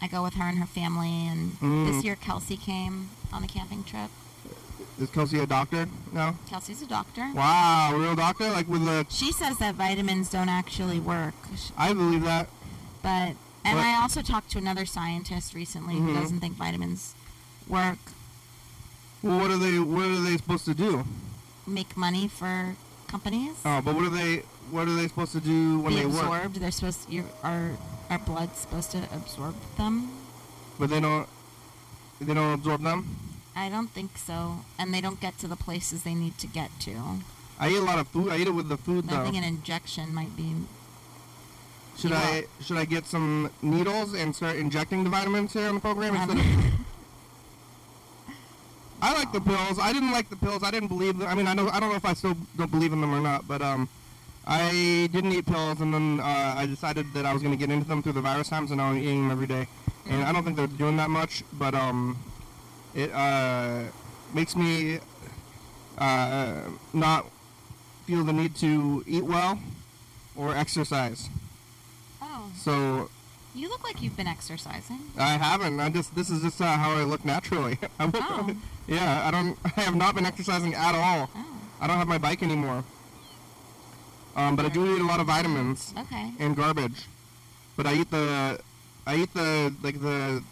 I 0.00 0.06
go 0.06 0.22
with 0.22 0.34
her 0.34 0.44
and 0.44 0.58
her 0.58 0.66
family, 0.66 1.08
and 1.26 1.58
Mm. 1.60 1.86
this 1.92 2.04
year 2.04 2.14
Kelsey 2.16 2.56
came 2.56 3.10
on 3.32 3.42
the 3.42 3.48
camping 3.48 3.82
trip. 3.84 4.10
Is 5.00 5.10
Kelsey 5.10 5.38
a 5.38 5.46
doctor? 5.46 5.88
No. 6.12 6.36
Kelsey's 6.48 6.82
a 6.82 6.86
doctor. 6.86 7.30
Wow, 7.34 7.94
real 7.96 8.14
doctor? 8.14 8.50
Like 8.50 8.68
with 8.68 8.84
the. 8.84 9.06
She 9.08 9.32
says 9.32 9.58
that 9.58 9.74
vitamins 9.76 10.28
don't 10.30 10.48
actually 10.48 11.00
work, 11.00 11.34
I 11.76 11.92
believe 11.92 12.22
that. 12.24 12.48
but 13.02 13.34
and 13.64 13.76
But- 13.76 13.84
I 13.84 14.00
also 14.00 14.22
talked 14.22 14.50
to 14.52 14.58
another 14.58 14.86
scientist 14.86 15.52
recently 15.54 15.96
who 15.96 16.08
Mhm. 16.14 16.20
doesn't 16.20 16.40
think 16.40 16.56
vitamins 16.56 17.14
work. 17.68 17.98
Well, 19.22 19.38
what 19.40 19.50
are 19.50 19.56
they? 19.58 19.78
What 19.78 20.06
are 20.06 20.20
they 20.20 20.36
supposed 20.36 20.64
to 20.66 20.74
do? 20.74 21.04
Make 21.66 21.96
money 21.96 22.28
for 22.28 22.76
companies. 23.08 23.54
Oh, 23.64 23.80
but 23.80 23.94
what 23.94 24.04
are 24.04 24.10
they? 24.10 24.42
What 24.70 24.88
are 24.88 24.94
they 24.94 25.08
supposed 25.08 25.32
to 25.32 25.40
do 25.40 25.80
when 25.80 25.92
be 25.94 26.00
they 26.00 26.06
work? 26.06 26.16
absorbed. 26.24 26.56
They're 26.56 26.70
supposed 26.70 27.06
to, 27.06 27.12
your, 27.12 27.24
our 27.42 27.70
our 28.10 28.18
blood's 28.18 28.58
supposed 28.58 28.90
to 28.92 28.98
absorb 29.14 29.54
them. 29.76 30.10
But 30.78 30.90
they 30.90 31.00
don't. 31.00 31.26
They 32.20 32.34
don't 32.34 32.54
absorb 32.54 32.82
them. 32.82 33.16
I 33.56 33.68
don't 33.68 33.90
think 33.90 34.16
so, 34.18 34.60
and 34.78 34.92
they 34.94 35.00
don't 35.00 35.20
get 35.20 35.38
to 35.40 35.48
the 35.48 35.56
places 35.56 36.02
they 36.04 36.14
need 36.14 36.38
to 36.38 36.46
get 36.46 36.70
to. 36.80 36.92
I 37.58 37.70
eat 37.70 37.76
a 37.78 37.82
lot 37.82 37.98
of 37.98 38.06
food. 38.08 38.30
I 38.30 38.36
eat 38.38 38.46
it 38.46 38.52
with 38.54 38.68
the 38.68 38.76
food 38.76 39.04
I 39.10 39.16
though. 39.16 39.24
think 39.24 39.36
an 39.36 39.44
injection 39.44 40.14
might 40.14 40.36
be. 40.36 40.54
Should 41.98 42.12
I? 42.12 42.44
Should 42.60 42.76
I 42.76 42.84
get 42.84 43.06
some 43.06 43.50
needles 43.62 44.14
and 44.14 44.34
start 44.34 44.56
injecting 44.56 45.02
the 45.04 45.10
vitamins 45.10 45.52
here 45.52 45.68
on 45.68 45.74
the 45.76 45.80
program 45.80 46.16
Um, 46.16 46.30
instead 46.30 46.38
of? 46.38 46.72
I 49.00 49.12
like 49.14 49.32
the 49.32 49.40
pills. 49.40 49.78
I 49.80 49.92
didn't 49.92 50.10
like 50.10 50.28
the 50.28 50.36
pills. 50.36 50.62
I 50.64 50.70
didn't 50.70 50.88
believe 50.88 51.18
them. 51.18 51.28
I 51.28 51.34
mean, 51.34 51.46
I 51.46 51.54
know. 51.54 51.68
I 51.68 51.78
don't 51.80 51.90
know 51.90 51.96
if 51.96 52.04
I 52.04 52.14
still 52.14 52.36
don't 52.56 52.70
believe 52.70 52.92
in 52.92 53.00
them 53.00 53.14
or 53.14 53.20
not, 53.20 53.46
but 53.46 53.62
um, 53.62 53.88
I 54.50 55.08
didn't 55.12 55.32
eat 55.32 55.44
pills, 55.46 55.80
and 55.82 55.92
then 55.92 56.20
uh, 56.20 56.54
I 56.56 56.64
decided 56.64 57.12
that 57.12 57.26
I 57.26 57.34
was 57.34 57.42
going 57.42 57.52
to 57.52 57.58
get 57.58 57.70
into 57.70 57.86
them 57.86 58.02
through 58.02 58.14
the 58.14 58.22
virus 58.22 58.48
times, 58.48 58.70
and 58.70 58.78
now 58.78 58.86
I'm 58.86 58.96
eating 58.96 59.22
them 59.28 59.30
every 59.30 59.46
day. 59.46 59.68
And 60.08 60.22
I 60.24 60.32
don't 60.32 60.42
think 60.42 60.56
they're 60.56 60.66
doing 60.66 60.96
that 60.96 61.10
much, 61.10 61.44
but 61.52 61.74
um, 61.74 62.16
it 62.94 63.12
uh, 63.12 63.82
makes 64.32 64.56
me 64.56 65.00
uh, 65.98 66.62
not 66.94 67.26
feel 68.06 68.24
the 68.24 68.32
need 68.32 68.54
to 68.56 69.04
eat 69.06 69.24
well 69.24 69.58
or 70.34 70.54
exercise. 70.56 71.28
oh, 72.22 72.50
So 72.56 73.10
you 73.54 73.68
look 73.68 73.84
like 73.84 74.00
you've 74.00 74.16
been 74.16 74.26
exercising. 74.28 75.00
I 75.18 75.30
haven't. 75.36 75.78
I 75.78 75.90
just 75.90 76.14
this 76.14 76.30
is 76.30 76.40
just 76.42 76.58
uh, 76.62 76.76
how 76.76 76.92
I 76.92 77.04
look 77.04 77.24
naturally. 77.24 77.76
Oh. 78.00 78.56
yeah, 78.86 79.26
I 79.26 79.30
don't. 79.30 79.58
I 79.76 79.80
have 79.82 79.94
not 79.94 80.14
been 80.14 80.24
exercising 80.24 80.72
at 80.72 80.94
all. 80.94 81.28
Oh, 81.36 81.60
I 81.82 81.86
don't 81.86 81.98
have 81.98 82.08
my 82.08 82.16
bike 82.18 82.42
anymore. 82.42 82.82
Um, 84.38 84.54
but 84.54 84.64
I 84.64 84.68
do 84.68 84.94
eat 84.94 85.00
a 85.00 85.04
lot 85.04 85.18
of 85.18 85.26
vitamins 85.26 85.92
okay. 85.98 86.30
and 86.38 86.56
garbage. 86.56 87.06
But 87.76 87.86
I 87.86 87.94
eat 87.94 88.10
the, 88.10 88.60
I 89.04 89.16
eat 89.16 89.34
the 89.34 89.74
like 89.82 90.00
the 90.00 90.42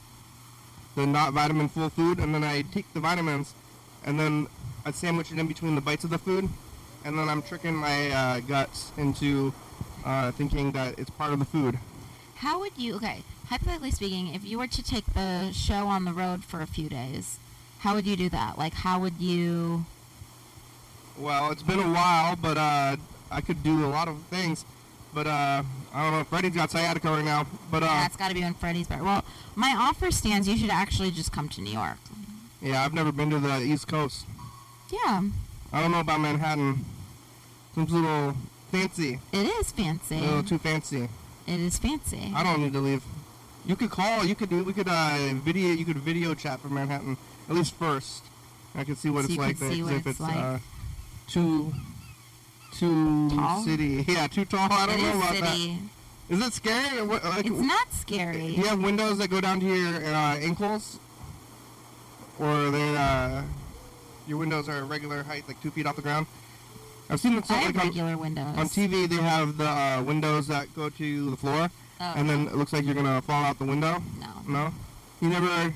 the 0.97 1.07
not 1.07 1.33
vitamin 1.33 1.69
full 1.69 1.89
food, 1.89 2.19
and 2.19 2.35
then 2.35 2.43
I 2.43 2.63
take 2.63 2.93
the 2.95 3.01
vitamins, 3.01 3.55
and 4.05 4.19
then 4.19 4.49
I 4.85 4.91
sandwich 4.91 5.31
it 5.31 5.39
in 5.39 5.47
between 5.47 5.77
the 5.77 5.81
bites 5.81 6.03
of 6.03 6.11
the 6.11 6.19
food, 6.19 6.49
and 7.05 7.17
then 7.17 7.29
I'm 7.29 7.43
tricking 7.43 7.77
my 7.77 8.11
uh, 8.11 8.41
guts 8.41 8.91
into 8.97 9.55
uh, 10.05 10.33
thinking 10.33 10.73
that 10.73 10.99
it's 10.99 11.11
part 11.11 11.33
of 11.33 11.39
the 11.39 11.45
food. 11.45 11.79
How 12.37 12.59
would 12.59 12.77
you, 12.77 12.97
okay, 12.97 13.23
hypothetically 13.49 13.91
speaking, 13.93 14.35
if 14.35 14.45
you 14.45 14.59
were 14.59 14.67
to 14.67 14.83
take 14.83 15.07
the 15.15 15.53
show 15.53 15.87
on 15.87 16.05
the 16.05 16.13
road 16.13 16.45
for 16.45 16.61
a 16.61 16.67
few 16.67 16.89
days, 16.89 17.39
how 17.81 17.95
would 17.95 18.07
you 18.07 18.17
do 18.17 18.29
that? 18.31 18.59
Like, 18.59 18.75
how 18.75 18.99
would 18.99 19.21
you, 19.21 19.85
Well, 21.19 21.53
it's 21.53 21.63
been 21.63 21.79
a 21.79 21.93
while, 21.93 22.37
but 22.37 22.59
uh, 22.59 22.97
I 23.31 23.41
could 23.41 23.63
do 23.63 23.85
a 23.85 23.89
lot 23.89 24.09
of 24.09 24.21
things. 24.31 24.65
But 25.15 25.27
uh, 25.27 25.63
I 25.95 26.03
don't 26.03 26.13
know. 26.19 26.25
Freddie's 26.25 26.55
got 26.55 26.71
sciatica 26.71 27.09
right 27.11 27.25
now. 27.25 27.47
But 27.71 27.83
uh, 27.83 27.87
yeah, 27.87 28.07
it's 28.07 28.17
got 28.17 28.29
to 28.29 28.35
be 28.35 28.45
on 28.45 28.55
Freddie's 28.55 28.87
better. 28.87 29.03
Well, 29.03 29.25
my 29.55 29.75
offer 29.79 30.11
stands, 30.11 30.47
you 30.47 30.57
should 30.59 30.71
actually 30.71 31.11
just 31.11 31.33
come 31.33 31.49
to 31.51 31.61
New 31.63 31.73
York. 31.73 31.97
yeah, 32.61 32.85
I've 32.85 32.93
never 32.93 33.13
been 33.13 33.31
to 33.31 33.39
the 33.39 33.61
East 33.63 33.89
Coast. 33.89 34.27
Yeah, 34.91 35.23
I 35.73 35.81
don't 35.81 35.91
know 35.91 36.01
about 36.01 36.21
Manhattan. 36.21 36.85
Seems 37.75 37.93
a 37.93 37.95
little 37.97 38.35
fancy. 38.71 39.19
it 39.33 39.47
is 39.47 39.73
fancy. 39.73 40.19
A 40.19 40.21
little 40.21 40.43
too 40.43 40.59
fancy. 40.59 41.09
It 41.47 41.61
is 41.61 41.79
fancy. 41.79 42.33
I 42.35 42.43
don't 42.43 42.61
need 42.61 42.73
to 42.75 42.81
leave. 42.81 43.03
You 43.65 43.75
could 43.77 43.91
call. 43.91 44.25
You 44.25 44.35
could 44.35 44.51
do. 44.51 44.65
We 44.65 44.73
could 44.73 44.89
uh, 44.89 45.17
video. 45.35 45.71
You 45.71 45.85
could 45.85 45.97
video 45.99 46.35
chat 46.35 46.61
from 46.61 46.75
Manhattan 46.75 47.17
at 47.49 47.55
least 47.55 47.75
first. 47.75 48.23
I 48.75 48.85
could 48.85 48.99
see 48.99 49.09
what 49.11 49.25
So 49.25 49.31
it's 49.33 49.39
like 49.39 49.59
can 49.59 49.67
there. 49.69 49.77
see 49.77 49.83
what 49.83 49.93
if 49.95 49.99
it's 50.07 50.07
it's 50.07 50.21
like. 50.21 50.37
uh, 50.37 50.59
too 51.27 51.73
too 52.73 53.31
Tall? 53.31 53.63
city. 53.63 54.05
Yeah, 54.09 54.27
too 54.27 54.45
tall. 54.45 54.69
I 54.71 54.87
don't 54.87 54.99
It 54.99 55.03
know 55.03 55.09
is 55.11 55.17
about 55.17 55.35
city. 55.51 55.79
that. 56.29 56.35
Is 56.35 56.47
it 56.47 56.53
scary? 56.53 57.03
What, 57.07 57.25
like, 57.25 57.47
It's 57.47 57.61
not 57.61 57.93
scary. 57.93 58.39
Do 58.57 58.61
you 58.61 58.65
have 58.65 58.83
windows 58.83 59.19
that 59.19 59.29
go 59.31 59.41
down 59.41 59.61
to 59.61 59.67
your 59.67 59.97
uh, 60.05 60.37
ankles, 60.39 60.99
or 62.39 62.71
they 62.71 62.97
uh, 62.97 63.43
your 64.27 64.39
windows 64.39 64.69
are 64.69 64.79
a 64.79 64.85
regular 64.85 65.23
height, 65.23 65.45
like 65.47 65.61
two 65.63 65.71
feet 65.71 65.87
off 65.87 65.97
the 65.97 66.03
ground? 66.03 66.27
I've 67.09 67.21
seen 67.21 67.35
it 67.39 67.47
so, 67.47 67.55
like 67.55 67.67
on, 67.79 67.87
regular 67.87 68.17
windows. 68.17 68.57
on 68.59 68.67
TV. 68.69 69.09
They 69.09 69.17
have 69.17 69.57
the 69.57 69.69
uh, 69.69 70.03
windows 70.03 70.49
that 70.49 70.75
go 70.75 70.89
to 70.91 71.31
the 71.31 71.37
floor, 71.37 71.71
Oh, 72.01 72.13
and 72.17 72.29
then 72.29 72.49
it 72.49 72.57
looks 72.57 72.73
like 72.73 72.85
you're 72.85 72.95
gonna 72.97 73.23
fall 73.23 73.45
out 73.45 73.59
the 73.59 73.65
window. 73.65 74.03
no. 74.21 74.27
No, 74.49 74.73
you 75.21 75.29
never. 75.29 75.73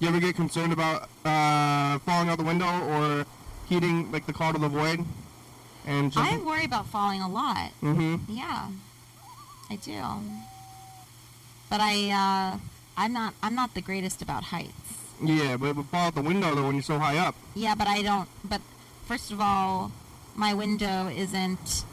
You 0.00 0.08
ever 0.08 0.20
get 0.20 0.36
concerned 0.36 0.72
about 0.72 1.08
uh, 1.24 1.98
falling 2.00 2.28
out 2.28 2.38
the 2.38 2.44
window 2.44 2.66
or 2.66 3.26
heeding 3.68 4.12
like 4.12 4.26
the 4.26 4.32
call 4.32 4.52
to 4.52 4.58
the 4.58 4.68
void? 4.68 5.04
And 5.88 6.12
I 6.16 6.36
worry 6.36 6.66
about 6.66 6.86
falling 6.86 7.22
a 7.22 7.28
lot. 7.28 7.70
mm-hmm. 7.82 8.30
Yeah, 8.30 8.68
I 9.70 9.76
do. 9.76 10.02
But 11.70 11.80
I, 11.80 12.10
uh, 12.10 12.58
I'm 12.98 13.12
not. 13.14 13.32
I'm 13.42 13.54
not 13.54 13.74
the 13.74 13.80
greatest 13.80 14.20
about 14.20 14.44
heights. 14.44 14.98
Yeah, 15.24 15.56
but 15.56 15.70
it 15.70 15.76
would 15.76 15.86
fall 15.86 16.08
out 16.08 16.14
the 16.14 16.20
window 16.20 16.54
though 16.54 16.64
when 16.64 16.74
you're 16.74 16.82
so 16.82 16.98
high 16.98 17.16
up. 17.16 17.34
Yeah, 17.54 17.74
but 17.74 17.86
I 17.86 18.02
don't. 18.02 18.28
But 18.44 18.60
first 19.06 19.30
of 19.30 19.40
all, 19.40 19.90
my 20.36 20.52
window 20.52 21.08
isn't. 21.08 21.84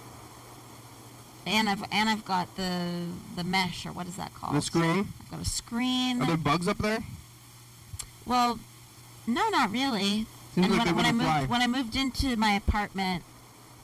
And 1.47 1.69
I've 1.69 1.83
and 1.89 2.09
I've 2.09 2.25
got 2.25 2.53
the 2.57 3.05
the 3.37 3.43
mesh 3.45 3.85
or 3.85 3.93
what 3.93 4.07
is 4.07 4.17
that 4.17 4.33
called? 4.33 4.55
The 4.55 4.61
screen. 4.61 5.07
I've 5.21 5.31
got 5.31 5.41
a 5.41 5.45
screen. 5.49 6.21
Are 6.21 6.27
there 6.27 6.37
bugs 6.37 6.67
up 6.67 6.79
there? 6.79 6.99
Well, 8.25 8.59
no, 9.25 9.47
not 9.49 9.71
really. 9.71 10.25
Seems 10.53 10.67
and 10.67 10.77
like 10.77 10.85
when, 10.87 10.95
when 10.95 11.05
I 11.05 11.11
moved 11.11 11.23
fly. 11.25 11.45
when 11.45 11.61
I 11.61 11.67
moved 11.67 11.95
into 11.95 12.35
my 12.35 12.51
apartment, 12.51 13.23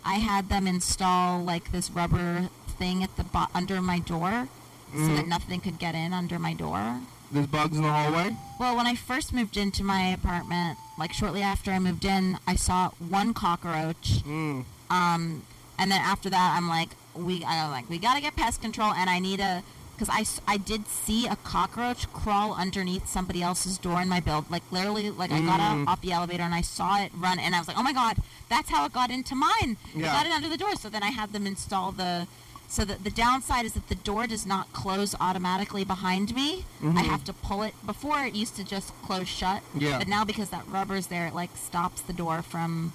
I 0.03 0.15
had 0.15 0.49
them 0.49 0.67
install 0.67 1.43
like 1.43 1.71
this 1.71 1.89
rubber 1.91 2.49
thing 2.67 3.03
at 3.03 3.15
the 3.17 3.23
bo- 3.23 3.47
under 3.53 3.81
my 3.81 3.99
door, 3.99 4.47
so 4.93 4.97
Mm-hmm. 4.97 5.15
that 5.15 5.27
nothing 5.27 5.59
could 5.61 5.79
get 5.79 5.95
in 5.95 6.11
under 6.13 6.37
my 6.39 6.53
door. 6.53 6.99
There's 7.31 7.47
bugs 7.47 7.77
in 7.77 7.83
the 7.83 7.89
hallway. 7.89 8.35
Well, 8.59 8.75
when 8.75 8.85
I 8.87 8.95
first 8.95 9.31
moved 9.31 9.55
into 9.55 9.83
my 9.85 10.01
apartment, 10.07 10.77
like 10.99 11.13
shortly 11.13 11.41
after 11.41 11.71
I 11.71 11.79
moved 11.79 12.03
in, 12.03 12.37
I 12.45 12.55
saw 12.55 12.89
one 12.99 13.33
cockroach. 13.33 14.21
Mm. 14.25 14.65
Um, 14.89 15.43
and 15.79 15.89
then 15.91 16.01
after 16.01 16.29
that, 16.29 16.55
I'm 16.57 16.67
like, 16.67 16.89
we, 17.15 17.43
I'm 17.45 17.71
like, 17.71 17.89
we 17.89 17.99
gotta 17.99 18.19
get 18.21 18.35
pest 18.35 18.61
control, 18.61 18.91
and 18.93 19.09
I 19.09 19.19
need 19.19 19.39
a, 19.39 19.63
because 20.01 20.37
I, 20.47 20.53
I 20.53 20.57
did 20.57 20.87
see 20.87 21.27
a 21.27 21.35
cockroach 21.35 22.11
crawl 22.11 22.55
underneath 22.55 23.07
somebody 23.07 23.43
else's 23.43 23.77
door 23.77 24.01
in 24.01 24.09
my 24.09 24.19
build, 24.19 24.49
like 24.49 24.63
literally, 24.71 25.11
like 25.11 25.31
I 25.31 25.39
got 25.41 25.59
Mm. 25.59 25.83
out 25.83 25.87
off 25.89 26.01
the 26.01 26.11
elevator 26.11 26.41
and 26.43 26.55
I 26.55 26.61
saw 26.61 26.99
it 27.03 27.11
run, 27.15 27.37
and 27.37 27.53
I 27.53 27.59
was 27.59 27.67
like, 27.67 27.77
oh 27.77 27.83
my 27.83 27.93
god, 27.93 28.17
that's 28.49 28.69
how 28.71 28.83
it 28.85 28.93
got 28.93 29.11
into 29.11 29.35
mine. 29.35 29.77
It 29.95 30.01
got 30.01 30.25
it 30.25 30.31
under 30.31 30.49
the 30.49 30.57
door. 30.57 30.75
So 30.75 30.89
then 30.89 31.03
I 31.03 31.09
had 31.11 31.33
them 31.33 31.45
install 31.45 31.91
the. 31.91 32.27
So 32.67 32.83
the, 32.85 32.95
the 32.95 33.11
downside 33.11 33.65
is 33.65 33.73
that 33.73 33.89
the 33.89 33.95
door 33.95 34.25
does 34.27 34.45
not 34.45 34.71
close 34.73 35.13
automatically 35.19 35.83
behind 35.83 36.33
me. 36.33 36.63
I 36.83 37.01
have 37.03 37.23
to 37.25 37.33
pull 37.33 37.61
it. 37.63 37.73
Before 37.85 38.23
it 38.23 38.33
used 38.33 38.55
to 38.55 38.63
just 38.63 38.93
close 39.03 39.27
shut. 39.27 39.61
Yeah. 39.77 39.97
But 39.99 40.07
now 40.07 40.23
because 40.25 40.49
that 40.49 40.65
rubber's 40.67 41.07
there, 41.07 41.27
it 41.27 41.35
like 41.35 41.55
stops 41.57 42.01
the 42.01 42.13
door 42.13 42.41
from. 42.41 42.93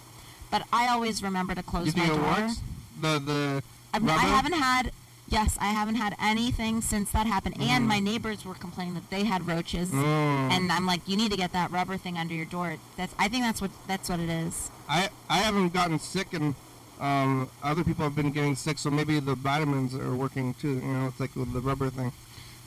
But 0.50 0.62
I 0.72 0.88
always 0.88 1.22
remember 1.22 1.54
to 1.54 1.62
close 1.62 1.94
You 1.94 2.02
my 2.02 2.08
door. 2.08 2.18
works? 2.20 2.60
The 3.00 3.18
the 3.20 3.62
I 3.94 4.26
haven't 4.36 4.54
had. 4.54 4.90
Yes, 5.28 5.58
I 5.60 5.66
haven't 5.66 5.96
had 5.96 6.14
anything 6.20 6.80
since 6.80 7.10
that 7.10 7.26
happened. 7.26 7.56
And 7.60 7.86
my 7.86 7.98
neighbors 7.98 8.44
were 8.44 8.54
complaining 8.54 8.94
that 8.94 9.10
they 9.10 9.24
had 9.24 9.46
roaches. 9.46 9.90
Mm. 9.90 10.50
And 10.52 10.70
I'm 10.70 10.86
like, 10.86 11.00
you 11.06 11.16
need 11.16 11.32
to 11.32 11.36
get 11.36 11.52
that 11.52 11.70
rubber 11.72 11.96
thing 11.96 12.16
under 12.16 12.32
your 12.34 12.44
door. 12.44 12.76
That's. 12.96 13.14
I 13.18 13.28
think 13.28 13.42
that's 13.44 13.60
what 13.60 13.70
that's 13.88 14.08
what 14.08 14.20
it 14.20 14.28
is. 14.28 14.70
I 14.88 15.08
I 15.28 15.38
haven't 15.38 15.72
gotten 15.72 15.98
sick 15.98 16.32
and 16.32 16.54
um, 17.00 17.50
other 17.62 17.84
people 17.84 18.04
have 18.04 18.14
been 18.14 18.30
getting 18.30 18.54
sick, 18.54 18.78
so 18.78 18.88
maybe 18.90 19.18
the 19.20 19.34
vitamins 19.34 19.94
are 19.94 20.14
working 20.14 20.54
too. 20.54 20.74
You 20.74 20.80
know, 20.82 21.06
it's 21.08 21.20
like 21.20 21.34
with 21.36 21.52
the 21.52 21.60
rubber 21.60 21.90
thing. 21.90 22.12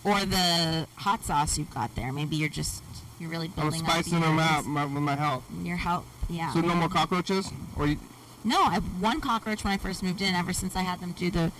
Or 0.03 0.19
the 0.25 0.87
hot 0.95 1.23
sauce 1.23 1.57
you've 1.57 1.73
got 1.73 1.95
there. 1.95 2.11
Maybe 2.13 2.35
you're 2.35 2.49
just 2.49 2.83
you're 3.19 3.29
really 3.29 3.51
I'm 3.57 3.63
building 3.63 3.79
spicing 3.81 4.17
up 4.17 4.23
them 4.23 4.35
your- 4.35 4.43
out 4.43 4.65
my, 4.65 4.85
with 4.85 5.03
my 5.03 5.15
health. 5.15 5.43
Your 5.63 5.77
health. 5.77 6.05
Yeah. 6.29 6.53
So 6.53 6.61
no 6.61 6.75
more 6.75 6.89
cockroaches, 6.89 7.51
or 7.75 7.87
you, 7.87 7.97
No, 8.43 8.63
I 8.63 8.73
have 8.75 8.83
one 9.01 9.19
cockroach 9.19 9.63
when 9.63 9.73
I 9.73 9.77
first 9.77 10.03
moved 10.03 10.21
in. 10.21 10.35
Ever 10.35 10.53
since 10.53 10.75
I 10.75 10.81
had 10.83 10.99
them 10.99 11.13
do 11.13 11.31
the, 11.31 11.51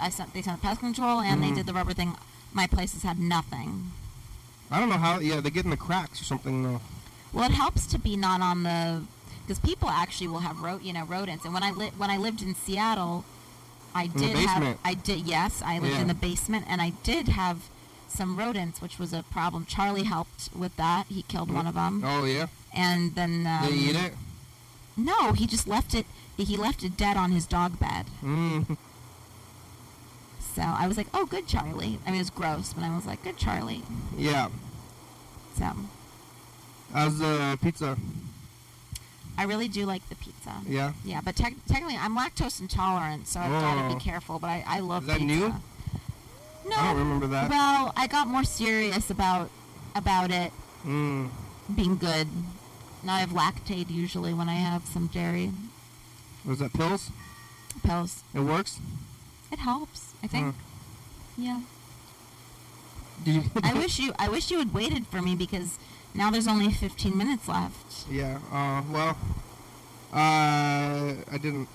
I 0.00 0.08
sent 0.10 0.32
they 0.34 0.42
sent 0.42 0.60
the 0.60 0.66
pest 0.66 0.80
control 0.80 1.20
and 1.20 1.40
Mm-hmm. 1.40 1.50
they 1.50 1.56
did 1.56 1.66
the 1.66 1.72
rubber 1.74 1.92
thing. 1.92 2.14
My 2.52 2.66
place 2.66 2.92
has 2.92 3.02
had 3.02 3.18
nothing. 3.18 3.92
I 4.70 4.78
don't 4.80 4.88
know 4.88 4.96
how. 4.96 5.18
Yeah, 5.20 5.40
they 5.40 5.50
get 5.50 5.64
in 5.64 5.70
the 5.70 5.76
cracks 5.76 6.20
or 6.20 6.24
something 6.24 6.62
though. 6.62 6.80
Well, 7.32 7.44
it 7.44 7.52
helps 7.54 7.86
to 7.88 7.98
be 7.98 8.16
not 8.16 8.40
on 8.40 8.62
the, 8.62 9.02
because 9.42 9.58
people 9.58 9.88
actually 9.88 10.28
will 10.28 10.38
have 10.40 10.60
ro- 10.60 10.78
you 10.82 10.92
know 10.92 11.04
rodents. 11.04 11.44
And 11.44 11.52
when 11.52 11.62
I 11.62 11.70
li- 11.72 11.92
when 11.96 12.10
I 12.10 12.16
lived 12.16 12.42
in 12.42 12.54
Seattle, 12.54 13.24
I 13.94 14.06
the 14.08 14.18
did 14.20 14.36
have. 14.36 14.78
I 14.84 14.94
did 14.94 15.20
yes 15.26 15.62
I 15.64 15.78
lived 15.78 15.94
Yeah. 15.94 16.02
in 16.02 16.08
the 16.08 16.14
basement 16.14 16.64
and 16.68 16.80
I 16.80 16.90
did 17.02 17.28
have 17.28 17.68
some 18.08 18.36
rodents, 18.36 18.80
which 18.80 18.98
was 18.98 19.12
a 19.12 19.24
problem. 19.32 19.66
Charlie 19.66 20.04
helped 20.04 20.50
with 20.56 20.76
that. 20.76 21.06
He 21.08 21.22
killed 21.22 21.50
one 21.52 21.66
of 21.66 21.74
them, 21.74 22.02
Oh 22.04 22.24
yeah, 22.24 22.46
and 22.72 23.14
then 23.16 23.46
um, 23.46 23.66
they 23.68 23.74
eat 23.76 23.96
it. 23.96 24.12
No, 24.96 25.32
he 25.32 25.46
just 25.48 25.66
left 25.66 25.92
it. 25.94 26.06
He 26.36 26.56
left 26.56 26.84
it 26.84 26.96
dead 26.96 27.16
on 27.16 27.32
his 27.32 27.46
dog 27.46 27.78
bed. 27.80 28.06
Mm. 28.22 28.76
So 30.54 30.62
I 30.62 30.86
was 30.86 30.96
like, 30.96 31.08
"Oh, 31.12 31.26
good, 31.26 31.46
Charlie." 31.48 31.98
I 32.06 32.10
mean, 32.10 32.16
it 32.16 32.18
was 32.18 32.30
gross, 32.30 32.72
but 32.72 32.84
I 32.84 32.94
was 32.94 33.06
like, 33.06 33.22
"Good, 33.24 33.36
Charlie." 33.36 33.82
Yeah. 34.16 34.48
So 35.58 35.70
How's 36.92 37.18
the 37.18 37.58
pizza? 37.60 37.96
I 39.36 39.42
really 39.44 39.66
do 39.66 39.84
like 39.84 40.08
the 40.08 40.14
pizza. 40.14 40.52
Yeah. 40.66 40.92
Yeah, 41.04 41.20
but 41.24 41.34
tec- 41.34 41.64
technically, 41.66 41.96
I'm 41.96 42.16
lactose 42.16 42.60
intolerant, 42.60 43.26
so 43.26 43.40
I've 43.40 43.50
got 43.50 43.74
to 43.74 43.84
Oh. 43.92 43.94
be 43.94 44.00
careful. 44.00 44.38
But 44.38 44.50
I, 44.50 44.64
I 44.66 44.78
love 44.80 45.02
Is 45.02 45.08
that 45.08 45.18
pizza. 45.18 45.34
new? 45.34 45.48
No. 46.68 46.76
I 46.76 46.84
don't 46.86 46.98
remember 46.98 47.26
that. 47.28 47.50
Well, 47.50 47.92
I 47.96 48.06
got 48.06 48.28
more 48.28 48.44
serious 48.44 49.10
about 49.10 49.50
about 49.96 50.30
it 50.30 50.52
Mm. 50.86 51.30
being 51.74 51.96
good. 51.96 52.28
Now 53.02 53.14
I 53.14 53.20
have 53.20 53.30
Lactaid 53.30 53.90
usually 53.90 54.32
when 54.34 54.48
I 54.48 54.54
have 54.54 54.86
some 54.86 55.08
dairy 55.08 55.52
Was 56.44 56.60
that 56.60 56.72
pills? 56.72 57.10
pills. 57.82 58.22
It 58.34 58.40
works. 58.40 58.78
It 59.52 59.58
helps, 59.58 60.13
I 60.24 60.26
think. 60.26 60.46
Huh. 60.46 60.62
Yeah. 61.36 61.60
Did 63.24 63.34
you? 63.36 63.42
I 63.62 63.74
wish 63.74 63.98
you 63.98 64.12
I 64.18 64.28
wish 64.28 64.50
you 64.50 64.58
had 64.58 64.72
waited 64.72 65.06
for 65.06 65.20
me 65.20 65.34
because 65.36 65.78
now 66.14 66.30
there's 66.30 66.48
only 66.48 66.70
15 66.72 67.16
minutes 67.16 67.46
left. 67.46 68.06
Yeah. 68.10 68.38
Uh. 68.50 68.82
Well. 68.90 69.16
Uh. 70.12 71.14
I 71.30 71.38
didn't. 71.40 71.68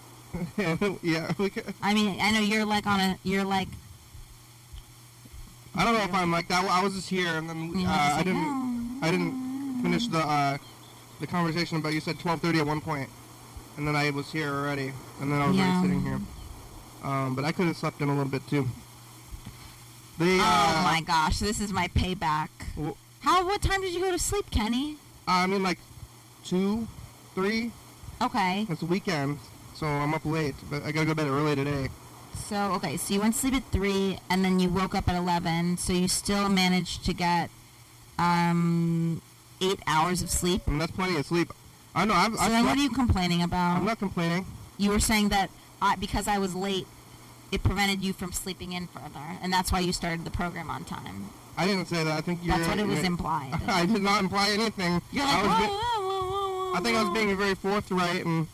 yeah. 1.03 1.31
We 1.37 1.49
could, 1.49 1.65
I 1.81 1.93
mean, 1.93 2.19
I 2.21 2.31
know 2.31 2.39
you're 2.39 2.65
like 2.65 2.85
on 2.87 2.99
a 2.99 3.17
you're 3.23 3.43
like 3.45 3.67
I 5.75 5.83
don't 5.85 5.93
know 5.93 6.01
if 6.03 6.13
I'm 6.13 6.31
like 6.31 6.47
that. 6.49 6.65
I 6.65 6.83
was 6.83 6.93
just 6.95 7.09
here, 7.09 7.37
and 7.37 7.47
then 7.49 7.71
uh, 7.75 7.89
I 7.89 8.15
like, 8.17 8.25
didn't. 8.25 8.43
"Oh." 8.43 8.75
I 9.01 9.11
didn't 9.11 9.81
finish 9.83 10.07
the 10.07 10.19
uh, 10.19 10.57
the 11.21 11.27
conversation 11.27 11.79
But 11.79 11.93
you 11.93 12.01
said 12.01 12.17
12:30 12.17 12.59
at 12.61 12.65
one 12.67 12.81
point, 12.81 13.09
and 13.77 13.87
then 13.87 13.95
I 13.95 14.09
was 14.09 14.31
here 14.31 14.51
already, 14.53 14.91
and 15.21 15.31
then 15.31 15.39
I 15.41 15.47
was 15.47 15.55
Yeah. 15.55 15.69
already 15.69 15.87
sitting 15.87 16.01
here. 16.01 16.19
Um, 17.03 17.35
but 17.35 17.45
I 17.45 17.51
could 17.51 17.67
have 17.67 17.77
slept 17.77 18.01
in 18.01 18.09
a 18.09 18.13
little 18.13 18.29
bit 18.29 18.45
too. 18.49 18.67
They, 20.17 20.37
Oh 20.37 20.41
uh, 20.41 20.81
my 20.83 21.01
gosh, 21.05 21.39
this 21.39 21.61
is 21.61 21.71
my 21.71 21.87
payback. 21.89 22.49
How 23.21 23.45
what 23.45 23.61
time 23.61 23.81
did 23.81 23.93
you 23.93 24.01
go 24.01 24.11
to 24.11 24.19
sleep, 24.19 24.49
Kenny? 24.51 24.97
I 25.27 25.47
mean, 25.47 25.63
like 25.63 25.79
two, 26.43 26.87
three. 27.35 27.71
Okay. 28.21 28.65
It's 28.69 28.81
a 28.81 28.85
weekend, 28.85 29.39
so 29.75 29.85
I'm 29.87 30.13
up 30.13 30.25
late. 30.25 30.55
But 30.69 30.83
I 30.83 30.91
gotta 30.91 31.05
go 31.05 31.11
to 31.11 31.15
bed 31.15 31.27
early 31.27 31.55
today. 31.55 31.89
So 32.35 32.73
okay, 32.73 32.97
so 32.97 33.13
you 33.13 33.21
went 33.21 33.33
to 33.35 33.39
sleep 33.39 33.53
at 33.53 33.63
three, 33.71 34.17
and 34.29 34.43
then 34.43 34.59
you 34.59 34.69
woke 34.69 34.93
up 34.95 35.07
at 35.07 35.15
eleven. 35.15 35.77
So 35.77 35.93
you 35.93 36.07
still 36.07 36.49
managed 36.49 37.05
to 37.05 37.13
get 37.13 37.49
Um, 38.19 39.21
eight 39.61 39.79
hours 39.87 40.21
of 40.21 40.29
sleep. 40.29 40.61
I 40.67 40.71
mean, 40.71 40.79
that's 40.79 40.91
plenty 40.91 41.15
of 41.17 41.25
sleep. 41.25 41.53
I 41.95 42.03
know. 42.05 42.13
I've, 42.13 42.35
So 42.35 42.41
I've 42.41 42.51
then, 42.51 42.65
what 42.65 42.77
are 42.77 42.81
you 42.81 42.89
complaining 42.89 43.41
about? 43.41 43.77
I'm 43.77 43.85
not 43.85 43.99
complaining. 43.99 44.45
You 44.77 44.91
were 44.91 44.99
saying 44.99 45.29
that 45.29 45.49
I, 45.81 45.95
because 45.95 46.27
I 46.27 46.37
was 46.37 46.55
late, 46.55 46.87
it 47.51 47.63
prevented 47.63 48.01
you 48.03 48.13
from 48.13 48.31
sleeping 48.31 48.73
in 48.73 48.87
further, 48.87 49.37
and 49.41 49.51
that's 49.51 49.71
why 49.71 49.79
you 49.79 49.93
started 49.93 50.25
the 50.25 50.31
program 50.31 50.69
on 50.69 50.83
time. 50.83 51.29
I 51.57 51.65
didn't 51.65 51.87
say 51.87 52.03
that. 52.03 52.17
I 52.17 52.21
think 52.21 52.39
you're. 52.43 52.55
That's 52.57 52.69
what 52.69 52.79
it 52.79 52.87
was 52.87 53.03
implied. 53.03 53.53
I 53.67 53.85
did 53.85 54.01
not 54.01 54.21
imply 54.23 54.49
anything. 54.51 55.01
You're 55.11 55.25
like, 55.25 55.35
I, 55.35 55.41
was 55.43 55.51
"Whoa, 55.51 55.59
be- 55.59 55.67
whoa, 55.67 56.07
whoa, 56.07 56.71
whoa, 56.71 56.73
I 56.75 56.79
think 56.81 56.97
I 56.97 57.03
was 57.03 57.11
being 57.17 57.35
very 57.37 57.55
forthright 57.55 58.25
and. 58.25 58.47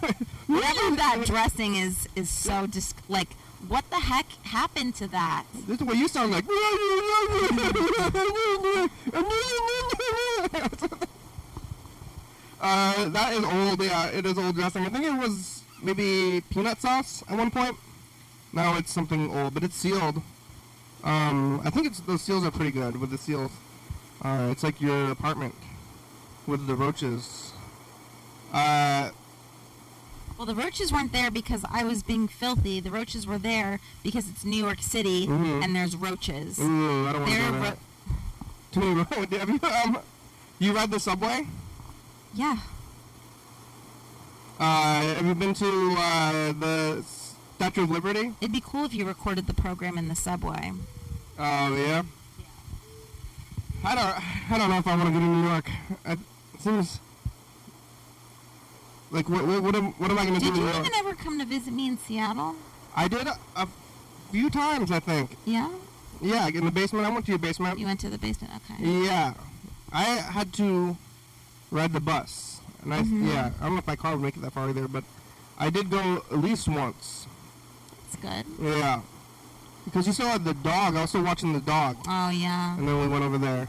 Whatever 0.46 0.94
that 0.96 1.24
dressing 1.26 1.74
is 1.74 2.08
is 2.14 2.30
so 2.30 2.68
dis- 2.68 2.94
like 3.08 3.30
what 3.66 3.90
the 3.90 3.96
heck 3.96 4.30
happened 4.44 4.94
to 4.96 5.08
that? 5.08 5.44
This 5.66 5.80
is 5.80 5.86
what 5.86 5.96
you 5.96 6.06
sound 6.06 6.30
like. 6.30 6.44
uh, 12.60 13.08
that 13.08 13.32
is 13.32 13.44
old. 13.44 13.82
Yeah, 13.82 14.06
it 14.10 14.24
is 14.24 14.38
old 14.38 14.54
dressing. 14.54 14.84
I 14.86 14.88
think 14.88 15.04
it 15.04 15.18
was 15.18 15.57
maybe 15.82 16.42
peanut 16.50 16.80
sauce 16.80 17.22
at 17.28 17.36
one 17.38 17.50
point. 17.50 17.76
Now 18.52 18.76
it's 18.76 18.92
something 18.92 19.30
old, 19.36 19.54
but 19.54 19.62
it's 19.62 19.76
sealed. 19.76 20.22
Um, 21.04 21.60
I 21.64 21.70
think 21.70 21.86
it's 21.86 22.00
those 22.00 22.22
seals 22.22 22.44
are 22.44 22.50
pretty 22.50 22.70
good 22.72 22.96
with 23.00 23.10
the 23.10 23.18
seals. 23.18 23.52
Uh, 24.22 24.48
it's 24.50 24.62
like 24.64 24.80
your 24.80 25.10
apartment 25.10 25.54
with 26.46 26.66
the 26.66 26.74
roaches. 26.74 27.52
Uh, 28.52 29.10
Well, 30.36 30.46
the 30.46 30.54
roaches 30.54 30.92
weren't 30.92 31.12
there 31.12 31.30
because 31.30 31.64
I 31.70 31.82
was 31.84 32.02
being 32.04 32.28
filthy. 32.28 32.80
The 32.80 32.90
roaches 32.90 33.26
were 33.26 33.38
there 33.38 33.80
because 34.02 34.28
it's 34.28 34.44
New 34.44 34.56
York 34.56 34.80
City 34.82 35.26
Mhm. 35.26 35.62
and 35.64 35.74
there's 35.76 35.94
roaches. 35.96 36.58
ooh, 36.60 37.06
I 37.08 37.12
don't 37.12 37.22
want 37.22 37.32
to 37.32 37.36
They're 37.38 37.50
go 37.52 37.58
there. 37.60 37.70
ro- 37.72 37.78
Too 38.72 38.80
many 38.80 38.94
roaches. 38.94 39.48
You, 39.62 39.68
um, 39.68 39.98
you 40.60 40.72
ride 40.72 40.90
the 40.90 41.00
subway? 41.00 41.46
yeah. 42.34 42.56
Uh, 44.58 45.02
have 45.02 45.24
you 45.26 45.34
been 45.34 45.54
to 45.54 45.94
uh, 45.98 46.52
the 46.52 47.04
Statue 47.56 47.84
of 47.84 47.90
Liberty? 47.90 48.34
It'd 48.40 48.52
be 48.52 48.60
cool 48.60 48.84
if 48.84 48.92
you 48.92 49.04
recorded 49.06 49.46
the 49.46 49.54
program 49.54 49.96
in 49.98 50.08
the 50.08 50.16
subway. 50.16 50.72
Oh 51.38 51.74
yeah. 51.76 52.02
I 53.84 53.94
don't. 53.94 54.50
I 54.52 54.58
don't 54.58 54.70
know 54.70 54.78
if 54.78 54.86
I 54.86 54.96
want 54.96 55.06
to 55.08 55.12
go 55.12 55.20
to 55.20 55.24
New 55.24 55.48
York. 55.48 55.70
It 56.06 56.18
seems 56.58 56.98
like 59.12 59.28
what? 59.28 59.46
What, 59.46 59.62
what, 59.62 59.76
am, 59.76 59.92
what 59.92 60.10
am 60.10 60.18
I 60.18 60.26
going 60.26 60.40
to 60.40 60.44
do 60.44 60.52
Did 60.52 60.60
you 60.60 60.68
even 60.68 60.94
ever 60.96 61.14
come 61.14 61.38
to 61.38 61.44
visit 61.44 61.72
me 61.72 61.86
in 61.86 61.98
Seattle? 61.98 62.56
I 62.96 63.06
did 63.06 63.28
a, 63.28 63.38
a 63.54 63.68
few 64.32 64.50
times, 64.50 64.90
I 64.90 64.98
think. 64.98 65.36
Yeah. 65.44 65.70
Yeah, 66.20 66.48
in 66.48 66.64
the 66.64 66.72
basement. 66.72 67.06
I 67.06 67.10
went 67.10 67.26
to 67.26 67.32
your 67.32 67.38
basement. 67.38 67.78
You 67.78 67.86
went 67.86 68.00
to 68.00 68.10
the 68.10 68.18
basement. 68.18 68.52
Okay. 68.56 68.82
Yeah, 69.04 69.34
I 69.92 70.02
had 70.04 70.52
to 70.54 70.96
ride 71.70 71.92
the 71.92 72.00
bus, 72.00 72.57
and 72.82 72.94
I 72.94 73.02
Mhm. 73.02 73.28
yeah. 73.28 73.50
I 73.60 73.64
don't 73.64 73.72
know 73.74 73.78
if 73.78 73.86
my 73.86 73.96
car 73.96 74.12
would 74.12 74.22
make 74.22 74.36
it 74.36 74.40
that 74.42 74.52
far 74.52 74.68
either, 74.68 74.88
but 74.88 75.04
I 75.58 75.70
did 75.70 75.90
go 75.90 76.22
at 76.30 76.38
least 76.38 76.68
once. 76.68 77.26
It's 78.06 78.16
good. 78.16 78.44
Yeah, 78.62 79.00
because 79.84 80.06
you 80.06 80.12
saw 80.12 80.38
the 80.38 80.54
dog. 80.54 80.96
I 80.96 81.02
was 81.02 81.10
still 81.10 81.22
watching 81.22 81.52
the 81.52 81.60
dog. 81.60 81.96
Oh 82.08 82.30
yeah. 82.30 82.76
And 82.76 82.86
then 82.88 82.98
we 83.00 83.08
went 83.08 83.24
over 83.24 83.38
there 83.38 83.68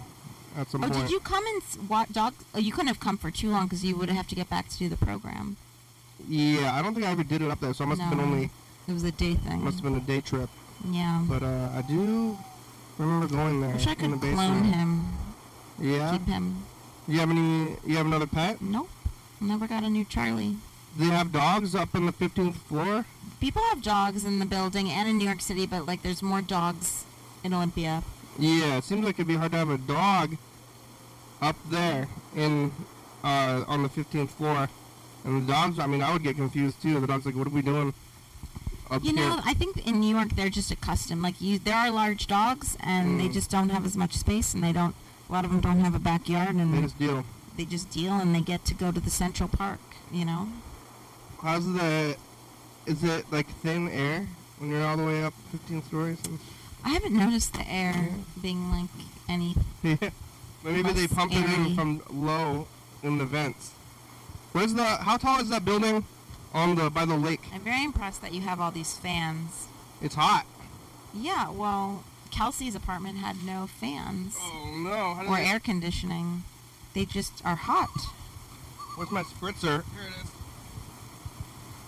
at 0.57 0.70
some 0.72 0.84
Oh, 0.84 0.89
point. 0.89 1.01
did 1.01 1.12
you 1.12 1.20
come 1.20 1.43
and 1.45 1.62
what 1.89 2.12
dog? 2.14 2.34
Oh, 2.55 2.60
you 2.60 2.72
couldn't 2.72 2.88
have 2.88 2.99
come 2.99 3.18
for 3.18 3.32
too 3.32 3.49
long 3.49 3.66
because 3.66 3.84
you 3.84 3.95
would 3.95 4.10
have 4.10 4.28
to 4.28 4.36
get 4.36 4.49
back 4.49 4.70
to 4.70 4.78
do 4.78 4.89
the 4.89 4.97
program. 4.97 5.57
Yeah, 6.28 6.76
I 6.76 6.82
don't 6.82 6.93
think 6.93 7.05
I 7.05 7.12
ever 7.12 7.24
did 7.24 7.41
it 7.41 7.49
up 7.49 7.60
there, 7.62 7.74
so 7.74 7.84
it 7.86 7.88
must 7.88 8.01
have 8.01 8.10
been 8.10 8.20
No. 8.20 8.26
only 8.26 8.49
It 8.88 8.93
was 8.93 9.03
a 9.03 9.12
day 9.12 9.36
thing. 9.36 9.64
must 9.64 9.78
have 9.78 9.84
been 9.84 9.95
a 9.95 9.99
day 10.01 10.22
trip. 10.22 10.49
Yeah. 10.89 11.22
But 11.28 11.43
uh, 11.43 11.70
I 11.76 11.82
do 11.82 12.38
remember 12.97 13.28
going 13.28 13.62
there 13.62 13.72
Wish 13.74 13.88
I 13.88 13.95
could 13.95 14.12
the 14.20 14.34
clone 14.34 14.64
him. 14.66 15.07
Yeah. 15.80 16.12
Keep 16.12 16.28
him. 16.28 16.64
You 17.07 17.20
have 17.20 17.30
any? 17.30 17.76
You 17.86 17.97
have 17.97 18.05
another 18.05 18.28
pet? 18.28 18.62
Nope. 18.62 18.89
Never 19.41 19.67
got 19.67 19.83
a 19.83 19.89
new 19.89 20.05
Charlie. 20.05 20.57
Do 20.97 21.05
they 21.05 21.11
have 21.15 21.31
dogs 21.31 21.75
up 21.75 21.93
on 21.95 22.05
the 22.05 22.11
15th 22.11 22.55
floor? 22.55 23.05
People 23.39 23.61
have 23.69 23.81
dogs 23.81 24.25
in 24.25 24.39
the 24.39 24.45
building 24.45 24.89
and 24.89 25.07
in 25.07 25.17
New 25.17 25.25
York 25.25 25.41
City, 25.41 25.65
but 25.65 25.85
like 25.85 26.01
there's 26.01 26.21
more 26.21 26.41
dogs 26.41 27.05
in 27.43 27.53
Olympia. 27.53 28.03
Yeah, 28.37 28.77
it 28.77 28.83
seems 28.83 29.05
like 29.05 29.15
it'd 29.15 29.27
be 29.27 29.35
hard 29.35 29.51
to 29.51 29.57
have 29.57 29.69
a 29.69 29.77
dog 29.77 30.35
up 31.41 31.55
there 31.69 32.07
in 32.35 32.71
uh, 33.23 33.63
on 33.67 33.83
the 33.83 33.89
15th 33.89 34.29
floor. 34.31 34.67
And 35.23 35.43
the 35.43 35.51
dogs, 35.53 35.79
I 35.79 35.87
mean, 35.87 36.01
I 36.01 36.11
would 36.13 36.23
get 36.23 36.35
confused 36.35 36.81
too. 36.81 36.99
The 36.99 37.07
dog's 37.07 37.25
like, 37.25 37.35
what 37.35 37.47
are 37.47 37.51
we 37.51 37.61
doing 37.61 37.93
up 38.89 39.03
You 39.03 39.11
here? 39.15 39.27
know, 39.29 39.39
I 39.45 39.53
think 39.53 39.85
in 39.85 39.99
New 39.99 40.13
York 40.15 40.29
they're 40.35 40.49
just 40.49 40.71
accustomed. 40.71 41.21
Like 41.21 41.39
you, 41.41 41.59
there 41.59 41.75
are 41.75 41.91
large 41.91 42.27
dogs, 42.27 42.77
and 42.81 43.19
they 43.19 43.27
Mm. 43.29 43.33
just 43.33 43.51
don't 43.51 43.69
have 43.69 43.85
as 43.85 43.95
much 43.95 44.13
space, 44.17 44.53
and 44.53 44.63
they 44.63 44.73
don't. 44.73 44.95
A 45.29 45.31
lot 45.31 45.45
of 45.45 45.51
them 45.51 45.59
don't 45.61 45.79
have 45.81 45.93
a 45.95 45.99
backyard, 45.99 46.55
and 46.55 46.73
They 46.73 46.81
just 46.81 46.97
deal. 46.97 47.23
They 47.60 47.66
just 47.66 47.89
deal, 47.91 48.14
and 48.14 48.34
they 48.34 48.39
get 48.39 48.64
to 48.66 48.74
go 48.74 48.89
to 48.91 48.99
the 48.99 49.10
Central 49.10 49.49
Park. 49.49 49.82
You 50.12 50.26
know. 50.26 50.47
How's 51.43 51.66
the? 51.72 52.16
Is 52.86 53.03
it 53.03 53.26
like 53.32 53.47
thin 53.62 53.89
air 53.89 54.28
when 54.57 54.72
you're 54.72 54.84
all 54.84 54.97
the 54.97 55.05
way 55.05 55.24
up 55.24 55.34
15 55.51 55.84
stories? 55.84 56.20
I 56.84 56.89
haven't 56.89 57.14
noticed 57.14 57.53
the 57.53 57.70
air 57.70 58.10
being 58.41 58.72
like 58.72 58.89
any. 59.28 59.55
Yeah. 59.84 60.10
Maybe 60.62 60.91
they 60.91 61.07
pump 61.07 61.32
pumped 61.32 61.36
it 61.36 61.57
in 61.57 61.74
from 61.74 62.01
low 62.12 62.68
in 63.01 63.18
the 63.18 63.26
vents. 63.26 63.72
Where's 64.51 64.74
the? 64.74 64.84
How 64.84 65.16
tall 65.16 65.39
is 65.39 65.49
that 65.49 65.64
building 65.64 66.03
on 66.53 66.76
the 66.76 66.89
by 66.89 67.05
the 67.05 67.16
lake? 67.16 67.41
I'm 67.53 67.62
very 67.62 67.84
impressed 67.84 68.22
that 68.24 68.34
you 68.34 68.41
have 68.41 68.60
all 68.60 68.72
these 68.72 68.97
fans. 68.97 69.68
It's 70.01 70.16
hot. 70.16 70.45
Yeah, 71.14 71.49
well, 71.49 72.03
Kelsey's 72.30 72.76
apartment 72.76 73.18
had 73.18 73.43
no 73.43 73.68
fans 73.68 74.38
Oh 74.39 74.76
no! 74.78 75.14
How 75.14 75.34
or 75.34 75.38
air 75.38 75.60
conditioning. 75.60 76.43
They 76.93 77.05
just 77.05 77.43
are 77.45 77.55
hot. 77.55 77.89
Where's 78.95 79.11
my 79.11 79.23
spritzer? 79.23 79.83
Here 79.93 80.03
it 80.07 80.23
is. 80.23 80.31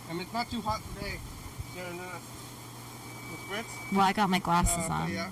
I 0.10 0.14
mean, 0.14 0.22
it's 0.24 0.34
not 0.34 0.49
too 0.52 0.62
hot 0.62 0.82
today. 0.95 1.18
So, 1.76 1.82
the 3.32 3.38
spritz. 3.56 3.91
Well, 3.91 4.02
I 4.02 4.14
got 4.14 4.30
my 4.30 4.39
glasses 4.39 4.89
Uh, 4.89 4.93
on. 4.93 5.12
yeah. 5.12 5.30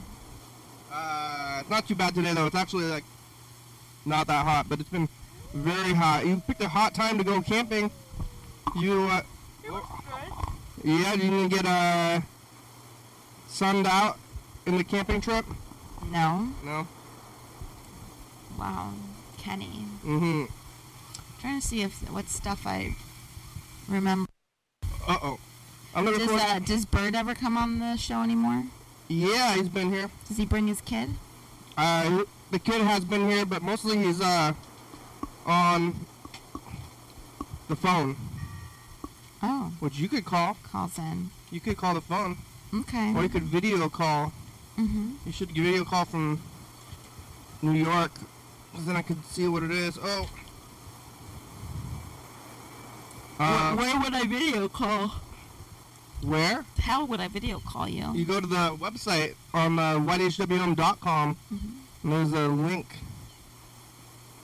Uh, 0.91 1.57
it's 1.61 1.69
not 1.69 1.87
too 1.87 1.95
bad 1.95 2.15
today 2.15 2.33
though. 2.33 2.47
It's 2.47 2.55
actually 2.55 2.85
like 2.85 3.03
not 4.05 4.27
that 4.27 4.43
hot, 4.45 4.67
but 4.67 4.79
it's 4.79 4.89
been 4.89 5.07
very 5.53 5.93
hot. 5.93 6.25
You 6.25 6.41
picked 6.47 6.61
a 6.63 6.69
hot 6.69 6.93
time 6.95 7.17
to 7.17 7.23
go 7.23 7.41
camping. 7.41 7.91
You, 8.75 9.03
uh, 9.03 9.21
yeah, 10.83 11.13
you 11.13 11.19
didn't 11.29 11.49
get 11.49 11.65
uh, 11.65 12.21
sunned 13.47 13.85
out 13.87 14.17
in 14.65 14.77
the 14.77 14.83
camping 14.83 15.21
trip. 15.21 15.45
No. 16.11 16.47
No. 16.63 16.87
Wow, 18.57 18.93
Kenny. 19.39 19.85
Mm-hmm. 20.05 20.45
trying 21.39 21.61
to 21.61 21.65
see 21.67 21.81
if 21.81 21.93
what 22.11 22.27
stuff 22.29 22.65
I 22.65 22.95
remember. 23.87 24.29
Uh 25.07 25.17
oh. 25.23 25.39
I'm 25.95 26.05
gonna 26.05 26.17
Does 26.19 26.29
uh, 26.29 26.59
does 26.59 26.85
Bird 26.85 27.15
ever 27.15 27.33
come 27.33 27.57
on 27.57 27.79
the 27.79 27.95
show 27.97 28.21
anymore? 28.21 28.63
Yeah, 29.07 29.55
he's 29.55 29.69
been 29.69 29.91
here. 29.91 30.09
Does 30.27 30.37
he 30.37 30.45
bring 30.45 30.67
his 30.67 30.81
kid? 30.81 31.09
Uh, 31.77 32.23
the 32.51 32.59
kid 32.59 32.81
has 32.81 33.03
been 33.05 33.27
here, 33.29 33.45
but 33.45 33.61
mostly 33.63 33.97
he's 33.97 34.21
uh 34.21 34.53
on 35.45 35.95
the 37.69 37.75
phone, 37.75 38.15
Oh, 39.41 39.71
which 39.79 39.97
you 39.97 40.09
could 40.09 40.25
call. 40.25 40.57
calls 40.63 40.97
in. 40.97 41.29
You 41.51 41.59
could 41.59 41.77
call 41.77 41.93
the 41.95 42.01
phone, 42.01 42.37
Okay. 42.73 43.13
or 43.15 43.23
you 43.23 43.29
could 43.29 43.43
video 43.43 43.87
call. 43.89 44.31
Mm-hmm. 44.77 45.13
You 45.25 45.31
should 45.31 45.51
video 45.51 45.83
call 45.85 46.05
from 46.05 46.39
New 47.61 47.71
York, 47.73 48.11
then 48.77 48.95
I 48.95 49.01
can 49.01 49.21
see 49.23 49.47
what 49.47 49.63
it 49.63 49.71
is. 49.71 49.97
Oh. 50.01 50.29
Uh, 53.39 53.75
where 53.75 53.99
would 53.99 54.13
I 54.13 54.25
video 54.25 54.67
call? 54.67 55.11
where? 56.21 56.65
How 56.81 57.05
would 57.05 57.21
I 57.21 57.29
video 57.29 57.59
call 57.59 57.87
you? 57.87 58.11
You 58.13 58.25
go 58.25 58.41
to 58.41 58.47
the 58.47 58.75
website 58.77 59.35
on 59.53 59.79
uh, 59.79 59.97
ydhwm.com, 59.99 61.37
Mm-hmm. 61.53 61.67
and 62.03 62.11
there's 62.33 62.33
a 62.33 62.47
link, 62.49 62.87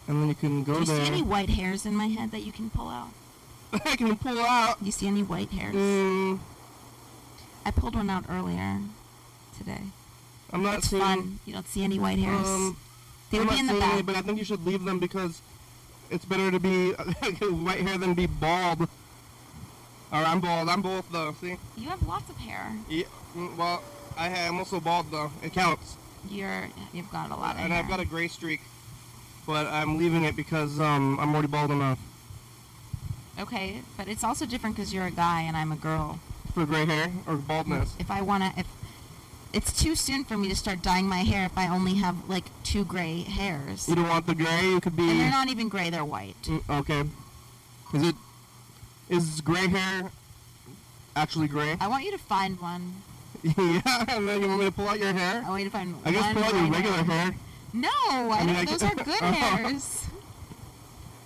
and 0.07 0.21
then 0.21 0.29
you 0.29 0.35
can 0.35 0.63
go 0.63 0.75
Do 0.75 0.79
you 0.79 0.85
there. 0.85 1.05
see 1.05 1.11
any 1.11 1.21
white 1.21 1.49
hairs 1.49 1.85
in 1.85 1.93
my 1.95 2.07
head 2.07 2.31
that 2.31 2.41
you 2.43 2.53
can 2.53 2.69
pull 2.69 2.87
out? 2.87 3.09
I 3.73 3.97
can 3.97 4.15
pull 4.15 4.39
out. 4.39 4.79
Do 4.79 4.85
you 4.85 4.91
see 4.93 5.07
any 5.07 5.23
white 5.23 5.51
hairs? 5.51 5.75
Mm, 5.75 6.39
I 7.65 7.71
pulled 7.71 7.95
one 7.95 8.09
out 8.09 8.23
earlier 8.29 8.79
today. 9.57 9.81
I'm 10.53 10.63
not 10.63 10.77
It's 10.77 10.89
seeing. 10.89 11.01
fun. 11.01 11.39
You 11.45 11.51
don't 11.53 11.67
see 11.67 11.83
any 11.83 11.99
white 11.99 12.19
hairs. 12.19 12.47
Um, 12.47 12.77
they 13.31 13.39
would 13.39 13.49
be 13.49 13.59
in 13.59 13.67
the 13.67 13.73
back. 13.79 14.05
but 14.05 14.15
I 14.15 14.21
think 14.21 14.37
you 14.37 14.45
should 14.45 14.65
leave 14.65 14.83
them 14.85 14.99
because 14.99 15.41
it's 16.09 16.25
better 16.25 16.51
to 16.51 16.59
be 16.59 16.91
white 17.41 17.81
hair 17.81 17.97
than 17.97 18.13
be 18.13 18.27
bald. 18.27 18.81
Or 20.11 20.19
I'm 20.19 20.39
bald. 20.39 20.69
I'm 20.69 20.81
both 20.81 21.11
though. 21.11 21.33
See? 21.41 21.57
You 21.77 21.89
have 21.89 22.05
lots 22.07 22.29
of 22.29 22.37
hair. 22.37 22.73
Yeah. 22.89 23.05
mm, 23.35 23.55
Well, 23.57 23.83
I 24.17 24.29
am 24.29 24.57
also 24.59 24.79
bald 24.79 25.11
though. 25.11 25.31
It 25.43 25.53
counts. 25.53 25.97
You're 26.29 26.69
you've 26.93 27.11
got 27.11 27.31
a 27.31 27.35
lot 27.35 27.55
of 27.55 27.61
and 27.61 27.73
hair. 27.73 27.83
I've 27.83 27.89
got 27.89 27.99
a 27.99 28.05
gray 28.05 28.27
streak, 28.27 28.61
but 29.45 29.67
I'm 29.67 29.97
leaving 29.97 30.23
it 30.23 30.35
because 30.35 30.79
um, 30.79 31.19
I'm 31.19 31.33
already 31.33 31.47
bald 31.47 31.71
enough 31.71 31.99
Okay, 33.37 33.81
but 33.97 34.07
it's 34.07 34.23
also 34.23 34.45
different 34.45 34.75
because 34.77 34.93
you're 34.93 35.05
a 35.05 35.11
guy 35.11 35.41
and 35.41 35.57
I'm 35.57 35.71
a 35.71 35.75
girl. 35.75 36.19
for 36.53 36.65
gray 36.65 36.85
hair 36.85 37.11
or 37.27 37.35
baldness. 37.35 37.93
If 37.99 38.09
I 38.09 38.21
wanna, 38.21 38.53
if 38.55 38.65
it's 39.55 39.71
too 39.71 39.95
soon 39.95 40.25
for 40.25 40.37
me 40.37 40.49
to 40.49 40.55
start 40.55 40.81
dyeing 40.81 41.07
my 41.07 41.19
hair 41.19 41.45
if 41.45 41.57
I 41.57 41.69
only 41.69 41.95
have 41.95 42.29
like 42.29 42.43
two 42.63 42.83
gray 42.83 43.21
hairs. 43.21 43.87
You 43.87 43.95
don't 43.95 44.09
want 44.09 44.27
the 44.27 44.35
gray. 44.35 44.63
You 44.63 44.81
could 44.81 44.97
be. 44.97 45.09
And 45.09 45.19
they're 45.19 45.31
not 45.31 45.47
even 45.47 45.69
gray; 45.69 45.89
they're 45.89 46.03
white. 46.03 46.41
Mm, 46.43 46.79
okay. 46.81 47.03
Is 47.93 48.09
it? 48.09 48.15
Is 49.09 49.41
gray 49.41 49.67
hair 49.67 50.11
actually 51.15 51.47
gray? 51.47 51.77
I 51.79 51.87
want 51.87 52.03
you 52.03 52.11
to 52.11 52.17
find 52.17 52.59
one. 52.59 52.93
yeah, 53.43 54.05
and 54.09 54.27
then 54.27 54.41
you 54.41 54.47
want 54.47 54.59
me 54.59 54.65
to 54.65 54.71
pull 54.71 54.89
out 54.89 54.99
your 54.99 55.13
hair? 55.13 55.43
I 55.45 55.49
want 55.49 55.63
you 55.63 55.69
to 55.69 55.73
find 55.73 55.95
I 56.03 56.11
guess 56.11 56.33
pull 56.33 56.43
out 56.43 56.53
your 56.53 56.71
regular 56.71 57.03
hair. 57.03 57.35
No, 57.73 57.89
I, 57.89 58.39
I 58.39 58.45
mean, 58.45 58.55
I 58.55 58.65
those 58.65 58.83
are 58.83 58.95
good 58.95 59.07
hairs. 59.21 60.05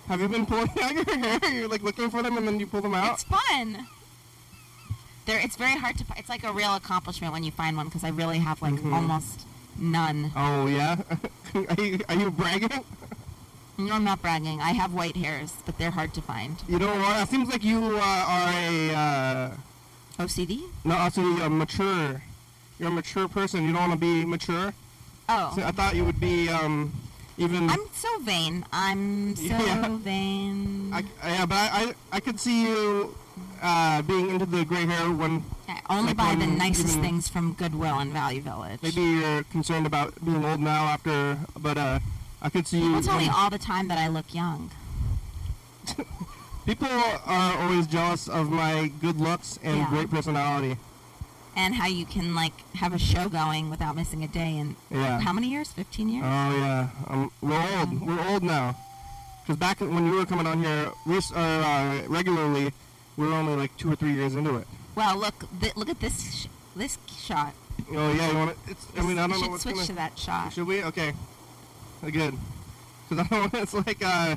Have 0.06 0.20
you 0.20 0.28
been 0.28 0.46
pulling 0.46 0.68
out 0.82 0.92
your 0.94 1.18
hair? 1.18 1.52
You're 1.52 1.68
like 1.68 1.82
looking 1.82 2.10
for 2.10 2.22
them 2.22 2.36
and 2.36 2.46
then 2.46 2.60
you 2.60 2.66
pull 2.66 2.80
them 2.80 2.94
out? 2.94 3.14
It's 3.14 3.24
fun. 3.24 3.86
There, 5.30 5.38
it's 5.38 5.54
very 5.54 5.78
hard 5.78 5.96
to. 5.98 6.04
It's 6.16 6.28
like 6.28 6.42
a 6.42 6.52
real 6.52 6.74
accomplishment 6.74 7.32
when 7.32 7.44
you 7.44 7.52
find 7.52 7.76
one 7.76 7.86
because 7.86 8.02
I 8.02 8.08
really 8.08 8.38
have 8.38 8.60
like 8.62 8.74
Mhm. 8.74 8.92
almost 8.92 9.46
none. 9.78 10.32
Oh 10.34 10.66
yeah. 10.66 10.96
are, 11.54 11.80
you, 11.80 12.00
are 12.08 12.16
you 12.16 12.32
bragging? 12.32 12.84
No, 13.78 13.92
I'm 13.94 14.02
not 14.02 14.20
bragging. 14.20 14.60
I 14.60 14.72
have 14.72 14.92
white 14.92 15.14
hairs, 15.16 15.52
but 15.64 15.78
they're 15.78 15.92
hard 15.92 16.14
to 16.14 16.20
find. 16.20 16.56
You 16.68 16.80
know 16.80 16.92
what? 16.98 17.22
It 17.22 17.28
seems 17.28 17.48
like 17.48 17.62
you 17.62 17.78
uh, 18.02 18.34
are 18.36 18.52
a 18.52 18.94
uh, 19.04 19.50
OCD? 20.24 20.62
no, 20.84 20.94
actually 20.96 21.40
a 21.42 21.48
mature. 21.48 22.22
You're 22.80 22.88
a 22.88 22.90
mature 22.90 23.28
person. 23.28 23.62
You 23.62 23.72
don't 23.72 23.88
want 23.88 23.92
to 23.92 23.98
be 23.98 24.24
mature. 24.24 24.74
Oh. 25.28 25.52
So 25.54 25.62
I 25.62 25.70
thought 25.70 25.94
you 25.94 26.04
would 26.06 26.18
be 26.18 26.48
um, 26.48 26.92
even. 27.38 27.70
I'm 27.70 27.86
so 27.94 28.18
vain. 28.22 28.64
I'm 28.72 29.36
so 29.36 29.44
Yeah. 29.44 29.96
vain. 29.98 30.90
I, 30.92 31.04
yeah, 31.24 31.46
but 31.46 31.54
I, 31.54 31.68
I, 31.72 31.94
I 32.16 32.18
could 32.20 32.40
see 32.40 32.64
you 32.64 33.14
uh, 33.62 34.02
being 34.02 34.30
into 34.30 34.46
the 34.46 34.64
gray 34.64 34.86
hair 34.86 35.10
when 35.12 35.44
only 35.88 36.08
like 36.14 36.16
buy 36.16 36.34
the 36.34 36.46
nicest 36.46 36.90
even- 36.98 37.02
things 37.02 37.28
from 37.28 37.52
Goodwill 37.54 37.98
and 37.98 38.12
Value 38.12 38.40
Village. 38.40 38.80
maybe 38.82 39.00
you're 39.02 39.42
concerned 39.44 39.86
about 39.86 40.14
being 40.24 40.44
old 40.44 40.60
now 40.60 40.84
after, 40.84 41.38
but 41.58 41.76
uh, 41.76 41.98
I 42.42 42.48
could 42.48 42.66
see 42.66 42.78
you. 42.78 42.86
People 42.88 43.02
tell 43.02 43.18
me 43.18 43.28
all 43.28 43.50
the 43.50 43.58
time 43.58 43.88
that 43.88 43.98
I 43.98 44.08
look 44.08 44.32
young. 44.34 44.70
People 46.66 46.88
are 46.88 47.58
always 47.62 47.86
jealous 47.86 48.28
of 48.28 48.50
my 48.50 48.92
good 49.00 49.18
looks 49.20 49.58
and 49.62 49.78
Yeah. 49.78 49.88
great 49.90 50.10
personality. 50.10 50.76
And 51.56 51.74
how 51.74 51.86
you 51.88 52.04
can 52.06 52.34
like 52.34 52.52
have 52.76 52.92
a 52.94 52.98
show 52.98 53.28
going 53.28 53.70
without 53.70 53.96
missing 53.96 54.22
a 54.22 54.28
day 54.28 54.56
in 54.56 54.76
Yeah. 54.90 55.20
how 55.20 55.32
many 55.32 55.48
years? 55.48 55.72
15 55.72 56.08
years? 56.08 56.24
Oh 56.24 56.56
yeah, 56.56 56.88
um, 57.08 57.32
we're 57.40 57.78
old. 57.78 58.00
We're 58.06 58.28
old 58.28 58.42
now. 58.44 58.76
Because 59.42 59.58
back 59.58 59.80
when 59.80 60.06
you 60.06 60.12
were 60.12 60.26
coming 60.26 60.46
on 60.46 60.62
here 60.62 60.92
rec- 61.06 61.34
uh, 61.34 62.02
regularly, 62.08 62.64
we 62.66 62.72
were 63.16 63.26
only 63.32 63.54
like 63.56 63.76
two 63.76 63.90
or 63.92 63.96
three 63.96 64.12
years 64.12 64.34
into 64.34 64.56
it. 64.56 64.66
well, 64.94 65.16
look 65.18 65.44
th- 65.60 65.76
look 65.76 65.88
at 65.88 66.00
this 66.00 66.42
sh- 66.42 66.46
this 66.76 66.98
shot. 67.18 67.54
Oh 67.92 68.12
yeah, 68.12 68.30
you 68.30 68.36
want 68.38 68.64
to? 68.66 68.70
It's. 68.70 68.86
I 68.96 69.02
mean, 69.02 69.18
I 69.18 69.22
You 69.22 69.28
don't 69.28 69.30
know 69.30 69.36
should 69.42 69.50
what's 69.50 69.62
switch 69.62 69.74
gonna. 69.76 69.86
to 69.88 69.92
that 69.94 70.18
shot. 70.18 70.52
Should 70.52 70.66
we? 70.66 70.84
Okay. 70.84 71.12
Good. 72.10 72.34
Because 73.08 73.26
I 73.26 73.28
don't. 73.28 73.54
It's 73.62 73.74
like 73.74 74.04
uh. 74.04 74.36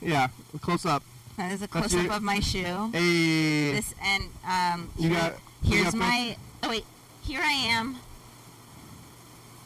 Yeah, 0.00 0.28
close 0.60 0.86
up. 0.86 1.02
That 1.36 1.52
is 1.52 1.58
a 1.62 1.66
That's 1.66 1.72
close 1.72 1.94
up 1.94 2.02
your- 2.04 2.12
of 2.14 2.22
my 2.22 2.40
shoe. 2.40 2.90
Hey. 2.92 3.72
This 3.72 3.94
and 4.04 4.24
um. 4.46 4.90
You 4.98 5.08
here- 5.10 5.18
got- 5.18 5.34
you 5.62 5.72
Here's 5.78 5.84
got 5.92 5.94
my. 5.94 6.36
Oh 6.62 6.68
wait. 6.70 6.84
Here 7.22 7.40
I 7.42 7.52
am. 7.52 7.96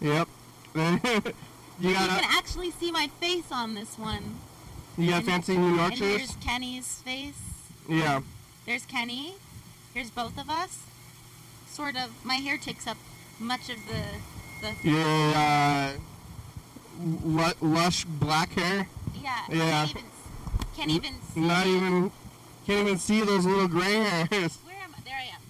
Yep. 0.00 0.28
you 0.74 0.80
got. 0.82 1.24
you 1.80 1.92
got 1.94 2.08
can 2.20 2.24
a, 2.24 2.36
actually 2.38 2.70
see 2.72 2.90
my 2.90 3.08
face 3.20 3.52
on 3.52 3.74
this 3.74 3.98
one. 3.98 4.36
you 4.98 5.08
got 5.10 5.18
And- 5.18 5.26
fancy 5.26 5.56
New 5.56 5.74
York 5.76 5.90
And 5.92 5.98
shoes. 5.98 6.16
here's 6.18 6.36
Kenny's 6.36 6.94
face. 7.04 7.38
Yeah. 7.88 8.20
There's 8.66 8.86
Kenny. 8.86 9.34
Here's 9.94 10.10
both 10.10 10.38
of 10.38 10.48
us. 10.48 10.78
Sort 11.68 11.96
of. 11.96 12.24
My 12.24 12.36
hair 12.36 12.56
takes 12.58 12.86
up 12.86 12.96
much 13.38 13.68
of 13.68 13.76
the 13.88 14.02
the. 14.60 14.88
Your 14.88 15.34
uh, 15.34 15.92
lush 17.60 18.04
black 18.04 18.52
hair. 18.52 18.86
Yeah. 19.20 19.38
Yeah. 19.50 19.86
Can't 19.86 19.90
even, 19.90 20.04
can't 20.76 20.90
even 20.90 21.14
see. 21.34 21.40
Not 21.40 21.66
even. 21.66 22.10
Can't 22.66 22.86
even 22.86 22.98
see 22.98 23.22
those 23.22 23.44
little 23.44 23.68
gray 23.68 23.94
hairs. 23.94 24.58
Where 24.64 24.76
am 24.76 24.94
I? 24.96 25.00
There 25.04 25.16
I 25.16 25.34
am. 25.34 25.42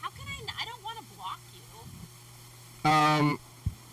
How 0.00 0.10
can 0.10 0.26
I? 0.26 0.62
I 0.62 0.64
don't 0.64 0.82
want 0.82 0.98
to 0.98 1.04
block 1.16 1.40
you. 1.54 2.90
Um. 2.90 3.38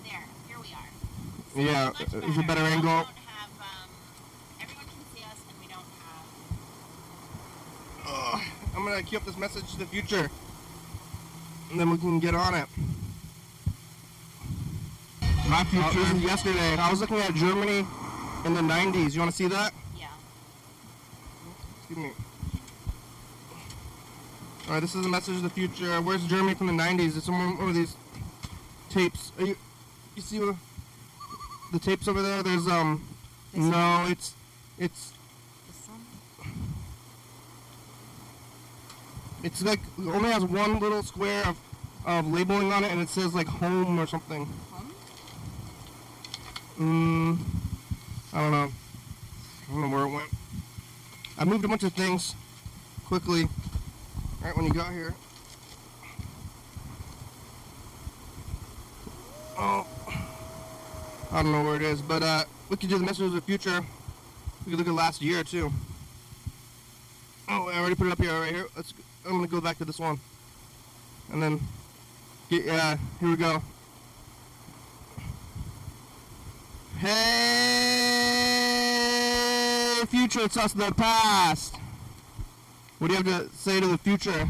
There. 0.03 0.23
Here 0.47 0.57
we 0.59 0.73
are. 0.73 1.71
Yeah. 1.71 1.91
Much 1.91 2.29
Is 2.29 2.37
a 2.37 2.43
better 2.43 2.61
angle. 2.61 2.89
don't 2.89 3.05
have. 3.05 3.51
Um, 3.59 3.89
everyone 4.59 4.85
can 4.85 5.05
see 5.15 5.23
us, 5.23 5.37
and 5.47 5.59
we 5.61 5.67
don't 5.67 5.85
have. 8.87 8.97
Ugh. 8.97 8.99
I'm 8.99 8.99
gonna 8.99 9.03
keep 9.03 9.25
this 9.25 9.37
message 9.37 9.71
to 9.71 9.79
the 9.79 9.85
future, 9.85 10.29
and 11.71 11.79
then 11.79 11.89
we 11.89 11.97
can 11.97 12.19
get 12.19 12.35
on 12.35 12.53
it. 12.55 12.67
My 15.47 15.63
future. 15.65 15.99
this 15.99 16.11
is 16.13 16.23
yesterday. 16.23 16.77
I 16.77 16.89
was 16.89 17.01
looking 17.01 17.19
at 17.19 17.33
Germany 17.33 17.85
in 18.45 18.53
the 18.53 18.61
90s. 18.61 19.13
You 19.13 19.19
want 19.19 19.31
to 19.31 19.37
see 19.37 19.47
that? 19.47 19.73
Yeah. 19.97 20.07
Excuse 21.79 21.99
me. 21.99 22.11
All 24.67 24.73
right, 24.73 24.79
this 24.79 24.95
is 24.95 25.05
a 25.05 25.09
message 25.09 25.35
of 25.35 25.43
the 25.43 25.49
future. 25.49 26.01
Where's 26.01 26.25
Germany 26.25 26.55
from 26.55 26.67
the 26.67 26.73
90s? 26.73 27.17
It's 27.17 27.27
one 27.27 27.57
of 27.59 27.75
these 27.75 27.95
tapes. 28.89 29.31
Are 29.37 29.45
you, 29.45 29.57
you 30.15 30.21
see 30.21 30.39
the, 30.39 30.55
the 31.73 31.79
tapes 31.79 32.07
over 32.07 32.21
there? 32.21 32.43
There's 32.43 32.67
um. 32.67 33.03
This 33.53 33.63
no, 33.63 34.05
it's 34.09 34.33
it's 34.79 35.13
This 35.67 35.87
one. 35.87 36.01
It's 39.43 39.61
like 39.61 39.79
it 39.99 40.07
only 40.07 40.31
has 40.31 40.43
one 40.43 40.79
little 40.79 41.03
square 41.03 41.45
of, 41.45 41.57
of 42.05 42.25
labeling 42.27 42.71
on 42.71 42.83
it, 42.83 42.91
and 42.91 43.01
it 43.01 43.09
says 43.09 43.35
like 43.35 43.47
home 43.47 43.99
or 43.99 44.07
something. 44.07 44.47
Home? 44.71 44.93
Mm, 46.79 47.37
I 48.33 48.41
don't 48.41 48.51
know. 48.51 48.71
I 49.69 49.71
don't 49.71 49.81
know 49.81 49.95
where 49.95 50.05
it 50.05 50.11
went. 50.11 50.29
I 51.37 51.45
moved 51.45 51.65
a 51.65 51.67
bunch 51.67 51.83
of 51.83 51.93
things 51.93 52.35
quickly 53.05 53.47
right 54.41 54.55
when 54.55 54.65
you 54.65 54.73
got 54.73 54.91
here. 54.91 55.13
Oh, 59.57 59.85
I 61.31 61.43
don't 61.43 61.51
know 61.51 61.63
where 61.63 61.75
it 61.75 61.81
is, 61.81 62.01
but 62.01 62.23
uh, 62.23 62.43
we 62.69 62.77
could 62.77 62.89
do 62.89 62.97
the 62.97 63.05
message 63.05 63.25
of 63.25 63.33
the 63.33 63.41
future. 63.41 63.81
We 64.65 64.71
could 64.71 64.79
look 64.79 64.87
at 64.87 64.93
last 64.93 65.21
year 65.21 65.43
too. 65.43 65.71
Oh, 67.49 67.69
I 67.69 67.77
already 67.77 67.95
put 67.95 68.07
it 68.07 68.13
up 68.13 68.21
here, 68.21 68.31
right 68.39 68.53
here. 68.53 68.67
Let's. 68.75 68.93
I'm 69.25 69.31
gonna 69.35 69.47
go 69.47 69.61
back 69.61 69.77
to 69.77 69.85
this 69.85 69.99
one, 69.99 70.19
and 71.31 71.41
then, 71.41 71.59
get, 72.49 72.67
uh, 72.67 72.97
here 73.19 73.29
we 73.29 73.35
go. 73.37 73.61
Hey, 79.13 80.03
future, 80.07 80.41
it's 80.41 80.57
us, 80.57 80.73
the 80.73 80.91
past. 80.93 81.75
What 82.99 83.07
do 83.09 83.13
you 83.13 83.23
have 83.23 83.49
to 83.51 83.55
say 83.55 83.79
to 83.79 83.87
the 83.87 83.97
future? 83.97 84.47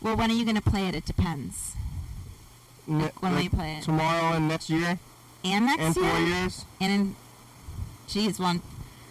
Well, 0.00 0.16
when 0.16 0.30
are 0.30 0.34
you 0.34 0.44
gonna 0.44 0.60
play 0.60 0.86
it? 0.88 0.94
It 0.94 1.04
depends. 1.06 1.72
Ne- 2.86 3.04
Like, 3.04 3.22
when 3.22 3.34
will 3.34 3.40
you 3.40 3.50
play 3.50 3.76
it? 3.76 3.82
Tomorrow 3.84 4.34
and 4.36 4.46
next 4.48 4.68
year 4.70 4.98
And 5.42 5.66
next 5.66 5.82
and 5.82 5.96
year. 5.96 6.04
four 6.10 6.18
years. 6.20 6.64
And 6.80 6.92
in, 6.92 7.16
geez, 8.06 8.38
one. 8.38 8.60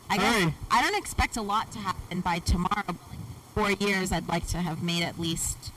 I 0.09 0.17
guess 0.17 0.41
Hurry. 0.43 0.53
I 0.69 0.81
don't 0.83 0.95
expect 0.97 1.35
a 1.37 1.41
lot 1.41 1.71
to 1.71 1.79
happen 1.79 2.21
by 2.21 2.39
tomorrow. 2.39 2.83
But 2.85 2.97
like 3.09 3.19
four 3.53 3.71
years, 3.71 4.11
I'd 4.11 4.27
like 4.27 4.47
to 4.47 4.57
have 4.57 4.81
made 4.83 5.03
at 5.03 5.19
least 5.19 5.71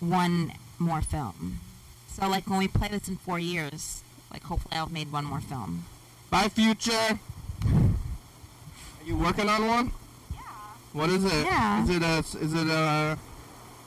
one 0.00 0.52
more 0.78 1.00
film. 1.02 1.60
So 2.08 2.28
like 2.28 2.48
when 2.48 2.58
we 2.58 2.68
play 2.68 2.88
this 2.88 3.08
in 3.08 3.16
four 3.16 3.38
years, 3.38 4.02
like 4.32 4.42
hopefully 4.44 4.74
I'll 4.76 4.86
have 4.86 4.92
made 4.92 5.10
one 5.12 5.24
more 5.24 5.40
film. 5.40 5.84
Bye, 6.30 6.48
future. 6.48 7.18
Are 7.66 9.04
you 9.04 9.16
working 9.16 9.48
on 9.48 9.66
one? 9.66 9.92
Yeah. 10.32 10.40
What 10.92 11.10
is 11.10 11.24
it? 11.24 11.44
Yeah. 11.46 11.82
Is 11.84 11.90
it 11.90 12.02
a? 12.02 12.18
Is 12.18 12.54
it 12.54 12.68
a? 12.68 13.18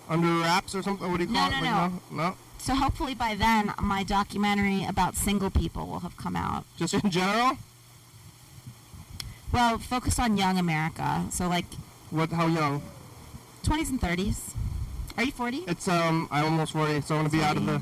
Under 0.07 0.27
wraps 0.41 0.75
or 0.75 0.83
something? 0.83 1.09
What 1.09 1.17
do 1.17 1.23
you 1.25 1.31
No, 1.31 1.39
call 1.39 1.51
no, 1.51 1.57
it? 1.57 1.61
no. 1.61 1.69
Like, 1.71 1.91
no. 2.11 2.17
No. 2.29 2.35
So 2.59 2.73
hopefully 2.75 3.13
by 3.15 3.35
then, 3.35 3.73
my 3.81 4.03
documentary 4.03 4.83
about 4.85 5.15
single 5.15 5.49
people 5.51 5.85
will 5.87 5.99
have 5.99 6.15
come 6.17 6.35
out. 6.35 6.65
Just 6.77 6.93
in 6.95 7.09
general. 7.11 7.57
Well, 9.51 9.77
focus 9.77 10.19
on 10.19 10.37
young 10.37 10.57
America. 10.57 11.25
So 11.31 11.47
like 11.47 11.65
What? 12.11 12.31
How 12.31 12.47
young? 12.47 12.81
20s 13.65 13.89
and 13.89 13.99
30s. 14.01 14.53
Are 15.17 15.23
you 15.23 15.31
40? 15.31 15.57
It's 15.67 15.87
um. 15.87 16.27
I'm 16.31 16.45
almost 16.45 16.73
forty, 16.73 16.99
so 17.01 17.15
I'm 17.15 17.21
gonna 17.21 17.29
be 17.29 17.41
out 17.43 17.55
of 17.57 17.65
the. 17.65 17.81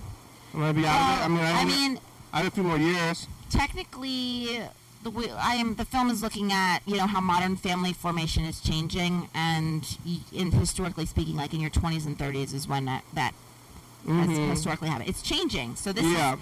I'm 0.54 0.60
gonna 0.60 0.74
be 0.74 0.86
out 0.86 1.02
of 1.14 1.20
it. 1.20 1.24
I 1.26 1.28
mean, 1.28 1.40
I, 1.40 1.62
I 1.62 1.66
mean, 1.66 2.00
I 2.32 2.38
have 2.38 2.48
a 2.48 2.52
few 2.52 2.64
more 2.64 2.78
years. 2.78 3.28
technically 3.50 4.62
the 5.04 5.12
I 5.38 5.56
am 5.56 5.76
the 5.76 5.84
film 5.86 6.10
is 6.10 6.22
looking 6.22 6.52
at 6.54 6.80
you 6.86 6.96
know 6.96 7.08
how 7.08 7.20
modern 7.22 7.56
family 7.58 7.92
formation 7.92 8.46
is 8.46 8.62
changing 8.62 9.30
and 9.34 9.98
in 10.32 10.52
historically 10.52 11.06
speaking 11.06 11.36
like 11.36 11.54
in 11.54 11.60
your 11.60 11.70
20s 11.72 12.06
and 12.06 12.18
30s 12.18 12.54
is 12.54 12.68
when 12.70 12.86
that, 12.86 13.04
that 13.14 13.34
has 14.08 14.28
Mhm. 14.30 14.50
historically 14.52 14.88
happened 14.90 15.10
it's 15.10 15.22
changing 15.22 15.76
so 15.76 15.92
this 15.92 16.06
yeah, 16.06 16.34
is 16.36 16.40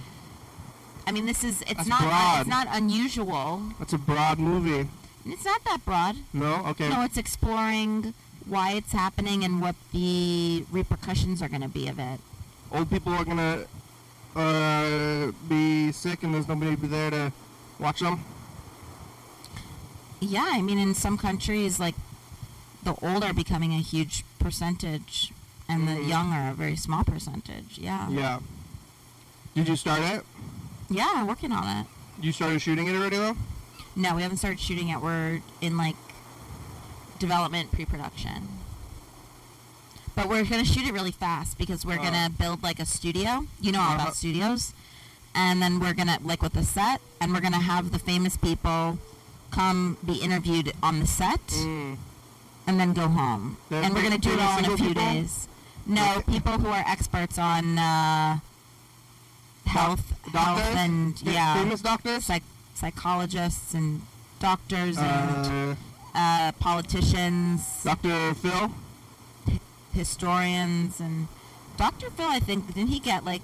I 1.06 1.10
mean 1.12 1.26
this 1.26 1.42
is 1.42 1.62
it's 1.62 1.74
That's 1.74 1.88
not 1.88 2.02
broad. 2.02 2.40
it's 2.42 2.48
not 2.48 2.68
unusual 2.70 3.62
that's 3.80 3.92
a 3.94 3.98
broad 3.98 4.38
movie. 4.38 4.88
it's 5.26 5.44
not 5.44 5.64
that 5.64 5.84
broad 5.84 6.16
No. 6.32 6.64
Okay. 6.68 6.88
no 6.88 7.02
it's 7.02 7.16
exploring 7.16 8.14
why 8.52 8.72
it's 8.72 8.92
happening 8.92 9.44
and 9.44 9.60
what 9.64 9.74
the 9.92 10.64
repercussions 10.70 11.40
are 11.42 11.48
going 11.48 11.62
to 11.62 11.68
be 11.80 11.88
of 11.88 11.98
it 11.98 12.20
old 12.70 12.88
people 12.90 13.12
are 13.12 13.24
gonna 13.24 13.64
uh, 14.36 15.30
be 15.48 15.92
sick 15.92 16.22
and 16.22 16.34
there's 16.34 16.48
nobody 16.48 16.70
to 16.74 16.80
be 16.80 16.88
there 16.88 17.10
to 17.10 17.32
watch 17.78 18.00
them. 18.00 18.18
Yeah, 20.20 20.48
I 20.52 20.62
mean, 20.62 20.78
in 20.78 20.94
some 20.94 21.18
countries, 21.18 21.78
like 21.80 21.94
the 22.82 22.94
old 23.02 23.24
are 23.24 23.34
becoming 23.34 23.72
a 23.72 23.80
huge 23.80 24.24
percentage, 24.38 25.32
and 25.68 25.86
the 25.88 25.92
Mhm. 25.92 26.08
young 26.08 26.32
are 26.32 26.50
a 26.50 26.54
very 26.54 26.76
small 26.76 27.04
percentage. 27.04 27.76
Yeah. 27.78 28.08
Yeah. 28.08 28.38
Did 29.54 29.68
you 29.68 29.76
start 29.76 30.00
it? 30.00 30.24
Yeah, 30.88 31.24
working 31.24 31.52
on 31.52 31.66
it. 31.76 31.86
You 32.20 32.32
started 32.32 32.60
shooting 32.62 32.86
it 32.86 32.94
already 32.96 33.16
though? 33.16 33.36
No, 33.96 34.14
we 34.14 34.22
haven't 34.22 34.38
started 34.38 34.60
shooting 34.60 34.88
it. 34.88 35.00
We're 35.02 35.42
in 35.60 35.76
like 35.76 35.96
development, 37.26 37.70
pre-production. 37.72 38.48
But 40.16 40.28
we're 40.28 40.44
gonna 40.44 40.64
shoot 40.64 40.84
it 40.86 40.92
really 40.92 41.12
fast 41.26 41.56
because 41.56 41.86
we're 41.86 41.98
Oh. 42.00 42.02
gonna 42.06 42.28
build 42.42 42.62
like 42.62 42.78
a 42.80 42.84
studio. 42.98 43.46
You 43.64 43.70
know 43.72 43.80
all 43.80 43.92
Uh-huh. 43.92 44.02
about 44.02 44.16
studios, 44.16 44.74
and 45.34 45.62
then 45.62 45.72
we're 45.80 45.94
gonna 46.00 46.18
like 46.30 46.42
with 46.42 46.52
the 46.60 46.64
set, 46.76 47.00
and 47.20 47.32
we're 47.32 47.40
gonna 47.46 47.66
have 47.72 47.84
the 47.92 47.98
famous 48.10 48.36
people 48.36 48.98
come 49.50 49.96
be 50.04 50.14
interviewed 50.26 50.68
on 50.82 50.94
the 51.00 51.06
set, 51.06 51.46
Mm. 51.48 51.96
and 52.66 52.74
then 52.80 52.92
go 52.92 53.06
home. 53.08 53.56
And 53.70 53.94
we're 53.94 54.02
gonna 54.02 54.18
do 54.18 54.32
it 54.36 54.40
all 54.40 54.58
in 54.58 54.64
a 54.66 54.76
few 54.76 54.88
people? 54.88 55.02
days. 55.14 55.48
No, 55.86 56.22
people 56.34 56.54
who 56.62 56.68
are 56.76 56.84
experts 56.94 57.36
on 57.38 57.78
uh, 57.78 58.38
health, 59.66 60.04
health, 60.10 60.32
doctors? 60.32 60.76
and 60.84 61.22
yeah, 61.22 61.54
famous 61.54 61.80
doctors? 61.80 62.24
psych- 62.26 62.50
psychologists 62.74 63.74
and 63.74 64.02
doctors 64.40 64.96
and 64.98 65.76
Uh, 66.14 66.52
politicians, 66.60 67.82
Dr. 67.84 68.34
Phil? 68.34 68.70
historians, 69.92 71.00
and 71.00 71.28
Dr. 71.76 72.10
Phil. 72.10 72.26
I 72.28 72.38
think 72.38 72.66
didn't 72.66 72.88
he 72.88 72.98
get 72.98 73.24
like, 73.24 73.42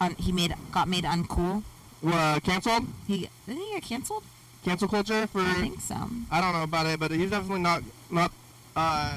un- 0.00 0.16
he 0.18 0.32
made 0.32 0.54
got 0.72 0.88
made 0.88 1.04
uncool. 1.04 1.62
Uh, 2.06 2.38
canceled? 2.40 2.86
He 3.06 3.28
didn't 3.46 3.62
he 3.62 3.72
get 3.74 3.82
canceled? 3.82 4.24
Cancel 4.64 4.88
culture 4.88 5.26
for 5.26 5.40
I 5.40 5.54
think 5.54 5.80
so. 5.80 5.96
I 6.30 6.40
don't 6.40 6.52
know 6.52 6.62
about 6.62 6.86
it, 6.86 6.98
but 7.00 7.10
he's 7.10 7.30
definitely 7.30 7.60
not 7.60 7.82
not 8.10 8.32
uh 8.76 9.16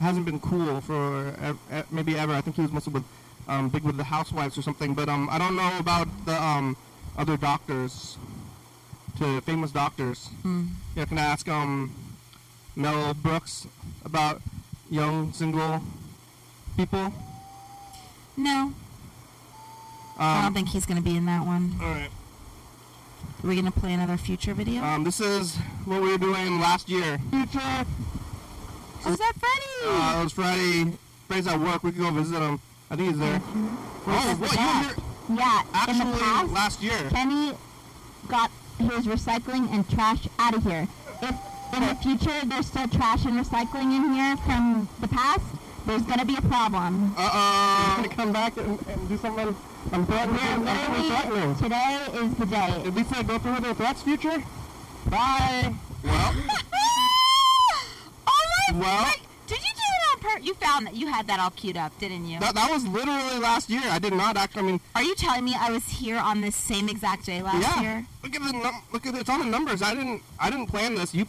hasn't 0.00 0.26
been 0.26 0.40
cool 0.40 0.80
for 0.80 1.34
ev- 1.40 1.86
maybe 1.92 2.16
ever. 2.18 2.32
I 2.34 2.40
think 2.40 2.56
he 2.56 2.62
was 2.62 2.72
mostly 2.72 2.92
with 2.94 3.04
um 3.48 3.68
big 3.68 3.82
with 3.84 3.96
the 3.96 4.04
housewives 4.04 4.58
or 4.58 4.62
something, 4.62 4.94
but 4.94 5.08
um 5.08 5.28
I 5.30 5.38
don't 5.38 5.56
know 5.56 5.72
about 5.78 6.08
the 6.26 6.40
um 6.42 6.76
other 7.16 7.36
doctors 7.36 8.16
to 9.18 9.40
famous 9.42 9.70
doctors. 9.70 10.26
Hmm. 10.42 10.66
Yeah, 10.96 11.04
can 11.06 11.18
I 11.18 11.22
ask 11.22 11.48
um 11.48 11.92
Mel 12.76 13.14
Brooks 13.14 13.66
about 14.04 14.40
young 14.90 15.32
single 15.32 15.82
people? 16.76 17.12
No, 18.36 18.72
I 20.18 20.36
don't 20.38 20.46
Um, 20.46 20.54
think 20.54 20.68
he's 20.70 20.86
gonna 20.86 21.00
be 21.00 21.16
in 21.16 21.26
that 21.26 21.46
one. 21.46 21.76
all 21.80 21.88
right. 21.88 22.10
Are 23.42 23.46
we 23.46 23.56
gonna 23.56 23.70
play 23.70 23.92
another 23.92 24.16
future 24.16 24.54
video? 24.54 24.82
Um, 24.82 25.04
this 25.04 25.20
is 25.20 25.56
what 25.84 26.00
we 26.02 26.10
were 26.10 26.18
doing 26.18 26.58
last 26.60 26.88
year. 26.88 27.18
Future. 27.30 27.84
Is 29.06 29.18
that 29.18 29.32
Freddie? 29.38 29.86
Uh, 29.86 30.20
it 30.20 30.24
was 30.24 30.32
Friday. 30.32 30.92
Freddy's 31.28 31.46
at 31.46 31.60
work. 31.60 31.82
We 31.84 31.92
could 31.92 32.00
go 32.00 32.10
visit 32.10 32.40
him. 32.40 32.58
I 32.90 32.96
think 32.96 33.10
he's 33.10 33.18
there. 33.18 33.40
Oh, 33.44 34.00
what? 34.06 34.26
You 34.32 34.40
were 34.40 34.46
here 34.48 34.96
Yeah, 35.28 35.60
in 35.60 35.66
the 35.70 35.76
actually 35.78 36.20
past, 36.20 36.52
last 36.52 36.82
year. 36.82 37.10
Kenny 37.10 37.52
got 38.28 38.50
his 38.78 39.06
recycling 39.06 39.70
and 39.72 39.88
trash 39.88 40.26
out 40.38 40.54
of 40.54 40.62
here. 40.64 40.86
If 41.22 41.34
in 41.74 41.80
the 41.86 41.94
future 41.96 42.46
there's 42.46 42.66
still 42.66 42.88
trash 42.88 43.24
and 43.24 43.38
recycling 43.38 43.94
in 43.96 44.12
here 44.14 44.36
from 44.38 44.88
the 45.00 45.08
past, 45.08 45.44
there's 45.86 46.02
gonna 46.02 46.24
be 46.24 46.36
a 46.36 46.42
problem. 46.42 47.14
Uh 47.16 47.30
oh. 47.32 47.92
Gonna 47.96 48.08
come 48.08 48.32
back 48.32 48.56
and, 48.56 48.78
and 48.88 49.08
do 49.08 49.16
something. 49.18 49.54
I'm 49.92 50.06
threatening. 50.06 50.36
We're 50.40 50.46
I'm 50.46 50.64
literally, 50.64 51.08
threatening. 51.08 51.56
today 51.56 52.06
is 52.14 52.34
the 52.36 52.46
day. 52.46 52.82
At 52.86 52.94
least 52.94 53.12
I 53.14 53.22
go 53.22 53.38
through 53.38 53.54
with 53.54 53.62
their 53.64 53.74
threats, 53.74 54.02
future. 54.02 54.42
Bye. 55.06 55.74
Well, 56.02 56.34
oh 58.26 58.72
my! 58.72 58.80
well, 58.80 59.12
Did 59.12 59.20
you 60.24 60.30
do 60.30 60.36
it 60.40 60.40
on 60.40 60.40
purpose? 60.40 60.46
You 60.46 60.54
found 60.54 60.86
that 60.86 60.96
you 60.96 61.06
had 61.08 61.26
that 61.26 61.40
all 61.40 61.50
queued 61.50 61.76
up, 61.76 61.98
didn't 61.98 62.26
you? 62.26 62.40
that, 62.40 62.54
that 62.54 62.70
was 62.70 62.86
literally 62.86 63.38
last 63.38 63.70
year. 63.70 63.82
I 63.84 63.98
did 63.98 64.12
not 64.12 64.36
actually. 64.36 64.62
I 64.62 64.66
mean, 64.66 64.80
Are 64.94 65.02
you 65.02 65.14
telling 65.14 65.44
me 65.44 65.54
I 65.58 65.70
was 65.70 65.84
here 65.88 66.16
on 66.18 66.40
this 66.40 66.56
same 66.56 66.88
exact 66.88 67.26
day 67.26 67.42
last 67.42 67.62
yeah. 67.62 67.82
year? 67.82 68.06
Look 68.22 68.34
at 68.34 68.42
the 68.42 68.52
num- 68.52 68.82
look 68.92 69.06
at 69.06 69.14
it. 69.14 69.20
It's 69.20 69.30
on 69.30 69.40
the 69.40 69.46
numbers. 69.46 69.82
I 69.82 69.94
didn't. 69.94 70.22
I 70.38 70.50
didn't 70.50 70.66
plan 70.66 70.94
this. 70.94 71.14
You. 71.14 71.26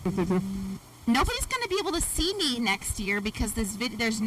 Nobody's 1.08 1.46
gonna 1.46 1.68
be 1.68 1.78
able 1.80 1.92
to 1.92 2.02
see 2.02 2.34
me 2.36 2.60
next 2.60 3.00
year 3.00 3.22
because 3.22 3.54
this 3.54 3.76
video. 3.76 3.98
There's. 3.98 4.22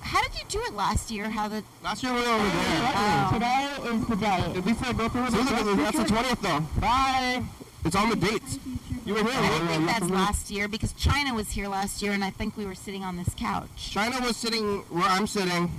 How 0.00 0.20
did 0.22 0.34
you 0.34 0.44
do 0.48 0.60
it 0.62 0.74
last 0.74 1.10
year? 1.10 1.30
How 1.30 1.48
the? 1.48 1.62
Last 1.84 2.02
year 2.02 2.12
we 2.12 2.20
were 2.20 2.26
over 2.26 2.44
there. 2.44 2.92
Oh. 2.94 3.30
Today 3.34 3.94
is 3.94 4.06
the 4.06 4.16
day. 4.16 4.52
At 4.56 4.66
least 4.66 4.82
I 4.84 4.92
go 4.92 5.08
through 5.08 5.24
with. 5.24 5.32
That's 5.32 5.98
the 5.98 6.04
twentieth 6.04 6.40
though. 6.40 6.60
Bye. 6.80 7.42
It's 7.84 7.96
on 7.96 8.10
the 8.10 8.16
dates. 8.16 8.58
You 9.04 9.14
were 9.14 9.22
here. 9.24 9.32
I 9.34 9.48
don't 9.58 9.66
think 9.66 9.86
that's 9.86 10.10
last 10.10 10.50
year 10.50 10.68
because 10.68 10.92
China 10.92 11.34
was 11.34 11.50
here 11.50 11.68
last 11.68 12.00
year, 12.02 12.12
and 12.12 12.22
I 12.22 12.30
think 12.30 12.56
we 12.56 12.64
were 12.64 12.74
sitting 12.76 13.02
on 13.02 13.16
this 13.16 13.34
couch. 13.36 13.68
China 13.90 14.20
was 14.20 14.36
sitting 14.36 14.78
where 14.90 15.08
I'm 15.08 15.26
sitting, 15.26 15.70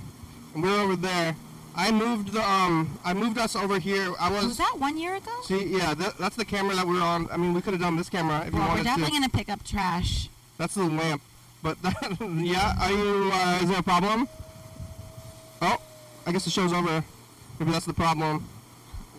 and 0.54 0.64
we 0.64 0.70
are 0.70 0.82
over 0.82 0.96
there. 0.98 1.36
I 1.76 1.92
moved 1.92 2.34
the 2.34 2.48
um. 2.48 3.00
I 3.06 3.14
moved 3.14 3.38
us 3.38 3.56
over 3.56 3.80
here. 3.80 4.14
I 4.20 4.30
was. 4.30 4.46
Was 4.46 4.58
that 4.58 4.76
one 4.78 4.98
year 4.98 5.16
ago? 5.16 5.32
See, 5.44 5.66
yeah, 5.66 5.94
that, 5.96 6.18
that's 6.18 6.36
the 6.36 6.46
camera 6.46 6.76
that 6.76 6.86
we 6.86 6.96
were 6.96 7.02
on. 7.02 7.30
I 7.32 7.38
mean, 7.38 7.54
we 7.54 7.62
could 7.62 7.74
have 7.74 7.82
done 7.82 7.96
this 7.96 8.10
camera 8.10 8.46
if 8.46 8.54
you 8.54 8.60
Well, 8.60 8.76
we're 8.76 8.84
definitely 8.84 9.06
to. 9.08 9.12
gonna 9.22 9.30
pick 9.30 9.50
up 9.50 9.64
trash. 9.64 10.30
That's 10.58 10.76
the 10.76 10.84
lamp. 10.84 11.22
But 11.64 11.82
that, 11.82 11.96
yeah, 12.36 12.76
are 12.82 12.92
you? 12.92 13.32
Uh, 13.34 13.60
is 13.64 13.70
there 13.70 13.80
a 13.80 13.84
problem? 13.84 14.28
Oh, 15.62 15.78
I 16.28 16.32
guess 16.34 16.44
the 16.44 16.52
show's 16.52 16.74
over. 16.74 17.04
Maybe 17.60 17.72
that's 17.72 17.86
the 17.86 17.94
problem. 17.94 18.46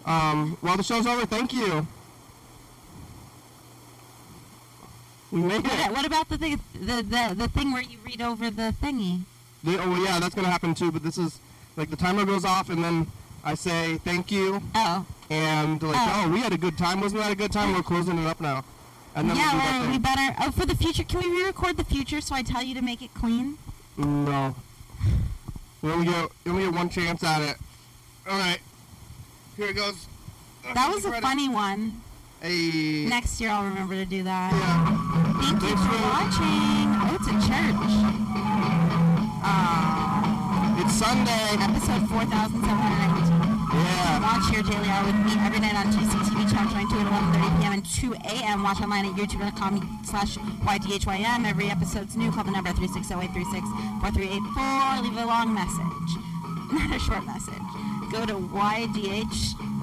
Um, 0.04 0.58
well, 0.60 0.76
the 0.76 0.82
show's 0.82 1.06
over. 1.06 1.24
Thank 1.24 1.54
you. 1.54 1.86
We 5.34 5.40
made 5.42 5.64
What, 5.64 5.80
it. 5.80 5.90
what 5.92 6.06
about 6.06 6.28
the 6.28 6.38
thing, 6.38 6.60
the, 6.74 7.02
the 7.02 7.34
the 7.36 7.48
thing 7.48 7.72
where 7.72 7.82
you 7.82 7.98
read 8.06 8.22
over 8.22 8.50
the 8.50 8.72
thingy? 8.80 9.22
The- 9.64 9.82
oh 9.82 9.96
yeah, 10.04 10.20
that's 10.20 10.32
gonna 10.34 10.48
happen 10.48 10.74
too. 10.74 10.92
But 10.92 11.02
this 11.02 11.18
is 11.18 11.40
like 11.76 11.90
the 11.90 11.96
timer 11.96 12.24
goes 12.24 12.44
off, 12.44 12.70
and 12.70 12.84
then 12.84 13.08
I 13.42 13.54
say 13.54 13.96
thank 14.04 14.30
you, 14.30 14.62
Oh, 14.76 15.04
and 15.30 15.82
like, 15.82 15.96
Oh. 15.98 16.22
oh, 16.26 16.30
we 16.30 16.38
had 16.38 16.52
a 16.52 16.56
good 16.56 16.78
time. 16.78 17.00
Wasn't 17.00 17.20
that 17.20 17.32
a 17.32 17.34
good 17.34 17.50
time? 17.50 17.74
We're 17.74 17.82
closing 17.82 18.16
it 18.16 18.26
up 18.28 18.40
now. 18.40 18.62
And 19.16 19.28
then 19.28 19.36
yeah. 19.36 19.80
we'll 19.80 19.90
we 19.90 19.98
better. 19.98 20.36
Oh, 20.40 20.52
for 20.52 20.66
the 20.66 20.76
future, 20.76 21.02
can 21.02 21.20
we 21.20 21.26
re-record 21.28 21.76
the 21.78 21.84
future 21.84 22.20
so 22.20 22.36
I 22.36 22.42
tell 22.42 22.62
you 22.62 22.74
to 22.76 22.82
make 22.82 23.02
it 23.02 23.12
clean? 23.14 23.58
No. 23.96 24.54
We 25.82 25.90
only 25.90 26.06
get 26.06 26.28
we 26.44 26.50
only 26.52 26.64
get 26.66 26.74
one 26.74 26.88
chance 26.90 27.24
at 27.24 27.42
it. 27.42 27.56
All 28.30 28.38
right. 28.38 28.60
Here 29.56 29.68
it 29.70 29.74
goes. 29.74 30.06
That 30.74 30.92
was 30.94 31.04
a 31.04 31.20
funny 31.20 31.48
one. 31.48 32.00
Hey. 32.44 33.06
Next 33.08 33.40
year 33.40 33.48
I'll 33.50 33.64
remember 33.64 33.94
to 33.94 34.04
do 34.04 34.22
that. 34.24 34.52
Yeah. 34.52 34.84
Thank 35.40 35.62
you 35.62 35.68
Thanks 35.68 35.80
for 35.80 35.88
for- 35.96 36.08
watching. 36.12 36.92
Oh, 37.00 37.16
it's 37.16 37.28
a 37.32 37.36
church. 37.48 37.92
Uh, 39.40 40.76
It's 40.84 40.92
Sunday. 40.92 41.56
episode 41.64 42.04
4792. 42.12 43.72
Yeah. 43.72 44.20
Watch 44.20 44.52
your 44.52 44.60
daily 44.62 44.88
hour 44.92 45.06
with 45.06 45.16
me 45.24 45.32
every 45.40 45.60
night 45.60 45.74
on 45.74 45.86
TCTV 45.90 46.44
channel 46.52 46.70
22 46.70 47.00
at 47.00 47.06
11.30 47.08 47.56
p.m. 47.60 47.72
and 47.72 47.86
2 47.86 48.12
a.m. 48.12 48.62
Watch 48.62 48.82
online 48.82 49.06
at 49.06 49.12
youtube.com 49.16 50.00
slash 50.04 50.36
ydhwm. 50.36 51.46
Every 51.48 51.70
episode's 51.70 52.14
new. 52.16 52.30
Call 52.30 52.44
the 52.44 52.50
number 52.50 52.72
360-836-4384. 52.72 55.02
Leave 55.02 55.16
a 55.16 55.24
long 55.24 55.54
message. 55.54 56.18
Not 56.76 56.94
a 56.94 56.98
short 56.98 57.24
message. 57.24 57.62
Go 58.12 58.26
to 58.26 58.34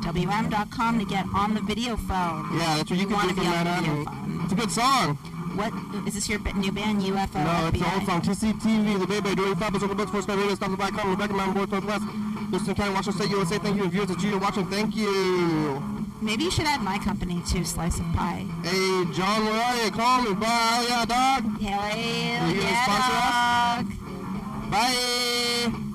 ydhwm.com 0.02 0.99
to 0.99 1.06
get 1.06 1.26
on 1.36 1.54
the 1.54 1.62
video 1.62 1.95
phone. 1.97 2.58
Yeah, 2.58 2.78
that's 2.78 2.89
what 2.89 2.91
you 2.91 2.95
You 2.97 3.08
can 3.08 3.16
wanna 3.16 3.30
do 3.30 3.36
from 3.36 3.43
be 3.43 3.47
on 3.47 3.64
that 3.66 3.84
the 3.84 3.89
video 3.89 4.06
phone. 4.06 4.41
It's 4.43 4.54
a 4.54 4.56
good 4.56 4.72
song. 4.72 5.16
What 5.56 5.74
is 6.08 6.14
this 6.16 6.30
your 6.30 6.39
new 6.56 6.72
band 6.72 7.02
UFO? 7.02 7.43
No, 7.43 7.68
it's 7.68 7.78
the 7.80 7.84
FBI? 7.86 7.93
old 7.93 8.06
song. 8.06 8.22
TCTV, 8.22 8.99
the 8.99 9.08
baby, 9.08 9.36
doing 9.36 9.56
five 9.56 9.76
over 9.76 9.93
books, 9.93 10.12
first 10.12 10.30
radio, 10.30 10.56
stop 10.56 10.72
the 10.72 10.78
black 10.78 10.93
comment, 10.93 11.20
Rebecca, 11.20 11.34
Mountain 11.34 11.66
Boy, 11.66 11.66
Northwest. 11.78 12.06
Listen, 12.52 12.76
County, 12.76 12.93
Washington 12.93 13.22
State, 13.22 13.32
USA. 13.32 13.58
Thank 13.60 13.78
you, 13.78 13.89
viewers 13.89 14.08
that 14.10 14.22
you 14.24 14.36
are 14.36 14.39
watching. 14.39 14.66
Thank 14.70 14.95
you. 14.95 15.82
Maybe 16.22 16.43
you 16.43 16.52
should 16.52 16.66
add 16.66 16.82
my 16.82 16.99
company 16.99 17.41
to 17.47 17.66
Slice 17.66 17.99
of 17.99 18.06
Pie. 18.14 18.45
Hey, 18.64 19.06
John, 19.14 19.45
where 19.45 19.62
are 19.62 19.84
you? 19.84 19.91
Call 19.91 20.22
me. 20.22 20.34
Bye. 20.36 20.86
Yeah, 20.88 21.06
dog. 21.06 21.62
Hell 21.62 21.97
you 21.97 22.62
gonna 22.62 22.62
yeah, 22.62 22.84
sponsor 22.84 23.16
us? 23.18 23.97
dog. 23.97 24.72
Bye. 24.72 25.91